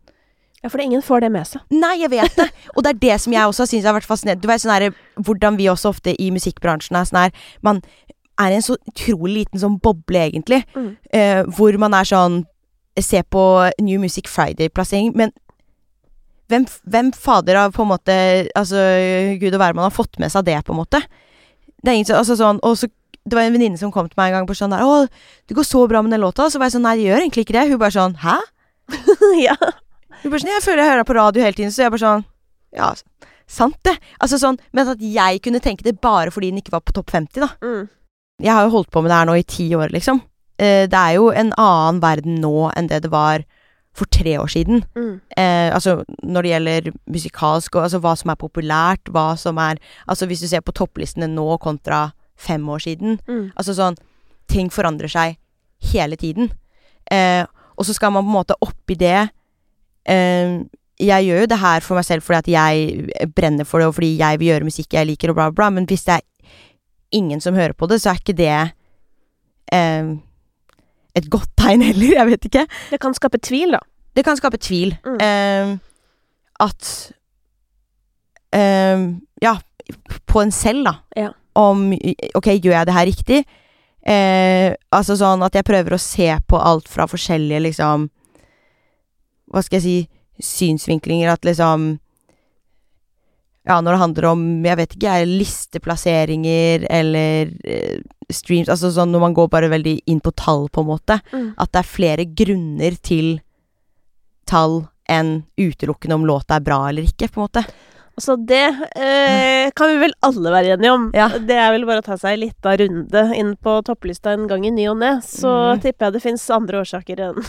Ja, 0.65 0.71
for 0.73 0.81
ingen 0.81 1.03
får 1.05 1.21
det 1.21 1.29
med 1.29 1.45
seg. 1.45 1.61
Nei, 1.77 1.99
jeg 2.01 2.09
vet 2.15 2.39
det. 2.39 2.47
Og 2.73 2.85
det 2.85 2.95
er 2.95 3.01
det 3.03 3.17
som 3.21 3.35
jeg 3.37 3.51
også 3.51 3.67
syns 3.69 3.85
har 3.85 3.93
vært 3.99 4.09
fascinerende. 4.09 4.41
Du 4.41 4.49
vet 4.49 4.63
sånn 4.63 4.73
her, 4.73 4.95
hvordan 5.21 5.59
vi 5.61 5.69
også 5.69 5.93
ofte 5.93 6.15
i 6.17 6.31
musikkbransjen 6.33 6.97
er 6.97 7.09
sånn 7.11 7.21
her 7.27 7.35
Man 7.67 7.83
er 8.41 8.51
i 8.51 8.57
en 8.57 8.65
så 8.65 8.79
utrolig 8.89 9.45
liten 9.45 9.61
sånn 9.61 9.77
boble, 9.83 10.25
egentlig. 10.25 10.63
Mm. 10.75 10.91
eh, 11.13 11.43
hvor 11.55 11.77
man 11.79 11.95
er 11.95 12.09
sånn 12.09 12.43
Se 12.95 13.21
på 13.27 13.43
New 13.83 13.99
Music 13.99 14.29
Friday-plassering, 14.31 15.17
men 15.19 15.33
hvem, 16.47 16.67
hvem 16.87 17.09
fader 17.11 17.59
har 17.59 17.73
på 17.75 17.83
en 17.83 17.91
måte 17.91 18.15
Altså, 18.55 18.81
gud 19.41 19.57
og 19.57 19.61
hvermann 19.61 19.89
har 19.89 19.95
fått 19.95 20.21
med 20.23 20.31
seg 20.33 20.47
det, 20.47 20.61
på 20.65 20.73
en 20.73 20.81
måte? 20.81 21.01
Det 21.83 21.91
er 21.91 21.99
ingen 21.99 22.17
Altså 22.17 22.39
sånn 22.41 22.63
Og 22.63 22.79
så 22.81 22.89
det 23.25 23.39
var 23.39 23.47
en 23.47 23.55
venninne 23.57 23.81
som 23.81 23.93
kom 23.93 24.05
til 24.05 24.19
meg 24.21 24.31
en 24.31 24.39
gang 24.39 24.47
på 24.49 24.53
sånn 24.53 24.73
der 24.75 24.85
'Å, 24.85 25.09
det 25.49 25.57
går 25.57 25.65
så 25.65 25.87
bra 25.89 26.03
med 26.05 26.13
den 26.13 26.21
låta.' 26.21 26.51
Så 26.53 26.61
var 26.61 26.69
jeg 26.69 26.77
sånn 26.77 26.85
'Nei, 26.85 26.97
det 26.97 27.07
gjør 27.09 27.23
egentlig 27.25 27.45
ikke 27.47 27.57
det.' 27.57 27.69
Hun 27.71 27.79
bare 27.81 27.97
sånn 27.97 28.17
'Hæ?' 28.21 28.41
ja. 29.49 29.57
Hun 30.25 30.33
bare 30.33 30.41
sånn 30.41 30.55
'Jeg 30.55 30.65
føler 30.65 30.81
jeg 30.81 30.91
hører 30.91 31.03
deg 31.05 31.07
på 31.07 31.21
radio 31.21 31.43
hele 31.43 31.53
tiden', 31.53 31.73
så 31.73 31.85
jeg 31.85 31.93
bare 31.93 32.01
sånn 32.01 32.25
Ja, 32.75 32.95
sant 33.47 33.77
det. 33.85 33.99
Altså 34.21 34.39
sånn 34.41 34.59
Men 34.73 34.89
at 34.89 34.99
jeg 34.99 35.43
kunne 35.43 35.61
tenke 35.61 35.85
det 35.85 36.01
bare 36.01 36.31
fordi 36.31 36.51
den 36.51 36.63
ikke 36.63 36.73
var 36.73 36.81
på 36.81 36.95
topp 36.97 37.11
50, 37.13 37.41
da. 37.41 37.49
Mm. 37.63 37.89
Jeg 38.41 38.53
har 38.53 38.65
jo 38.65 38.71
holdt 38.71 38.91
på 38.91 39.03
med 39.03 39.11
det 39.11 39.19
her 39.19 39.27
nå 39.27 39.39
i 39.39 39.43
ti 39.45 39.69
år, 39.77 39.93
liksom. 39.93 40.23
Eh, 40.59 40.87
det 40.87 40.95
er 40.95 41.15
jo 41.15 41.31
en 41.31 41.53
annen 41.59 42.01
verden 42.01 42.41
nå 42.41 42.73
enn 42.75 42.89
det 42.89 43.03
det 43.03 43.11
var 43.11 43.45
for 43.95 44.07
tre 44.07 44.39
år 44.39 44.51
siden. 44.51 44.85
Mm. 44.97 45.21
Eh, 45.37 45.75
altså 45.75 46.05
når 46.23 46.43
det 46.43 46.51
gjelder 46.51 46.93
musikalsk, 47.07 47.77
og 47.77 47.83
altså 47.83 48.01
hva 48.01 48.17
som 48.17 48.31
er 48.31 48.41
populært, 48.41 49.11
hva 49.11 49.37
som 49.39 49.59
er 49.59 49.79
Altså 50.09 50.27
hvis 50.27 50.41
du 50.41 50.49
ser 50.49 50.61
på 50.61 50.73
topplistene 50.73 51.29
nå 51.29 51.59
kontra 51.59 52.13
fem 52.37 52.69
år 52.69 52.79
siden. 52.79 53.21
Mm. 53.29 53.53
Altså 53.57 53.75
sånn 53.75 53.97
Ting 54.47 54.69
forandrer 54.69 55.09
seg 55.09 55.39
hele 55.93 56.17
tiden. 56.17 56.51
Eh, 57.11 57.47
og 57.79 57.87
så 57.87 57.95
skal 57.95 58.13
man 58.13 58.25
på 58.25 58.29
en 58.29 58.37
måte 58.37 58.57
oppi 58.61 58.95
det 58.95 59.31
Jeg 60.07 61.27
gjør 61.27 61.41
jo 61.43 61.51
det 61.51 61.59
her 61.59 61.81
for 61.83 61.99
meg 61.99 62.05
selv 62.07 62.23
fordi 62.23 62.39
at 62.39 62.51
jeg 62.53 63.31
brenner 63.35 63.67
for 63.67 63.81
det, 63.83 63.89
og 63.89 63.97
fordi 63.97 64.13
jeg 64.21 64.39
vil 64.41 64.53
gjøre 64.53 64.69
musikk 64.69 64.95
jeg 64.95 65.09
liker, 65.09 65.33
og 65.33 65.39
bla, 65.39 65.49
bla, 65.51 65.57
bla. 65.65 65.71
Men 65.79 65.89
hvis 65.91 66.05
det 66.07 66.19
er 66.19 66.23
ingen 67.15 67.41
som 67.41 67.57
hører 67.57 67.73
på 67.73 67.89
det, 67.91 68.01
så 68.03 68.13
er 68.13 68.21
ikke 68.21 68.37
det 68.39 68.53
eh, 69.73 70.13
et 71.15 71.29
godt 71.31 71.51
tegn 71.61 71.83
heller. 71.83 72.17
Jeg 72.19 72.27
vet 72.31 72.49
ikke. 72.51 72.67
Det 72.91 73.01
kan 73.03 73.15
skape 73.17 73.39
tvil, 73.43 73.77
da. 73.77 73.83
Det 74.15 74.25
kan 74.27 74.39
skape 74.39 74.61
tvil. 74.63 74.95
Mm. 75.07 75.79
At 76.63 77.13
Ja, 79.43 79.57
på 80.31 80.41
en 80.41 80.53
selv, 80.55 80.85
da. 80.87 80.93
Ja. 81.19 81.33
Om 81.59 81.93
Ok, 82.39 82.47
gjør 82.63 82.77
jeg 82.79 82.87
det 82.87 82.95
her 82.95 83.07
riktig? 83.07 83.41
Eh, 84.07 84.75
altså 84.93 85.17
sånn 85.17 85.43
at 85.43 85.55
jeg 85.57 85.65
prøver 85.67 85.97
å 85.97 86.03
se 86.03 86.29
på 86.47 86.61
alt 86.61 86.89
fra 86.93 87.07
forskjellige, 87.09 87.63
liksom 87.71 88.11
Hva 89.55 89.63
skal 89.63 89.79
jeg 89.81 89.87
si 89.87 89.97
Synsvinklinger. 90.43 91.31
At 91.33 91.45
liksom 91.45 91.99
Ja, 93.65 93.81
når 93.81 93.93
det 93.93 94.01
handler 94.01 94.25
om, 94.29 94.41
jeg 94.65 94.77
vet 94.77 94.95
ikke, 94.95 95.13
jeg, 95.13 95.29
listeplasseringer 95.41 96.83
eller 96.93 97.49
eh, 97.65 98.03
streams 98.29 98.69
Altså 98.69 98.91
sånn 98.93 99.09
når 99.09 99.23
man 99.23 99.37
går 99.37 99.49
bare 99.49 99.71
veldig 99.73 99.95
inn 100.11 100.21
på 100.21 100.35
tall, 100.37 100.67
på 100.69 100.83
en 100.83 100.91
måte. 100.91 101.17
Mm. 101.33 101.55
At 101.57 101.73
det 101.73 101.81
er 101.81 101.89
flere 101.89 102.27
grunner 102.29 102.99
til 103.01 103.39
tall 104.45 104.83
enn 105.09 105.47
utelukkende 105.57 106.19
om 106.19 106.27
låta 106.29 106.59
er 106.59 106.65
bra 106.65 106.83
eller 106.91 107.09
ikke, 107.09 107.31
på 107.33 107.41
en 107.41 107.47
måte. 107.47 107.65
Altså, 108.15 108.37
det 108.47 108.63
eh, 108.95 109.71
kan 109.75 109.91
vi 109.91 109.97
vel 110.05 110.13
alle 110.23 110.53
være 110.55 110.77
enige 110.77 110.93
om. 110.95 111.09
Ja. 111.17 111.27
Det 111.35 111.57
er 111.59 111.73
vel 111.75 111.87
bare 111.89 112.03
å 112.03 112.07
ta 112.07 112.17
seg 112.21 112.37
en 112.37 112.43
lita 112.45 112.77
runde 112.79 113.25
inn 113.35 113.55
på 113.59 113.75
topplista 113.87 114.35
en 114.37 114.47
gang 114.51 114.67
i 114.69 114.73
ny 114.75 114.87
og 114.93 115.01
ne. 115.01 115.17
Så 115.27 115.51
mm. 115.51 115.83
tipper 115.83 116.07
jeg 116.07 116.17
det 116.17 116.23
fins 116.23 116.45
andre 116.55 116.85
årsaker 116.85 117.25
enn 117.27 117.41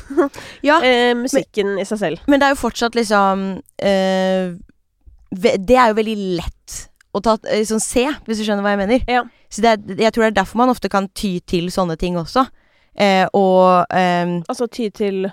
Ja, 0.66 0.80
eh, 0.88 1.14
musikken 1.18 1.78
i 1.78 1.86
seg 1.86 2.02
selv. 2.02 2.26
men 2.26 2.42
det 2.42 2.50
er 2.50 2.56
jo 2.56 2.64
fortsatt 2.64 2.98
liksom 2.98 3.46
eh, 3.78 4.56
Det 5.30 5.78
er 5.78 5.92
jo 5.92 6.00
veldig 6.02 6.18
lett 6.42 6.82
å 7.16 7.22
ta, 7.24 7.38
eh, 7.46 7.64
sånn 7.68 7.84
se, 7.84 8.10
hvis 8.26 8.42
du 8.42 8.48
skjønner 8.48 8.66
hva 8.66 8.74
jeg 8.74 8.82
mener. 8.82 9.06
Ja. 9.08 9.24
Så 9.54 9.64
det 9.64 9.72
er, 9.72 10.04
jeg 10.08 10.16
tror 10.16 10.26
det 10.26 10.34
er 10.34 10.40
derfor 10.42 10.66
man 10.66 10.74
ofte 10.74 10.92
kan 10.92 11.08
ty 11.14 11.38
til 11.48 11.70
sånne 11.72 11.96
ting 12.02 12.18
også. 12.20 12.48
Eh, 12.98 13.28
og 13.38 13.86
eh, 13.94 14.40
Altså 14.50 14.68
ty 14.72 14.90
til 14.96 15.28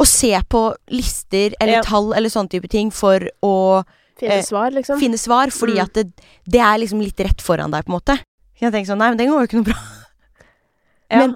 å 0.00 0.06
se 0.08 0.32
på 0.50 0.62
lister 0.90 1.54
eller 1.62 1.84
tall 1.86 2.14
eller 2.16 2.32
sånne 2.32 2.50
type 2.56 2.70
ting 2.72 2.90
for 2.90 3.22
å 3.44 3.84
finne 4.18 4.38
Eh, 4.38 4.44
svar, 4.46 4.70
liksom. 4.70 4.98
finne 5.00 5.18
svar, 5.18 5.50
fordi 5.50 5.74
Mm. 5.78 5.82
at 5.84 5.92
det, 5.94 6.04
det 6.46 6.60
er 6.60 6.78
liksom 6.78 7.00
litt 7.02 7.18
rett 7.20 7.42
foran 7.42 7.70
deg, 7.74 7.84
på 7.84 7.92
en 7.92 7.98
måte. 7.98 8.18
Jeg 8.60 8.72
tenker 8.72 8.92
sånn, 8.92 8.98
nei, 9.02 9.08
men 9.10 9.18
den 9.18 9.28
går 9.32 9.42
jo 9.42 9.48
ikke 9.50 9.60
noe 9.62 9.70
bra. 9.72 9.80
Ja. 11.10 11.18
Men, 11.20 11.34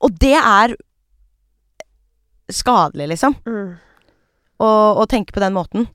og 0.00 0.12
det 0.22 0.36
er 0.38 0.76
skadelig, 2.48 3.08
liksom. 3.12 3.34
mm. 3.44 3.72
å, 4.64 4.68
å 5.02 5.06
tenke 5.10 5.34
på 5.34 5.42
den 5.42 5.52
måten. 5.56 5.88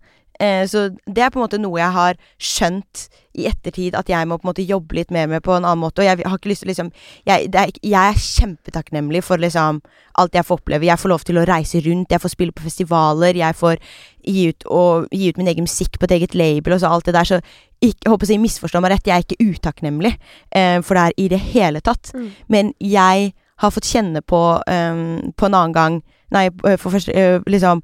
Eh, 0.44 0.64
så 0.68 0.90
det 1.08 1.24
er 1.24 1.32
på 1.32 1.40
en 1.40 1.46
måte 1.46 1.60
noe 1.62 1.80
jeg 1.80 1.96
har 1.96 2.18
skjønt 2.42 3.08
i 3.34 3.48
ettertid 3.50 3.96
at 3.98 4.10
jeg 4.12 4.28
må 4.30 4.38
på 4.38 4.46
en 4.46 4.52
måte 4.52 4.66
jobbe 4.66 4.98
litt 5.00 5.12
mer 5.14 5.30
med 5.32 5.42
på 5.46 5.56
en 5.56 5.64
annen 5.64 5.82
måte. 5.82 6.04
Og 6.04 6.08
jeg 6.08 6.20
har 6.22 6.38
ikke 6.38 6.52
lyst 6.52 6.66
til 6.66 6.72
liksom 6.74 6.92
jeg, 7.30 7.50
det 7.54 7.62
er, 7.62 7.76
jeg 7.82 8.14
er 8.14 8.24
kjempetakknemlig 8.26 9.24
for 9.26 9.42
liksom 9.42 9.82
alt 10.22 10.36
jeg 10.38 10.46
får 10.46 10.62
oppleve. 10.62 10.90
Jeg 10.90 11.02
får 11.02 11.14
lov 11.14 11.26
til 11.26 11.40
å 11.42 11.46
reise 11.50 11.82
rundt, 11.86 12.14
jeg 12.14 12.22
får 12.22 12.34
spille 12.36 12.56
på 12.56 12.66
festivaler, 12.68 13.40
jeg 13.40 13.58
får 13.58 13.80
gi 14.24 14.48
ut, 14.52 14.68
og, 14.70 15.08
gi 15.12 15.32
ut 15.32 15.40
min 15.42 15.50
egen 15.54 15.68
musikk 15.68 15.98
på 15.98 16.10
et 16.10 16.18
eget 16.20 16.36
label 16.38 16.76
og 16.76 16.84
så 16.84 16.92
alt 16.94 17.08
det 17.10 17.16
der. 17.18 17.30
Så 17.30 17.40
ikke, 17.84 18.04
jeg 18.06 18.14
håper 18.14 18.28
å 18.28 18.32
si 18.34 18.42
misforstå 18.44 18.84
meg 18.84 18.94
rett, 18.94 19.08
jeg 19.10 19.16
er 19.16 19.26
ikke 19.26 19.50
utakknemlig 19.54 20.14
eh, 20.14 20.78
for 20.84 20.96
det 20.96 21.08
her 21.08 21.18
i 21.20 21.30
det 21.34 21.42
hele 21.54 21.82
tatt. 21.84 22.14
Mm. 22.14 22.30
Men 22.54 22.76
jeg 22.80 23.34
har 23.64 23.74
fått 23.74 23.90
kjenne 23.90 24.22
på 24.26 24.42
um, 24.60 25.34
på 25.38 25.48
en 25.48 25.56
annen 25.56 25.76
gang 25.76 26.02
Nei, 26.34 26.48
eh, 26.66 26.80
for 26.82 26.90
første 26.96 27.14
uh, 27.14 27.44
Liksom 27.46 27.84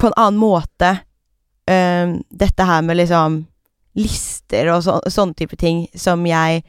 på 0.00 0.08
en 0.08 0.16
annen 0.16 0.40
måte 0.40 0.90
um, 1.68 2.16
dette 2.32 2.66
her 2.66 2.82
med 2.86 2.96
liksom 3.02 3.40
lister 4.00 4.70
og 4.72 4.82
så, 4.86 4.98
sånne 5.10 5.36
type 5.36 5.56
ting 5.60 5.84
som 5.98 6.22
jeg 6.28 6.62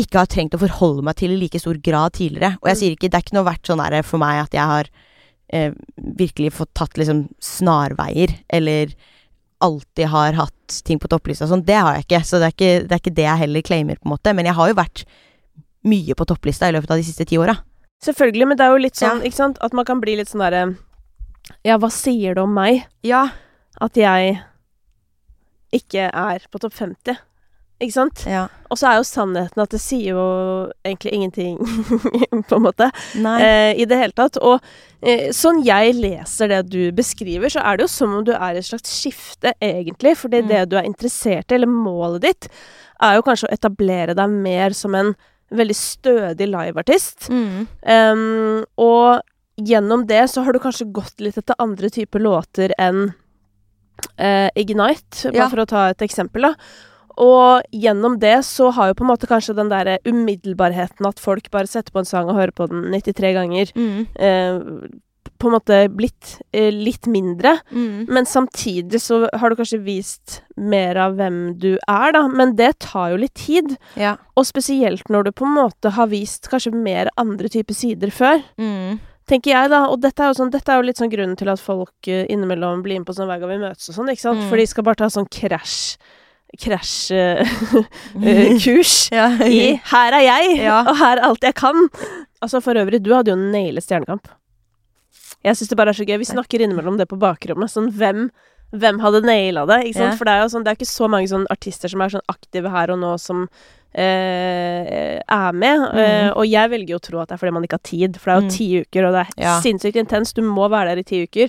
ikke 0.00 0.18
har 0.24 0.30
trengt 0.30 0.54
å 0.56 0.60
forholde 0.62 1.04
meg 1.06 1.16
til 1.20 1.34
i 1.34 1.38
like 1.38 1.58
stor 1.62 1.76
grad 1.84 2.16
tidligere. 2.16 2.56
Og 2.62 2.66
jeg 2.70 2.76
Mm. 2.76 2.80
sier 2.80 2.94
ikke, 2.96 3.10
det 3.10 3.14
er 3.18 3.22
ikke 3.26 3.36
noe 3.36 3.46
verdt 3.46 3.66
sånn 3.68 3.82
der 3.90 4.02
for 4.02 4.18
meg 4.18 4.42
at 4.42 4.50
jeg 4.56 4.66
har 4.66 4.88
eh, 5.52 5.72
virkelig 5.98 6.52
fått 6.56 6.72
tatt 6.74 6.96
liksom 6.98 7.28
snarveier, 7.38 8.32
eller 8.50 8.94
alltid 9.60 10.08
har 10.08 10.32
hatt 10.32 10.80
ting 10.84 10.98
på 10.98 11.06
topplista 11.06 11.46
sånn. 11.46 11.62
Det 11.64 11.76
har 11.76 11.94
jeg 11.94 12.06
ikke, 12.08 12.20
så 12.24 12.40
det 12.40 12.46
er 12.48 12.54
ikke, 12.56 12.88
det 12.88 12.92
er 12.96 13.02
ikke 13.02 13.14
det 13.14 13.26
jeg 13.28 13.38
heller 13.38 13.62
claimer, 13.62 13.96
på 14.00 14.08
en 14.08 14.14
måte. 14.16 14.34
Men 14.34 14.46
jeg 14.46 14.54
har 14.56 14.68
jo 14.72 14.74
vært 14.74 15.04
mye 15.84 16.14
på 16.16 16.26
topplista 16.26 16.68
i 16.68 16.72
løpet 16.74 16.90
av 16.90 16.96
de 16.98 17.04
siste 17.06 17.26
ti 17.28 17.36
åra. 17.38 17.54
Selvfølgelig, 18.02 18.48
men 18.48 18.56
det 18.56 18.64
er 18.66 18.72
jo 18.72 18.82
litt 18.82 18.96
sånn, 18.98 19.20
Ja. 19.20 19.28
ikke 19.28 19.36
sant, 19.36 19.58
at 19.60 19.72
man 19.72 19.84
kan 19.84 20.00
bli 20.00 20.16
litt 20.16 20.28
sånn 20.32 20.40
derre 20.42 20.76
Ja, 21.64 21.76
hva 21.78 21.90
sier 21.92 22.34
det 22.36 22.42
om 22.42 22.54
meg 22.56 22.84
Ja. 23.04 23.26
at 23.80 23.96
jeg 23.96 24.40
ikke 25.74 26.08
er 26.14 26.44
på 26.52 26.60
topp 26.62 26.74
50? 26.78 27.16
Ikke 27.82 27.92
sant? 27.92 28.20
ja. 28.30 28.44
Og 28.70 28.78
så 28.78 28.86
er 28.88 28.96
jo 29.00 29.04
sannheten 29.06 29.60
at 29.62 29.70
det 29.74 29.80
sier 29.82 30.14
jo 30.14 30.22
egentlig 30.86 31.12
ingenting, 31.16 31.58
på 32.48 32.56
en 32.56 32.62
måte, 32.64 32.86
eh, 33.18 33.74
i 33.78 33.84
det 33.90 33.98
hele 33.98 34.14
tatt. 34.16 34.38
Og 34.42 34.62
eh, 35.02 35.28
sånn 35.34 35.60
jeg 35.66 35.92
leser 35.98 36.48
det 36.50 36.60
du 36.70 36.78
beskriver, 36.96 37.50
så 37.52 37.60
er 37.66 37.76
det 37.76 37.84
jo 37.88 37.90
som 37.92 38.14
om 38.20 38.24
du 38.26 38.32
er 38.32 38.54
i 38.54 38.62
et 38.62 38.66
slags 38.70 38.94
skifte, 39.02 39.52
egentlig. 39.62 40.14
Fordi 40.22 40.40
Mm. 40.44 40.48
det 40.48 40.62
du 40.70 40.76
er 40.78 40.86
interessert 40.88 41.50
i, 41.50 41.54
eller 41.58 41.70
målet 41.70 42.22
ditt, 42.24 42.48
er 43.02 43.16
jo 43.18 43.26
kanskje 43.26 43.50
å 43.50 43.54
etablere 43.58 44.14
deg 44.16 44.30
mer 44.30 44.70
som 44.74 44.94
en 44.94 45.12
veldig 45.54 45.76
stødig 45.76 46.48
liveartist. 46.50 47.28
Mm. 47.30 47.66
Um, 47.84 48.64
og 48.78 49.20
gjennom 49.56 50.06
det 50.06 50.24
så 50.30 50.42
har 50.44 50.52
du 50.52 50.58
kanskje 50.58 50.88
gått 50.92 51.20
litt 51.20 51.36
etter 51.38 51.54
andre 51.58 51.90
typer 51.90 52.20
låter 52.20 52.72
enn 52.78 53.12
eh, 54.18 54.50
Ignite, 54.56 55.30
bare 55.30 55.36
Ja. 55.36 55.48
for 55.48 55.62
å 55.62 55.66
ta 55.66 55.88
et 55.90 55.98
eksempel, 56.02 56.42
da. 56.42 56.54
Og 57.16 57.62
gjennom 57.72 58.18
det 58.18 58.40
så 58.44 58.72
har 58.74 58.88
jo 58.88 58.94
på 58.94 59.04
en 59.04 59.12
måte 59.16 59.28
kanskje 59.30 59.54
den 59.54 59.68
der 59.70 59.98
umiddelbarheten 60.04 61.06
at 61.06 61.20
folk 61.22 61.48
bare 61.52 61.66
setter 61.70 61.92
på 61.92 62.00
en 62.02 62.04
sang 62.04 62.28
og 62.28 62.34
hører 62.34 62.50
på 62.52 62.68
den 62.68 62.90
93 62.90 63.32
ganger, 63.34 63.70
Mm. 63.76 64.06
eh, 64.16 64.88
på 65.38 65.46
en 65.46 65.52
måte 65.60 65.88
blitt 65.94 66.40
eh, 66.52 66.70
litt 66.72 67.06
mindre. 67.06 67.60
Mm. 67.70 68.06
Men 68.08 68.24
samtidig 68.24 68.98
så 69.00 69.28
har 69.32 69.50
du 69.50 69.56
kanskje 69.56 69.82
vist 69.84 70.42
mer 70.56 70.96
av 70.96 71.14
hvem 71.16 71.58
du 71.58 71.78
er, 71.88 72.12
da. 72.12 72.26
Men 72.28 72.56
det 72.56 72.78
tar 72.80 73.10
jo 73.10 73.16
litt 73.18 73.34
tid. 73.34 73.76
Ja. 73.96 74.16
Og 74.36 74.44
spesielt 74.46 75.04
når 75.08 75.24
du 75.24 75.32
på 75.32 75.44
en 75.46 75.54
måte 75.54 75.90
har 75.92 76.06
vist 76.08 76.48
kanskje 76.50 76.72
mer 76.74 77.10
andre 77.16 77.48
typer 77.48 77.74
sider 77.74 78.08
før 78.10 78.42
Mm. 78.58 78.98
Tenker 79.30 79.50
jeg, 79.54 79.70
da. 79.72 79.80
Og 79.92 79.98
dette 80.02 80.20
er 80.22 80.28
jo, 80.32 80.36
sånn, 80.40 80.52
dette 80.52 80.68
er 80.72 80.76
jo 80.80 80.86
litt 80.88 81.00
sånn 81.00 81.12
grunnen 81.12 81.36
til 81.40 81.48
at 81.52 81.60
folk 81.62 81.96
eh, 82.08 82.26
innimellom 82.32 82.82
blir 82.84 82.98
med 83.00 83.08
på 83.08 83.16
sånn 83.16 83.28
hver 83.30 83.40
gang 83.42 83.52
vi 83.54 83.62
møtes 83.64 83.86
og 83.90 83.94
sånn, 83.98 84.10
ikke 84.12 84.24
sant. 84.26 84.40
Mm. 84.42 84.48
For 84.50 84.56
de 84.60 84.66
skal 84.70 84.84
bare 84.86 85.00
ta 85.02 85.08
sånn 85.12 85.30
krasj 85.32 85.78
krasjkurs 86.54 88.92
Ja. 89.18 89.26
i 89.42 89.74
'her 89.82 90.10
er 90.14 90.22
jeg', 90.22 90.56
Ja. 90.68 90.78
og 90.86 90.96
'her 90.96 91.16
er 91.18 91.24
alt 91.26 91.42
jeg 91.42 91.54
kan'. 91.54 91.88
Altså 92.42 92.60
For 92.62 92.74
øvrig, 92.74 93.02
du 93.02 93.12
hadde 93.14 93.30
jo 93.32 93.36
nailet 93.36 93.82
Stjernekamp. 93.82 94.28
Jeg 95.44 95.56
syns 95.56 95.68
det 95.68 95.76
bare 95.76 95.88
er 95.90 95.94
så 95.98 96.04
gøy. 96.06 96.18
Vi 96.18 96.24
snakker 96.24 96.60
innimellom 96.60 96.96
det 96.96 97.08
på 97.08 97.18
bakrommet. 97.18 97.70
Sånn 97.70 97.90
hvem 97.92 98.30
hvem 98.76 98.98
hadde 99.00 99.20
naila 99.26 99.66
det? 99.70 99.80
Ikke 99.86 99.98
sant? 100.00 100.10
Yeah. 100.12 100.18
For 100.18 100.24
det 100.28 100.34
er 100.34 100.42
jo 100.42 100.50
sånn, 100.54 100.64
det 100.64 100.72
er 100.74 100.78
ikke 100.80 100.90
så 100.90 101.08
mange 101.10 101.28
sånn 101.30 101.46
artister 101.50 101.88
som 101.92 102.00
er 102.04 102.08
sånn 102.14 102.26
aktive 102.28 102.70
her 102.74 102.90
og 102.90 102.98
nå, 103.02 103.14
som 103.20 103.48
eh, 103.94 105.20
er 105.22 105.52
med. 105.54 105.84
Eh, 105.94 106.30
og 106.34 106.46
jeg 106.50 106.70
velger 106.72 106.94
jo 106.96 107.00
å 107.00 107.04
tro 107.08 107.20
at 107.22 107.28
det 107.30 107.36
er 107.36 107.42
fordi 107.44 107.54
man 107.54 107.66
ikke 107.66 107.78
har 107.78 107.86
tid, 107.86 108.16
for 108.20 108.30
det 108.30 108.34
er 108.34 108.40
jo 108.40 108.46
Mm. 108.48 108.54
ti 108.56 108.68
uker, 108.82 109.04
og 109.06 109.12
det 109.14 109.20
er 109.26 109.42
Ja. 109.44 109.60
sinnssykt 109.60 109.96
intenst. 110.02 110.34
Du 110.34 110.42
må 110.42 110.68
være 110.68 110.94
der 110.94 110.98
i 110.98 111.02
ti 111.04 111.22
uker. 111.26 111.48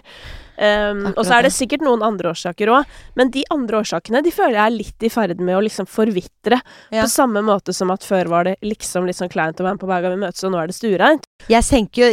Um, 0.56 1.10
og 1.16 1.24
så 1.26 1.38
er 1.38 1.47
det 1.47 1.53
sikkert 1.56 1.84
noen 1.84 2.03
andre 2.06 2.32
årsaker 2.32 2.72
òg, 2.72 2.97
men 3.20 3.32
de 3.34 3.43
andre 3.53 3.82
årsakene 3.82 4.22
de 4.24 4.32
føler 4.34 4.56
jeg 4.56 4.66
er 4.66 4.76
litt 4.76 5.06
i 5.06 5.12
ferd 5.12 5.41
med 5.43 5.58
å 5.58 5.64
liksom 5.66 5.89
forvitre. 5.89 6.62
Ja. 6.93 7.03
På 7.03 7.10
samme 7.12 7.43
måte 7.45 7.76
som 7.76 7.91
at 7.91 8.06
før 8.08 8.32
var 8.32 8.47
det 8.47 8.56
liksom 8.66 9.08
litt 9.10 9.20
sånn 9.20 9.32
kleint 9.32 9.60
å 9.60 9.66
være 9.68 9.76
med 9.76 9.84
på 9.84 9.89
hver 9.89 10.06
gang 10.06 10.16
vi 10.16 10.24
møtes, 10.24 10.45
og 10.47 10.53
nå 10.53 10.62
er 10.62 10.72
det 10.72 10.78
stuereint. 10.78 11.28
Jeg 11.51 11.64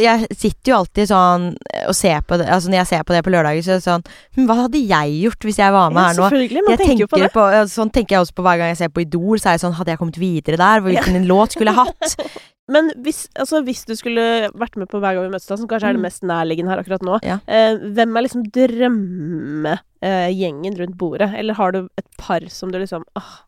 Jeg 0.03 0.27
sitter 0.35 0.71
jo 0.71 0.77
alltid 0.77 1.09
sånn 1.09 1.45
og 1.87 1.95
ser 1.95 2.19
på 2.27 2.37
det 2.37 2.45
Altså 2.51 2.69
når 2.69 2.83
jeg 2.83 2.87
ser 2.91 3.03
på 3.07 3.13
det 3.15 3.23
på 3.25 3.31
lørdager, 3.33 3.63
så 3.65 3.71
er 3.71 3.79
det 3.79 3.85
sånn 3.87 4.03
hm, 4.35 4.45
Hva 4.45 4.57
hadde 4.65 4.81
jeg 4.83 5.15
gjort 5.23 5.47
hvis 5.47 5.57
jeg 5.57 5.73
var 5.73 5.89
med 5.89 6.01
Ja, 6.03 6.07
her 6.09 6.19
nå? 6.19 6.27
selvfølgelig, 6.27 6.63
man 6.63 6.75
Jeg 6.75 6.81
tenker 6.83 7.03
jo 7.03 7.07
på 7.07 7.21
det. 7.21 7.29
på, 7.33 7.45
sånn 7.71 7.91
tenker 7.95 8.15
jeg 8.17 8.25
også 8.27 8.35
på 8.37 8.45
hver 8.45 8.59
gang 8.59 8.73
jeg 8.73 8.81
ser 8.83 8.91
på 8.93 9.03
Idol. 9.05 9.39
Så 9.39 9.49
er 9.49 9.57
jeg 9.57 9.63
sånn 9.63 9.77
Hadde 9.79 9.95
jeg 9.95 10.01
kommet 10.03 10.19
videre 10.21 10.59
der? 10.59 10.83
Hvilken 10.85 11.27
låt 11.29 11.55
skulle 11.55 11.73
jeg 11.73 11.79
hatt? 11.81 12.17
Men 12.71 12.91
hvis, 13.03 13.25
altså, 13.35 13.59
hvis 13.67 13.81
du 13.85 13.91
skulle 13.99 14.23
vært 14.55 14.77
med 14.79 14.87
på 14.87 14.99
hver 15.03 15.15
gang 15.17 15.25
vi 15.27 15.33
møtes, 15.33 15.47
da, 15.49 15.57
som 15.59 15.67
kanskje 15.67 15.89
er 15.89 15.93
det 15.97 15.99
Mm. 15.99 16.05
mest 16.07 16.23
nærliggende 16.23 16.69
her 16.71 16.79
akkurat 16.83 17.01
nå, 17.03 17.17
Ja. 17.23 17.37
eh, 17.47 17.75
hvem 17.91 18.15
er 18.17 18.21
liksom 18.23 18.43
drømmegjengen 18.55 20.77
rundt 20.79 20.97
bordet? 20.97 21.33
Eller 21.37 21.53
har 21.55 21.71
du 21.71 21.89
et 21.97 22.07
par 22.17 22.39
som 22.49 22.71
du 22.71 22.77
liksom 22.79 23.03
ah. 23.15 23.43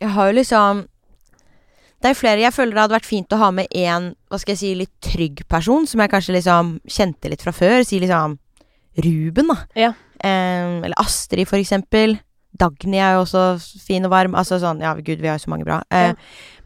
Jeg 0.00 0.08
har 0.10 0.26
jo 0.32 0.40
liksom 0.40 0.86
Det 2.02 2.08
er 2.10 2.14
flere 2.14 2.40
jeg 2.40 2.52
føler 2.56 2.72
det 2.72 2.80
hadde 2.80 2.96
vært 2.98 3.04
fint 3.10 3.28
å 3.28 3.36
ha 3.38 3.50
med 3.50 3.66
en 3.76 4.14
Hva 4.30 4.38
skal 4.40 4.52
jeg 4.54 4.58
si, 4.58 4.74
litt 4.74 5.00
trygg 5.04 5.42
person, 5.48 5.86
som 5.86 6.00
jeg 6.00 6.10
kanskje 6.10 6.32
liksom 6.38 6.80
kjente 6.88 7.28
litt 7.30 7.42
fra 7.42 7.52
før. 7.52 7.84
Si 7.84 8.00
liksom 8.00 8.38
Ruben, 8.98 9.46
da. 9.46 9.54
Ja. 9.76 9.92
Eh, 10.22 10.80
eller 10.82 10.94
Astrid, 10.98 11.46
for 11.48 11.56
eksempel. 11.58 12.18
Dagny 12.56 12.98
er 12.98 13.12
jo 13.14 13.20
også 13.24 13.60
fin 13.86 14.04
og 14.04 14.10
varm. 14.10 14.34
Altså 14.34 14.58
sånn 14.60 14.80
Ja, 14.80 14.94
gud, 14.94 15.20
vi 15.20 15.26
har 15.28 15.38
jo 15.38 15.44
så 15.46 15.50
mange 15.52 15.64
bra. 15.64 15.82
Eh, 15.90 16.08
Ja. 16.08 16.14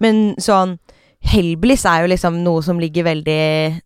Men 0.01 0.35
sånn 0.37 0.79
Hellbillies 1.25 1.85
er 1.89 2.05
jo 2.05 2.11
liksom 2.13 2.43
noe 2.45 2.63
som 2.63 2.79
ligger 2.83 3.07
veldig 3.07 3.81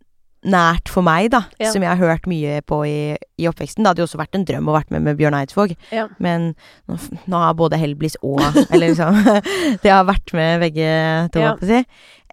nært 0.49 0.89
for 0.91 1.03
meg, 1.03 1.31
da. 1.35 1.41
Ja. 1.59 1.73
Som 1.75 1.83
jeg 1.83 1.91
har 1.91 1.99
hørt 1.99 2.27
mye 2.31 2.61
på 2.67 2.77
i, 2.87 3.17
i 3.43 3.47
oppveksten. 3.51 3.83
Det 3.83 3.91
hadde 3.91 4.03
jo 4.05 4.07
også 4.07 4.21
vært 4.21 4.37
en 4.39 4.45
drøm 4.47 4.69
å 4.71 4.75
vært 4.77 4.93
med 4.95 5.03
med 5.07 5.19
Bjørn 5.19 5.35
Eidsvåg. 5.39 5.75
Ja. 5.95 6.07
Men 6.23 6.53
nå, 6.89 6.99
nå 7.27 7.41
har 7.43 7.57
både 7.59 7.79
Hellbillies 7.81 8.19
og 8.23 8.39
Eller 8.73 8.93
liksom 8.93 9.19
Det 9.83 9.91
har 9.91 10.07
vært 10.09 10.33
med 10.39 10.63
begge 10.63 10.93
to, 11.35 11.43
Ja. 11.43 11.55
å 11.59 11.67
si. 11.67 11.81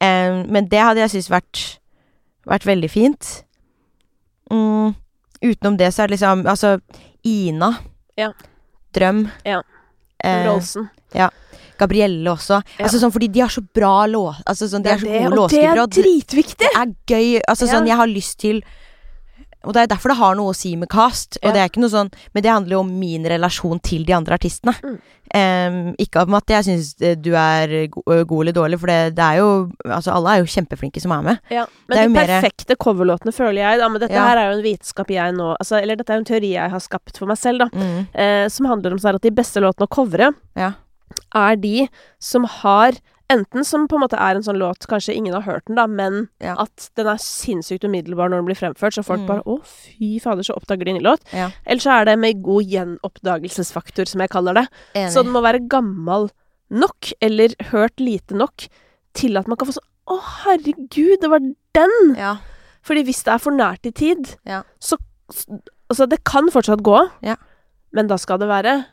um, 0.05 0.43
men 0.53 0.69
det 0.69 0.83
hadde 0.85 1.01
jeg 1.01 1.15
syntes 1.15 1.31
vært, 1.33 1.63
vært 2.45 2.67
veldig 2.69 2.91
fint. 2.93 3.31
Mm, 4.53 4.93
utenom 5.41 5.77
det 5.81 5.89
så 5.93 6.03
er 6.03 6.07
det 6.11 6.19
liksom 6.19 6.45
Altså, 6.47 6.75
Ina. 7.25 7.71
Ja. 8.17 8.29
Drøm. 8.93 9.25
Ja. 9.45 9.63
Eh, 10.23 10.45
Rolsen. 10.45 10.89
Gabrielle 11.77 12.31
også. 12.31 12.61
Ja. 12.77 12.85
Altså 12.85 12.99
sånn 13.01 13.11
fordi 13.15 13.27
de 13.31 13.43
har 13.45 13.49
så 13.53 13.61
bra 13.75 14.05
låt... 14.07 14.41
Altså 14.45 14.67
sånn, 14.71 14.83
de 14.85 14.89
er 14.93 14.97
så 14.97 15.05
gode 15.05 15.41
og 15.43 15.49
det 15.51 15.63
er 15.65 15.85
dritviktig! 16.01 16.57
det 16.65 16.71
er 16.75 16.93
gøy. 17.07 17.39
Altså 17.47 17.67
sånn, 17.67 17.87
jeg 17.87 17.97
har 17.97 18.07
lyst 18.07 18.39
til 18.39 18.63
Og 19.65 19.73
det 19.73 19.81
er 19.81 19.87
derfor 19.89 20.11
det 20.13 20.19
har 20.19 20.35
noe 20.37 20.51
å 20.53 20.55
si 20.55 20.75
med 20.77 20.89
cast. 20.93 21.39
Og 21.41 21.47
Ja. 21.49 21.51
det 21.55 21.59
er 21.63 21.69
ikke 21.71 21.81
noe 21.81 21.89
sånn 21.89 22.11
Men 22.35 22.43
det 22.45 22.51
handler 22.51 22.75
jo 22.75 22.79
om 22.83 22.91
min 22.99 23.23
relasjon 23.25 23.79
til 23.81 24.03
de 24.05 24.13
andre 24.13 24.37
artistene. 24.37 24.75
Mm. 24.83 24.97
Um, 25.35 25.95
ikke 25.99 26.21
om 26.21 26.35
at 26.37 26.45
jeg 26.53 26.63
syns 26.67 26.91
du 27.19 27.31
er 27.33 27.67
øh, 27.89 28.21
god 28.29 28.43
eller 28.45 28.53
dårlig, 28.53 28.77
for 28.79 28.87
det, 28.87 29.15
det 29.17 29.23
er 29.25 29.39
jo 29.41 29.47
Altså, 29.83 30.13
alle 30.13 30.35
er 30.35 30.43
jo 30.43 30.51
kjempeflinke 30.53 31.01
som 31.01 31.11
er 31.17 31.23
med. 31.25 31.39
Ja, 31.49 31.65
Det 31.65 31.89
men 31.89 31.97
de 31.97 32.03
jo 32.05 32.13
mere- 32.13 32.27
perfekte 32.37 32.77
coverlåtene 32.77 33.33
føler 33.33 33.57
jeg 33.63 33.79
da, 33.81 33.89
Men 33.89 34.01
dette 34.05 34.13
Ja. 34.13 34.27
her 34.29 34.37
er 34.37 34.51
jo 34.51 34.57
en 34.59 34.63
vitenskap 34.63 35.09
jeg 35.09 35.33
nå 35.33 35.55
altså, 35.59 35.81
Eller 35.81 35.95
dette 35.97 36.13
er 36.13 36.17
jo 36.21 36.23
en 36.23 36.29
teori 36.29 36.51
jeg 36.53 36.69
har 36.71 36.79
skapt 36.79 37.17
for 37.17 37.25
meg 37.25 37.37
selv, 37.41 37.65
da. 37.65 37.69
Mm. 37.73 38.07
Uh, 38.13 38.47
som 38.53 38.65
handler 38.69 38.93
om 38.93 38.99
sånn 39.01 39.15
at 39.17 39.21
de 39.25 39.31
beste 39.31 39.59
låtene 39.65 39.89
å 39.89 39.95
covre 39.97 40.29
Ja. 40.55 40.73
Er 41.35 41.55
de 41.55 41.89
som 42.19 42.43
har 42.61 42.93
Enten 43.27 43.65
som 43.65 43.87
på 43.89 43.95
en 43.97 44.03
måte 44.03 44.19
er 44.21 44.35
en 44.37 44.43
sånn 44.45 44.59
låt 44.61 44.85
Kanskje 44.85 45.15
ingen 45.17 45.33
har 45.33 45.41
hørt 45.41 45.65
den, 45.65 45.75
da, 45.79 45.87
men 45.87 46.29
Ja. 46.39 46.53
at 46.61 46.91
den 46.93 47.07
er 47.07 47.17
sinnssykt 47.17 47.81
umiddelbar 47.83 48.29
når 48.29 48.37
den 48.37 48.45
blir 48.45 48.55
fremført, 48.59 48.93
så 48.93 49.03
folk 49.03 49.21
Mm. 49.21 49.25
bare 49.25 49.41
'Å, 49.41 49.65
fy 49.65 50.19
fader, 50.19 50.43
så 50.43 50.53
oppdager 50.53 50.85
de 50.85 50.91
en 50.91 50.97
ny 50.97 51.01
låt'. 51.01 51.33
Ja. 51.33 51.49
Eller 51.65 51.79
så 51.81 51.89
er 52.01 52.05
det 52.05 52.19
med 52.19 52.43
god 52.43 52.63
gjenoppdagelsesfaktor, 52.69 54.07
som 54.07 54.21
jeg 54.21 54.29
kaller 54.29 54.53
det. 54.53 54.67
Enig. 54.93 55.11
Så 55.11 55.23
den 55.23 55.33
må 55.33 55.41
være 55.41 55.67
gammel 55.67 56.29
nok, 56.69 57.11
eller 57.21 57.49
hørt 57.71 57.97
lite 57.97 58.35
nok, 58.35 58.67
til 59.15 59.37
at 59.37 59.47
man 59.47 59.57
kan 59.57 59.67
få 59.69 59.73
sånn 59.73 59.89
'Å, 60.07 60.21
herregud, 60.45 61.19
det 61.21 61.29
var 61.29 61.39
den!' 61.73 62.15
ja. 62.15 62.37
Fordi 62.83 63.03
hvis 63.05 63.23
det 63.23 63.33
er 63.33 63.39
for 63.39 63.51
nært 63.51 63.85
i 63.85 63.91
tid, 63.91 64.35
Ja. 64.45 64.63
så 64.79 64.97
Altså, 65.89 66.07
det 66.09 66.23
kan 66.23 66.49
fortsatt 66.49 66.81
gå, 66.81 67.09
Ja. 67.23 67.35
men 67.91 68.05
da 68.07 68.15
skal 68.15 68.37
det 68.39 68.47
være 68.47 68.85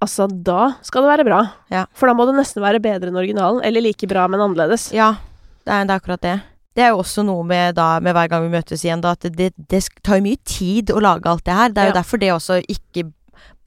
Altså, 0.00 0.26
da 0.30 0.74
skal 0.82 1.02
det 1.04 1.10
være 1.12 1.24
bra. 1.28 1.40
Ja. 1.70 1.84
For 1.92 2.08
da 2.08 2.14
må 2.16 2.24
det 2.26 2.36
nesten 2.38 2.62
være 2.64 2.80
bedre 2.80 3.10
enn 3.10 3.18
originalen, 3.20 3.60
eller 3.62 3.84
like 3.84 4.08
bra, 4.08 4.26
men 4.28 4.40
annerledes. 4.40 4.90
ja. 4.96 5.14
Det 5.60 5.74
er, 5.76 5.84
det 5.84 5.92
er 5.92 5.98
akkurat 6.00 6.20
det. 6.24 6.36
Det 6.74 6.82
er 6.86 6.88
jo 6.94 7.02
også 7.02 7.22
noe 7.26 7.44
med, 7.44 7.74
da, 7.76 8.00
med 8.00 8.14
hver 8.16 8.30
gang 8.32 8.46
vi 8.46 8.56
møtes 8.56 8.80
igjen, 8.82 9.02
da, 9.04 9.10
at 9.12 9.26
det, 9.36 9.50
det 9.68 9.80
tar 10.02 10.16
jo 10.16 10.24
mye 10.24 10.38
tid 10.48 10.88
å 10.94 11.02
lage 11.04 11.28
alt 11.28 11.44
det 11.44 11.52
her. 11.52 11.68
Det 11.68 11.82
er 11.82 11.90
jo 11.90 11.92
Ja. 11.92 11.98
derfor 12.00 12.18
det 12.22 12.30
også 12.32 12.56
ikke 12.64 13.04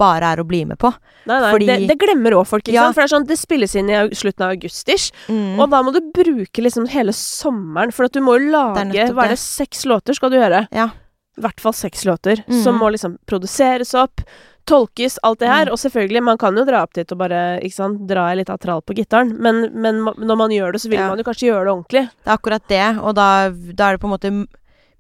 bare 0.02 0.32
er 0.34 0.42
å 0.42 0.46
bli 0.48 0.64
med 0.66 0.80
på. 0.82 0.90
Nei, 1.30 1.38
nei, 1.40 1.52
Fordi- 1.54 1.68
det, 1.70 1.88
det 1.88 1.98
glemmer 2.02 2.34
òg 2.34 2.48
folk, 2.50 2.64
ikke 2.66 2.74
Ja. 2.74 2.92
For 2.92 3.04
det 3.06 3.12
sånn, 3.14 3.28
det 3.30 3.38
spilles 3.38 3.76
inn 3.78 3.92
i 3.94 4.10
slutten 4.10 4.42
av 4.48 4.56
august-ish, 4.58 5.12
Mm. 5.30 5.60
og 5.60 5.70
da 5.70 5.84
må 5.84 5.94
du 5.94 6.02
bruke 6.12 6.64
liksom 6.66 6.88
hele 6.90 7.14
sommeren, 7.14 7.94
for 7.94 8.06
at 8.06 8.12
du 8.12 8.20
må 8.22 8.40
jo 8.40 8.50
Det 8.74 8.82
er 8.82 9.06
lage 9.06 9.14
Hva 9.14 9.26
er 9.26 9.30
det, 9.30 9.40
seks 9.40 9.86
låter 9.86 10.16
skal 10.16 10.32
du 10.32 10.38
gjøre? 10.38 10.68
Ja. 10.74 10.90
I 11.38 11.42
hvert 11.42 11.60
fall 11.62 11.74
seks 11.74 12.04
låter, 12.06 12.44
mm. 12.48 12.64
som 12.64 12.80
må 12.80 12.90
liksom 12.92 13.18
produseres 13.28 13.94
opp, 13.94 14.22
tolkes, 14.70 15.20
alt 15.24 15.40
det 15.44 15.50
her. 15.50 15.68
Mm. 15.68 15.74
Og 15.76 15.80
selvfølgelig, 15.82 16.24
man 16.24 16.38
kan 16.42 16.56
jo 16.58 16.66
dra 16.68 16.84
opp 16.86 16.94
dit 16.96 17.12
og 17.12 17.20
bare 17.20 17.60
ikke 17.64 17.76
sant, 17.76 18.04
dra 18.10 18.30
litt 18.38 18.50
av 18.54 18.60
trall 18.64 18.82
på 18.86 18.96
gitaren, 18.98 19.34
men, 19.44 19.66
men 19.74 20.02
når 20.18 20.40
man 20.40 20.54
gjør 20.56 20.74
det, 20.76 20.82
så 20.84 20.90
vil 20.92 21.00
Ja. 21.00 21.10
man 21.10 21.20
jo 21.20 21.28
kanskje 21.28 21.50
gjøre 21.50 21.66
det 21.68 21.74
ordentlig. 21.74 22.04
Det 22.24 22.32
er 22.32 22.38
akkurat 22.38 22.68
det, 22.72 22.86
og 23.04 23.16
da, 23.20 23.28
da 23.52 23.90
er 23.90 23.98
det 23.98 24.02
på 24.04 24.10
en 24.10 24.16
måte 24.16 24.34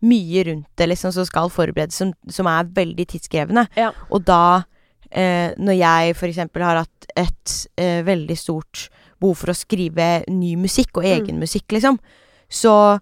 mye 0.03 0.43
rundt 0.49 0.67
det 0.75 0.89
liksom 0.91 1.13
som 1.15 1.25
skal 1.25 1.49
forberedes, 1.53 1.95
som, 1.95 2.11
som 2.27 2.49
er 2.51 2.67
veldig 2.75 3.05
tidskrevende. 3.13 3.67
Ja. 3.79 3.91
Og 4.11 4.25
da, 4.27 4.63
eh, 5.11 5.53
når 5.57 5.79
jeg 5.79 6.17
eksempel 6.27 6.65
har 6.65 6.81
hatt 6.83 7.07
et 7.15 7.55
eh, 7.79 8.01
veldig 8.03 8.35
stort 8.37 8.89
behov 9.21 9.37
for 9.39 9.53
å 9.53 9.55
skrive 9.55 10.25
ny 10.27 10.57
musikk, 10.59 10.97
og 10.99 11.07
egen 11.07 11.39
musikk, 11.39 11.71
liksom, 11.71 11.99
så 12.51 12.99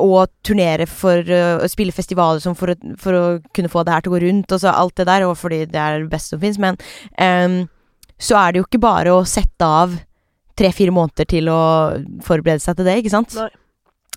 og 0.00 0.30
turnere 0.46 0.86
for 0.88 1.20
eh, 1.28 1.60
å 1.60 1.68
spille 1.68 1.92
festivaler 1.92 2.40
som 2.40 2.56
for, 2.56 2.72
å, 2.72 2.94
for 3.00 3.16
å 3.16 3.24
kunne 3.54 3.70
få 3.72 3.84
det 3.84 3.92
her 3.94 4.04
til 4.04 4.12
å 4.12 4.16
gå 4.16 4.22
rundt, 4.24 4.54
og 4.54 4.62
så 4.62 4.72
alt 4.72 4.96
det 4.96 5.08
der, 5.10 5.26
og 5.28 5.36
fordi 5.36 5.64
det 5.68 5.82
er 5.82 6.00
det 6.00 6.12
beste 6.12 6.34
som 6.34 6.42
fins, 6.42 6.60
men 6.62 6.78
um, 7.20 7.60
så 8.18 8.38
er 8.40 8.52
det 8.52 8.62
jo 8.62 8.68
ikke 8.68 8.82
bare 8.82 9.12
å 9.14 9.26
sette 9.28 9.68
av 9.68 9.94
tre-fire 10.58 10.94
måneder 10.94 11.28
til 11.28 11.50
å 11.52 11.60
forberede 12.24 12.64
seg 12.64 12.78
til 12.78 12.88
det, 12.88 12.96
ikke 13.02 13.14
sant? 13.14 13.36
Nei. 13.38 13.50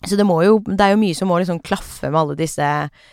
Så 0.02 0.18
det 0.18 0.26
må 0.26 0.40
jo 0.42 0.56
Det 0.66 0.82
er 0.82 0.96
jo 0.96 0.98
mye 0.98 1.14
som 1.14 1.30
må 1.30 1.36
liksom 1.38 1.60
klaffe 1.62 2.10
med 2.10 2.18
alle 2.18 2.38
disse 2.40 2.66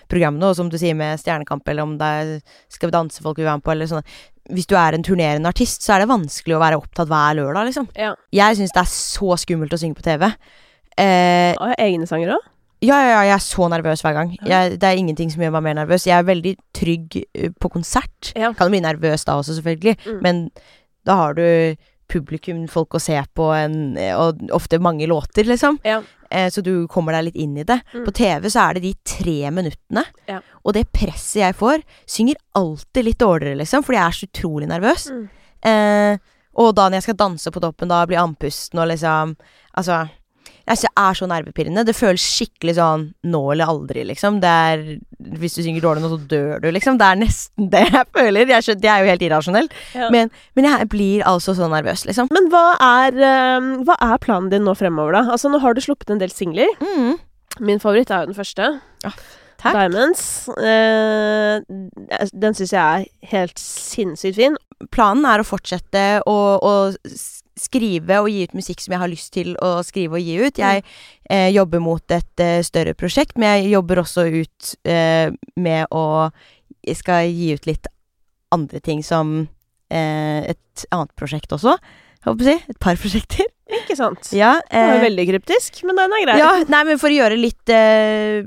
programmene, 0.09 0.49
og 0.49 0.57
som 0.57 0.71
du 0.73 0.79
sier 0.81 0.97
med 0.97 1.21
Stjernekamp, 1.21 1.67
eller 1.69 1.85
om 1.85 1.99
det 2.01 2.07
er 2.23 2.31
Skal 2.73 2.89
vi 2.89 2.95
danse 2.95 3.21
folk 3.21 3.37
vil 3.37 3.45
være 3.45 3.61
med 3.61 3.67
på, 3.67 3.75
eller 3.75 3.91
sånne. 3.91 4.15
Hvis 4.57 4.71
du 4.71 4.73
er 4.81 4.97
en 4.97 5.05
turnerende 5.05 5.51
artist, 5.51 5.85
så 5.85 5.93
er 5.93 6.01
det 6.01 6.09
vanskelig 6.09 6.57
å 6.57 6.63
være 6.63 6.79
opptatt 6.81 7.11
hver 7.11 7.37
lørdag, 7.37 7.69
liksom. 7.69 7.91
Ja. 7.93 8.15
Jeg 8.33 8.57
syns 8.57 8.73
det 8.73 8.81
er 8.81 8.89
så 8.89 9.37
skummelt 9.43 9.77
å 9.77 9.81
synge 9.83 9.99
på 9.99 10.07
TV. 10.07 10.25
Eh, 10.99 11.55
Og 11.61 11.75
egne 11.79 12.07
sanger 12.11 12.35
òg? 12.37 12.47
ja, 12.83 12.95
ja, 13.03 13.09
ja, 13.11 13.21
jeg 13.27 13.35
er 13.35 13.43
så 13.43 13.69
nervøs 13.71 14.03
hver 14.03 14.15
gang. 14.15 14.37
Jeg, 14.47 14.79
det 14.79 14.87
er 14.87 14.97
ingenting 14.99 15.31
som 15.33 15.43
gjør 15.43 15.53
meg 15.57 15.63
mer 15.67 15.75
nervøs. 15.81 16.07
Jeg 16.07 16.19
er 16.19 16.27
veldig 16.29 16.57
trygg 16.75 17.17
eh, 17.35 17.51
på 17.59 17.71
konsert. 17.75 18.33
Ja. 18.39 18.53
Kan 18.55 18.71
bli 18.71 18.81
nervøs 18.85 19.25
da 19.27 19.39
også, 19.41 19.57
selvfølgelig, 19.61 19.97
Mm. 20.07 20.21
men 20.23 20.51
da 21.07 21.15
har 21.17 21.35
du 21.35 21.77
publikum, 22.09 22.63
folk 22.71 22.95
å 22.97 23.01
se 23.01 23.19
på, 23.37 23.51
en, 23.53 23.97
og 24.17 24.39
ofte 24.57 24.79
mange 24.81 25.07
låter, 25.07 25.45
liksom. 25.45 25.79
Ja. 25.85 26.01
Eh, 26.31 26.49
så 26.51 26.63
du 26.65 26.87
kommer 26.89 27.13
deg 27.13 27.25
litt 27.29 27.37
inn 27.37 27.57
i 27.59 27.65
det. 27.69 27.81
Mm. 27.93 28.05
På 28.07 28.13
TV 28.17 28.49
så 28.49 28.63
er 28.71 28.75
det 28.79 28.83
de 28.83 28.95
tre 29.05 29.51
minuttene, 29.51 30.05
Ja. 30.29 30.41
og 30.65 30.73
det 30.75 30.87
presset 30.93 31.43
jeg 31.43 31.55
får, 31.59 31.83
synger 32.07 32.37
alltid 32.57 33.05
litt 33.05 33.19
dårligere, 33.19 33.59
liksom, 33.61 33.83
fordi 33.85 33.99
jeg 33.99 34.07
er 34.07 34.17
så 34.17 34.29
utrolig 34.31 34.69
nervøs. 34.69 35.11
Mm. 35.11 35.29
Eh, 35.69 36.19
og 36.59 36.75
da 36.75 36.89
når 36.89 36.95
jeg 36.97 37.03
skal 37.03 37.15
danse 37.27 37.51
på 37.53 37.61
toppen, 37.61 37.89
da 37.89 38.05
blir 38.07 38.19
andpusten 38.23 38.79
og 38.81 38.89
liksom 38.89 39.37
Altså 39.79 40.09
jeg 40.69 40.81
synes 40.81 40.95
det 40.99 41.05
er 41.05 41.17
så 41.19 41.29
nervepirrende. 41.31 41.85
Det 41.89 41.95
føles 41.97 42.25
skikkelig 42.25 42.75
sånn 42.79 43.05
nå 43.33 43.41
eller 43.55 43.71
aldri, 43.73 44.05
liksom. 44.09 44.41
Det 44.43 44.51
er 44.73 44.83
Hvis 45.41 45.57
du 45.57 45.63
synger 45.65 45.85
dårlig 45.85 46.05
nå, 46.05 46.11
så 46.13 46.19
dør 46.31 46.61
du, 46.63 46.69
liksom. 46.75 46.99
Det 47.01 47.07
er 47.09 47.21
nesten 47.23 47.71
det 47.73 47.85
jeg 47.89 48.05
føler. 48.15 48.53
Jeg 48.53 48.67
skjønner, 48.67 48.83
det 48.85 48.93
er 48.93 49.03
jo 49.03 49.11
helt 49.13 49.25
irrasjonelt. 49.29 49.79
Ja. 49.97 50.11
Men, 50.15 50.33
men 50.59 50.69
jeg 50.69 50.91
blir 50.93 51.25
altså 51.29 51.57
så 51.57 51.71
nervøs, 51.73 52.05
liksom. 52.09 52.31
Men 52.35 52.51
hva 52.53 52.67
er, 52.77 53.17
eh, 53.17 53.73
hva 53.89 53.99
er 54.11 54.23
planen 54.23 54.53
din 54.53 54.67
nå 54.69 54.77
fremover, 54.79 55.17
da? 55.19 55.25
Altså, 55.35 55.51
nå 55.53 55.63
har 55.65 55.75
du 55.75 55.83
sluppet 55.85 56.13
en 56.15 56.23
del 56.23 56.33
singler. 56.35 56.71
Mm. 56.85 57.17
Min 57.65 57.83
favoritt 57.83 58.13
er 58.13 58.23
jo 58.23 58.33
den 58.33 58.39
første. 58.39 58.73
Ja. 59.05 59.15
Takk. 59.59 59.75
Diamonds. 59.75 60.23
Eh, 60.55 61.59
den 62.33 62.55
syns 62.55 62.73
jeg 62.73 62.79
er 62.79 63.33
helt 63.33 63.59
sinnssykt 63.59 64.39
fin. 64.39 64.57
Planen 64.95 65.27
er 65.27 65.43
å 65.43 65.47
fortsette 65.47 66.05
å, 66.31 66.39
å 66.63 66.75
skrive 67.59 68.21
og 68.23 68.31
gi 68.31 68.45
ut 68.47 68.55
musikk 68.55 68.85
som 68.85 68.95
jeg 68.95 69.03
har 69.03 69.11
lyst 69.11 69.33
til 69.35 69.57
å 69.65 69.79
skrive 69.87 70.21
og 70.21 70.23
gi 70.23 70.37
ut. 70.39 70.61
Jeg 70.63 70.85
eh, 71.27 71.49
jobber 71.51 71.83
mot 71.83 72.15
et 72.15 72.45
eh, 72.45 72.61
større 72.67 72.95
prosjekt, 72.99 73.35
men 73.35 73.59
jeg 73.59 73.75
jobber 73.75 74.05
også 74.05 74.29
ut 74.31 74.73
eh, 74.87 75.35
med 75.59 75.91
å 75.91 76.31
skal 76.95 77.29
gi 77.29 77.53
ut 77.59 77.67
litt 77.69 77.89
andre 78.55 78.81
ting 78.81 79.03
som 79.05 79.41
eh, 79.91 80.41
et 80.55 80.87
annet 80.95 81.13
prosjekt 81.19 81.53
også. 81.53 81.75
Jeg 82.19 82.31
håper 82.31 82.47
å 82.47 82.49
si. 82.49 82.57
Et 82.73 82.81
par 82.81 82.99
prosjekter. 83.03 83.51
Ikke 83.69 83.97
sant? 83.99 84.31
Ja, 84.33 84.55
Det 84.65 84.81
var 84.81 84.95
eh, 84.97 85.03
veldig 85.05 85.25
kryptisk, 85.29 85.83
men 85.85 85.99
den 85.99 86.15
er 86.17 86.23
grei. 86.25 86.37
ja, 86.41 86.51
nei, 86.73 86.81
men 86.89 86.99
for 87.01 87.13
å 87.13 87.17
gjøre 87.19 87.37
litt 87.37 87.69
eh, 87.69 88.41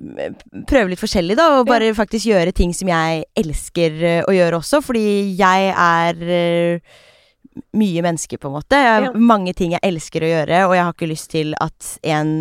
Prøve 0.66 0.90
litt 0.90 1.02
forskjellig, 1.02 1.36
da. 1.38 1.46
Og 1.60 1.68
bare 1.70 1.92
faktisk 1.98 2.26
gjøre 2.32 2.54
ting 2.58 2.74
som 2.74 2.90
jeg 2.90 3.24
elsker 3.38 4.02
eh, 4.02 4.24
å 4.26 4.34
gjøre 4.34 4.58
også. 4.64 4.82
Fordi 4.82 5.04
jeg 5.38 5.70
er 5.76 6.24
eh, 6.26 6.98
mye 7.78 8.02
menneske, 8.06 8.40
på 8.42 8.50
en 8.50 8.56
måte. 8.58 8.80
Jeg 8.82 8.90
har 8.96 9.08
Ja. 9.10 9.14
mange 9.14 9.54
ting 9.54 9.76
jeg 9.76 9.84
elsker 9.84 10.24
å 10.26 10.32
gjøre, 10.34 10.64
og 10.70 10.74
jeg 10.78 10.84
har 10.88 10.94
ikke 10.98 11.12
lyst 11.14 11.30
til 11.36 11.54
at 11.62 11.94
en 12.04 12.34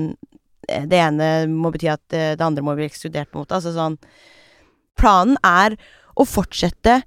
eh, 0.68 0.85
Det 0.89 1.01
ene 1.05 1.31
må 1.53 1.72
bety 1.74 1.89
at 1.93 2.16
eh, 2.16 2.33
det 2.39 2.47
andre 2.47 2.62
må 2.64 2.76
bli 2.78 2.89
ekskludert, 2.89 3.28
på 3.28 3.41
en 3.41 3.45
måte. 3.45 3.59
Altså 3.61 3.74
sånn 3.76 3.99
Planen 5.01 5.37
er 5.45 5.76
å 6.16 6.24
fortsette 6.28 7.03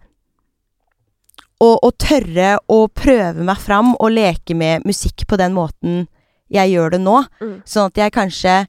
å, 1.64 1.70
og 1.80 1.94
tørre 2.02 2.58
å 2.72 2.86
prøve 2.92 3.46
meg 3.46 3.62
fram 3.62 3.94
og 3.96 4.14
leke 4.14 4.56
med 4.58 4.86
musikk 4.88 5.26
på 5.30 5.40
den 5.40 5.56
måten 5.56 6.04
jeg 6.54 6.74
gjør 6.74 6.96
det 6.96 7.02
nå. 7.04 7.18
Mm. 7.42 7.54
Sånn 7.66 7.90
at 7.90 8.00
jeg 8.04 8.16
kanskje 8.16 8.64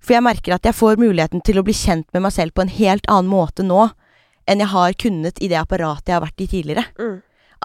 For 0.00 0.14
jeg 0.16 0.24
merker 0.24 0.54
at 0.54 0.64
jeg 0.64 0.72
får 0.72 0.96
muligheten 0.96 1.42
til 1.44 1.58
å 1.60 1.64
bli 1.66 1.74
kjent 1.76 2.06
med 2.14 2.22
meg 2.24 2.32
selv 2.32 2.54
på 2.56 2.64
en 2.64 2.72
helt 2.72 3.04
annen 3.12 3.28
måte 3.28 3.60
nå 3.66 3.90
enn 4.48 4.62
jeg 4.62 4.72
har 4.72 4.94
kunnet 4.96 5.42
i 5.44 5.50
det 5.50 5.58
apparatet 5.60 6.08
jeg 6.08 6.16
har 6.16 6.22
vært 6.24 6.40
i 6.40 6.46
tidligere. 6.48 6.84
Mm. 6.96 7.18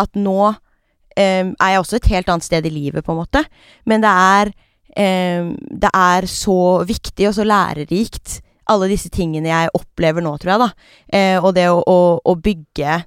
At 0.04 0.20
nå 0.20 0.42
um, 0.52 0.58
er 1.16 1.72
jeg 1.72 1.80
også 1.80 1.96
et 1.98 2.10
helt 2.12 2.30
annet 2.30 2.46
sted 2.46 2.68
i 2.68 2.74
livet, 2.76 3.06
på 3.06 3.14
en 3.14 3.22
måte. 3.22 3.42
Men 3.88 4.04
det 4.04 4.12
er 4.12 4.52
um, 4.52 5.56
Det 5.56 5.94
er 5.96 6.28
så 6.30 6.60
viktig 6.86 7.30
og 7.32 7.38
så 7.40 7.48
lærerikt, 7.48 8.42
alle 8.68 8.92
disse 8.92 9.10
tingene 9.14 9.54
jeg 9.54 9.74
opplever 9.80 10.22
nå, 10.26 10.36
tror 10.44 10.58
jeg, 10.58 10.66
da. 10.66 10.70
Uh, 11.16 11.40
og 11.40 11.56
det 11.56 11.70
å, 11.72 11.80
å, 11.80 12.00
å 12.20 12.36
bygge 12.36 13.00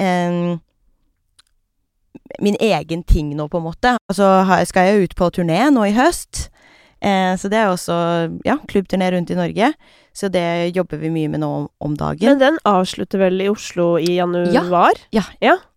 eh, 0.00 0.40
min 2.42 2.56
egen 2.60 3.04
ting 3.06 3.34
nå, 3.36 3.48
på 3.48 3.60
en 3.60 3.68
måte. 3.68 3.96
Altså 4.10 4.28
så 4.46 4.58
skal 4.68 4.88
jeg 4.88 5.08
ut 5.08 5.16
på 5.18 5.30
turné 5.34 5.60
nå 5.72 5.86
i 5.88 5.94
høst. 5.96 6.48
Eh, 7.04 7.34
så 7.36 7.50
det 7.52 7.58
er 7.60 7.68
også 7.68 7.94
ja, 8.46 8.56
klubbturné 8.70 9.10
rundt 9.12 9.32
i 9.32 9.38
Norge. 9.38 9.72
Så 10.14 10.30
det 10.32 10.76
jobber 10.76 11.00
vi 11.02 11.10
mye 11.12 11.30
med 11.32 11.42
nå 11.42 11.50
om, 11.68 11.96
dagen. 11.98 12.24
Men 12.30 12.40
den 12.40 12.60
avslutter 12.68 13.20
vel 13.20 13.42
i 13.42 13.48
Oslo 13.50 13.94
i 13.98 14.14
januar? 14.16 15.00
Ja, 15.12 15.24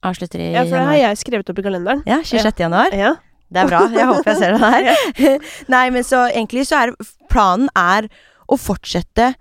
Avslutter 0.05 0.39
i 0.43 0.51
Ja, 0.53 0.63
for 0.63 0.77
det 0.77 0.85
har 0.91 0.99
jeg 1.01 1.23
skrevet 1.23 1.49
opp 1.49 1.59
i 1.59 1.65
kalenderen. 1.65 2.05
Ja, 2.07 2.21
26. 2.23 2.61
januar. 2.67 2.95
Ja. 2.95 3.15
Det 3.47 3.63
er 3.63 3.69
bra. 3.71 3.81
Jeg 3.95 4.07
håper 4.11 4.31
jeg 4.33 4.39
ser 4.41 4.55
det 4.55 4.61
der. 4.61 5.43
Nei, 5.73 5.83
men 5.95 6.05
så 6.05 6.27
egentlig 6.29 6.67
så 6.69 6.83
er 6.83 6.95
planen 7.31 7.71
er 7.75 8.09
å 8.47 8.59
fortsette 8.59 9.33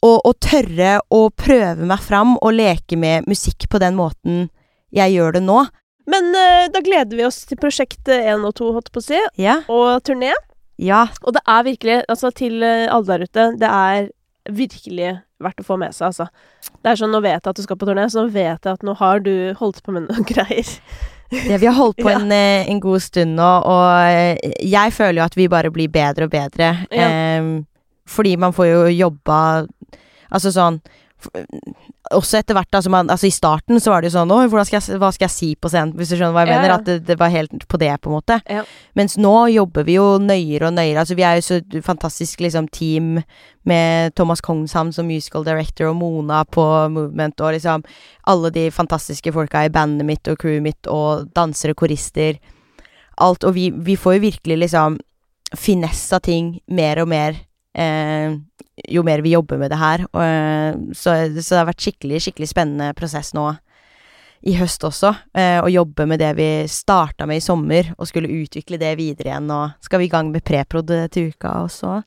å, 0.00 0.14
å 0.14 0.32
tørre 0.38 0.98
å 1.12 1.26
prøve 1.34 1.86
meg 1.88 2.02
fram 2.04 2.36
og 2.38 2.54
leke 2.56 2.98
med 3.00 3.26
musikk 3.30 3.68
på 3.70 3.80
den 3.82 3.98
måten 3.98 4.48
jeg 4.96 5.14
gjør 5.16 5.36
det 5.38 5.42
nå. 5.46 5.58
Men 6.10 6.30
eh, 6.34 6.68
da 6.74 6.80
gleder 6.82 7.16
vi 7.18 7.26
oss 7.26 7.42
til 7.46 7.58
prosjekt 7.60 8.08
1 8.10 8.42
og 8.48 8.54
2, 8.58 8.70
holdt 8.78 8.90
på 8.94 9.02
å 9.02 9.04
si, 9.04 9.18
Ja. 9.38 9.60
og 9.70 10.02
turné. 10.06 10.32
Ja. 10.80 11.04
Og 11.22 11.34
det 11.36 11.42
er 11.46 11.62
virkelig, 11.68 11.98
altså 12.08 12.30
til 12.34 12.62
eh, 12.66 12.86
alle 12.90 13.06
der 13.06 13.26
ute, 13.28 13.44
det 13.60 13.68
er 13.70 14.08
virkelig 14.50 15.12
verdt 15.40 15.60
å 15.62 15.64
få 15.68 15.76
med 15.80 15.94
seg, 15.94 16.10
altså. 16.10 16.26
Det 16.82 16.90
er 16.90 16.98
sånn, 17.00 17.12
nå 17.14 17.20
vet 17.24 17.38
jeg 17.38 17.52
at 17.52 17.56
du 17.56 17.62
skal 17.64 17.78
på 17.80 17.86
turné, 17.88 18.08
så 18.10 18.24
nå 18.24 18.32
vet 18.34 18.64
jeg 18.66 18.72
at 18.72 18.82
nå 18.84 18.94
har 18.98 19.20
du 19.24 19.32
holdt 19.60 19.82
på 19.84 19.92
med 19.94 20.08
noen 20.08 20.26
greier. 20.32 20.68
Det, 21.30 21.60
vi 21.62 21.68
har 21.68 21.76
holdt 21.78 22.00
på 22.02 22.10
Ja. 22.14 22.18
en, 22.18 22.32
eh, 22.34 22.66
en 22.72 22.80
god 22.82 23.04
stund 23.04 23.36
nå, 23.38 23.50
og 23.70 23.86
eh, 24.10 24.40
jeg 24.66 24.96
føler 24.96 25.20
jo 25.20 25.26
at 25.28 25.36
vi 25.38 25.46
bare 25.52 25.70
blir 25.70 25.92
bedre 25.92 26.26
og 26.26 26.32
bedre. 26.34 26.72
Ja. 26.90 27.06
Eh, 27.12 27.50
fordi 28.10 28.34
man 28.40 28.50
får 28.56 28.66
jo 28.72 28.80
jobba 28.90 29.36
Altså 30.34 30.50
sånn 30.54 30.76
Også 32.10 32.38
etter 32.40 32.56
hvert, 32.56 32.70
altså, 32.74 32.90
man, 32.90 33.10
altså 33.12 33.28
I 33.28 33.34
starten 33.34 33.78
så 33.80 33.92
var 33.92 34.02
det 34.02 34.10
jo 34.10 34.16
sånn 34.18 34.32
skal 34.66 34.78
jeg, 34.80 34.98
hva 34.98 35.10
skal 35.14 35.26
jeg 35.28 35.34
si 35.34 35.48
på 35.54 35.70
scenen? 35.70 35.92
Hvis 35.98 36.10
du 36.10 36.16
skjønner 36.16 36.32
hva 36.34 36.44
jeg 36.46 36.50
Ja, 36.50 36.56
mener? 36.58 36.72
ja. 36.72 36.78
At 36.80 36.86
det, 36.88 36.96
det 37.06 37.16
var 37.20 37.30
helt 37.30 37.66
på 37.68 37.78
det, 37.78 37.90
på 38.00 38.10
en 38.10 38.16
måte. 38.16 38.40
Ja. 38.50 38.64
Mens 38.98 39.16
nå 39.20 39.32
jobber 39.52 39.84
vi 39.86 39.94
jo 39.98 40.18
nøyere 40.18 40.70
og 40.70 40.74
nøyere. 40.78 41.02
Altså 41.04 41.14
Vi 41.18 41.22
er 41.26 41.38
jo 41.38 41.46
så 41.46 41.60
fantastisk 41.86 42.40
liksom 42.40 42.68
team 42.68 43.20
med 43.68 44.14
Thomas 44.16 44.40
Kongshamn 44.40 44.92
som 44.92 45.06
musical 45.06 45.44
director 45.44 45.90
og 45.90 45.96
Mona 46.00 46.44
på 46.44 46.64
Movement 46.90 47.40
og 47.40 47.52
liksom 47.54 47.84
alle 48.26 48.50
de 48.50 48.70
fantastiske 48.70 49.32
folka 49.32 49.64
i 49.66 49.72
bandet 49.72 50.06
mitt 50.08 50.26
og 50.28 50.38
crewet 50.40 50.62
mitt 50.64 50.86
og 50.90 51.28
dansere, 51.36 51.74
korister. 51.74 52.40
Alt. 53.20 53.44
Og 53.44 53.54
vi, 53.54 53.68
vi 53.70 53.96
får 54.00 54.16
jo 54.16 54.26
virkelig 54.30 54.58
liksom 54.64 54.98
finessa 55.56 56.20
ting 56.22 56.60
mer 56.70 57.00
og 57.02 57.08
mer 57.10 57.38
jo 57.76 59.02
mer 59.06 59.20
vi 59.22 59.34
jobber 59.36 59.58
med 59.60 59.70
det 59.70 59.78
her. 59.80 60.04
Og, 60.12 60.22
eh, 60.24 60.78
så, 60.96 61.16
så 61.42 61.54
det 61.54 61.58
har 61.60 61.68
vært 61.70 61.84
skikkelig, 61.84 62.22
skikkelig 62.24 62.48
spennende 62.50 62.92
prosess 62.98 63.34
nå 63.36 63.50
i 64.48 64.54
høst 64.56 64.84
også. 64.88 65.12
Eh, 65.36 65.58
å 65.60 65.68
jobbe 65.68 66.06
med 66.08 66.22
det 66.22 66.30
vi 66.38 66.48
starta 66.70 67.26
med 67.28 67.42
i 67.42 67.44
sommer, 67.44 67.90
og 67.98 68.08
skulle 68.08 68.30
utvikle 68.40 68.78
det 68.80 68.94
videre 69.00 69.34
igjen. 69.34 69.50
Og 69.52 69.84
skal 69.84 70.00
vi 70.00 70.08
i 70.08 70.12
gang 70.12 70.30
med 70.32 70.44
preprod 70.46 70.90
til 71.12 71.30
uka, 71.34 71.58
og 71.66 71.70
så 71.74 71.98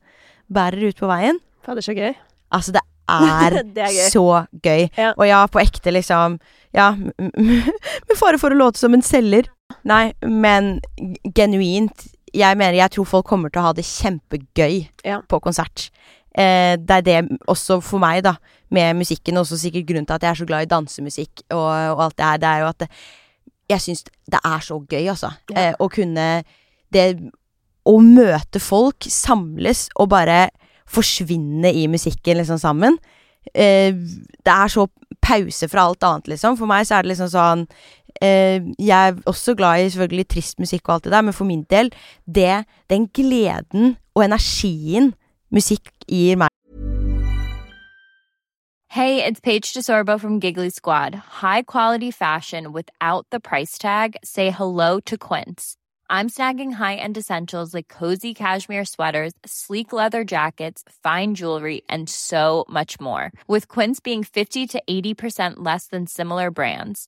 bærer 0.53 0.89
ut 0.89 0.99
på 0.99 1.09
veien. 1.11 1.39
Fader, 1.63 1.85
så 1.85 1.95
gøy. 1.95 2.11
Altså, 2.53 2.73
det 2.75 2.81
er, 3.13 3.59
Det 3.75 3.83
er 3.83 3.93
gøy. 3.93 4.09
så 4.09 4.25
gøy. 4.63 4.87
Ja. 4.97 5.11
Og 5.17 5.27
ja, 5.27 5.43
på 5.51 5.59
ekte, 5.61 5.91
liksom 5.93 6.39
Ja, 6.73 6.93
med 8.07 8.17
fare 8.17 8.39
for 8.41 8.53
å 8.53 8.57
låte 8.57 8.81
som 8.81 8.95
en 8.97 9.05
selger. 9.05 9.45
Nei, 9.85 10.13
men 10.25 10.79
genuint. 11.35 12.07
Jeg 12.33 12.57
mener, 12.57 12.73
jeg 12.79 12.91
tror 12.95 13.05
folk 13.05 13.25
kommer 13.29 13.49
til 13.53 13.61
å 13.61 13.67
ha 13.67 13.73
det 13.77 13.85
kjempegøy 13.85 14.87
Ja. 15.05 15.21
på 15.29 15.39
konsert. 15.43 15.89
Eh, 16.35 16.75
det 16.81 16.89
er 16.89 17.01
det 17.05 17.17
også 17.47 17.79
for 17.81 17.99
meg, 18.01 18.23
da, 18.23 18.35
med 18.71 18.95
musikken. 18.97 19.37
Også 19.37 19.57
sikkert 19.61 19.85
grunnen 19.85 20.07
til 20.09 20.15
at 20.15 20.21
jeg 20.25 20.31
er 20.31 20.39
så 20.41 20.45
glad 20.49 20.65
i 20.65 20.71
dansemusikk 20.71 21.43
og, 21.51 21.69
og 21.93 22.01
alt 22.07 22.17
det 22.17 22.25
her. 22.25 22.37
Det 22.41 22.49
er 22.49 22.59
jo 22.63 22.67
at 22.71 22.79
det, 22.79 22.89
jeg 23.69 23.81
syns 23.81 24.03
det 24.03 24.39
er 24.43 24.59
så 24.65 24.79
gøy, 24.89 25.05
altså. 25.13 25.29
Ja. 25.53 25.69
Eh, 25.69 25.73
å 25.79 25.89
kunne 25.93 26.43
det 26.93 27.07
Å 27.85 27.97
møte 27.99 28.61
folk, 28.63 29.03
samles 29.11 29.89
og 29.99 30.07
bare 30.13 30.45
forsvinne 30.87 31.67
i 31.75 31.81
musikken 31.91 32.37
liksom 32.39 32.55
sammen. 32.61 32.95
Eh, 33.53 33.91
det 33.91 34.53
er 34.53 34.71
så 34.71 34.85
pause 35.19 35.67
fra 35.67 35.83
alt 35.89 36.03
annet, 36.07 36.29
liksom. 36.31 36.55
For 36.57 36.65
meg 36.65 36.87
så 36.87 36.95
er 36.95 37.03
det 37.03 37.11
liksom 37.11 37.27
sånn 37.33 37.65
Jeg 38.21 39.07
er 39.07 39.15
også 39.25 39.55
glad 39.55 39.85
i 39.85 39.89
selvfølgelig 39.89 40.27
trist 40.27 40.59
musikk 40.59 40.89
og 40.89 40.93
alt 40.93 41.03
det 41.03 41.11
der, 41.11 41.21
men 41.21 41.33
for 41.33 41.45
min 41.45 41.63
del, 41.63 41.93
det, 42.35 42.65
den 42.89 43.07
gleden 43.07 43.97
og 44.15 44.25
energien 44.25 45.13
musikk 45.51 45.91
gir 46.07 46.35
meg 46.35 46.49
Hey, 48.93 49.23
it's 49.25 49.39
Paige 49.39 49.73
DeSorbo 49.73 50.19
from 50.19 50.39
Giggly 50.39 50.69
Squad. 50.69 51.15
High 51.41 51.63
quality 51.63 52.11
fashion 52.11 52.71
without 52.71 53.25
the 53.31 53.39
price 53.39 53.79
tag. 53.79 54.17
Say 54.23 54.51
hello 54.51 54.99
to 54.99 55.17
Quince. 55.17 55.77
I'm 56.11 56.29
snagging 56.29 56.73
high-end 56.73 57.17
essentials 57.17 57.73
like 57.73 57.87
cozy 57.87 58.35
cashmere 58.35 58.85
sweaters, 58.85 59.33
sleek 59.47 59.93
leather 59.93 60.23
jackets, 60.23 60.83
fine 61.01 61.33
jewelry, 61.33 61.81
and 61.89 62.07
so 62.07 62.65
much 62.69 62.99
more. 62.99 63.31
With 63.47 63.67
Quince 63.67 63.99
being 63.99 64.23
50 64.23 64.67
to 64.67 64.83
80% 64.87 65.53
less 65.57 65.87
than 65.87 66.05
similar 66.05 66.51
brands. 66.51 67.07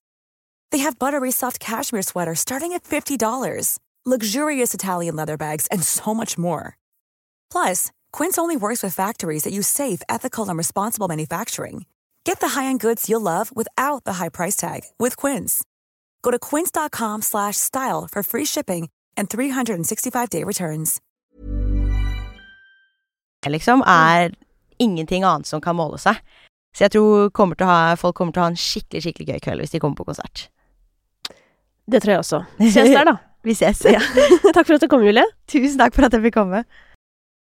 They 0.71 0.79
have 0.79 0.97
buttery 0.97 1.31
soft 1.31 1.59
cashmere 1.59 2.01
sweaters 2.01 2.39
starting 2.39 2.73
at 2.73 2.83
$50, 2.83 3.79
luxurious 4.05 4.73
Italian 4.73 5.15
leather 5.15 5.37
bags, 5.37 5.67
and 5.67 5.83
so 5.83 6.13
much 6.13 6.37
more. 6.37 6.77
Plus, 7.51 7.91
Quince 8.11 8.39
only 8.39 8.57
works 8.57 8.81
with 8.81 8.95
factories 8.95 9.43
that 9.43 9.53
use 9.53 9.67
safe, 9.67 10.01
ethical, 10.09 10.49
and 10.49 10.57
responsible 10.57 11.07
manufacturing. 11.07 11.85
Get 12.23 12.39
the 12.39 12.59
high-end 12.59 12.79
goods 12.79 13.09
you'll 13.09 13.21
love 13.21 13.55
without 13.55 14.03
the 14.05 14.13
high 14.13 14.29
price 14.29 14.55
tag 14.55 14.81
with 14.97 15.17
Quince. 15.17 15.63
Go 16.21 16.31
to 16.31 16.39
quince.com 16.39 17.21
slash 17.21 17.57
style 17.57 18.07
for 18.11 18.23
free 18.23 18.45
shipping 18.45 18.89
and 19.17 19.29
365-day 19.29 20.43
returns. 20.43 21.01
liksom, 23.45 23.81
er 23.81 24.31
ingenting 24.77 25.23
annet 25.23 25.47
som 25.47 25.61
kan 25.61 25.75
måle 25.75 25.97
seg. 25.97 26.15
Så 26.77 26.85
jeg 26.85 26.91
tror 26.91 27.29
kommer 27.29 27.55
til 27.55 27.65
å 27.65 27.69
ha, 27.69 27.95
folk 27.95 28.15
kommer 28.15 28.31
til 28.33 28.41
å 28.41 28.45
ha 28.45 28.51
en 28.53 28.59
skikkelig 28.59 29.01
skikkelig 29.03 29.27
gøy 29.27 29.39
kveld 29.43 29.63
hvis 29.63 29.73
de 29.73 29.79
kommer 29.79 29.97
på 29.97 30.05
konsert. 30.07 30.47
Det 31.91 32.01
tror 32.03 32.15
jeg 32.15 32.23
også. 32.23 32.41
Ses 32.61 32.89
der, 32.93 33.03
da. 33.11 33.15
Vi 33.47 33.55
ses. 33.57 33.81
Ja. 33.89 33.99
Takk 34.55 34.67
for 34.67 34.77
at 34.77 34.83
du 34.83 34.87
kom, 34.91 35.01
Julie. 35.03 35.23
Tusen 35.49 35.79
takk 35.81 35.95
for 35.95 36.05
at 36.05 36.13
jeg 36.13 36.21
fikk 36.27 36.35
komme. 36.37 36.63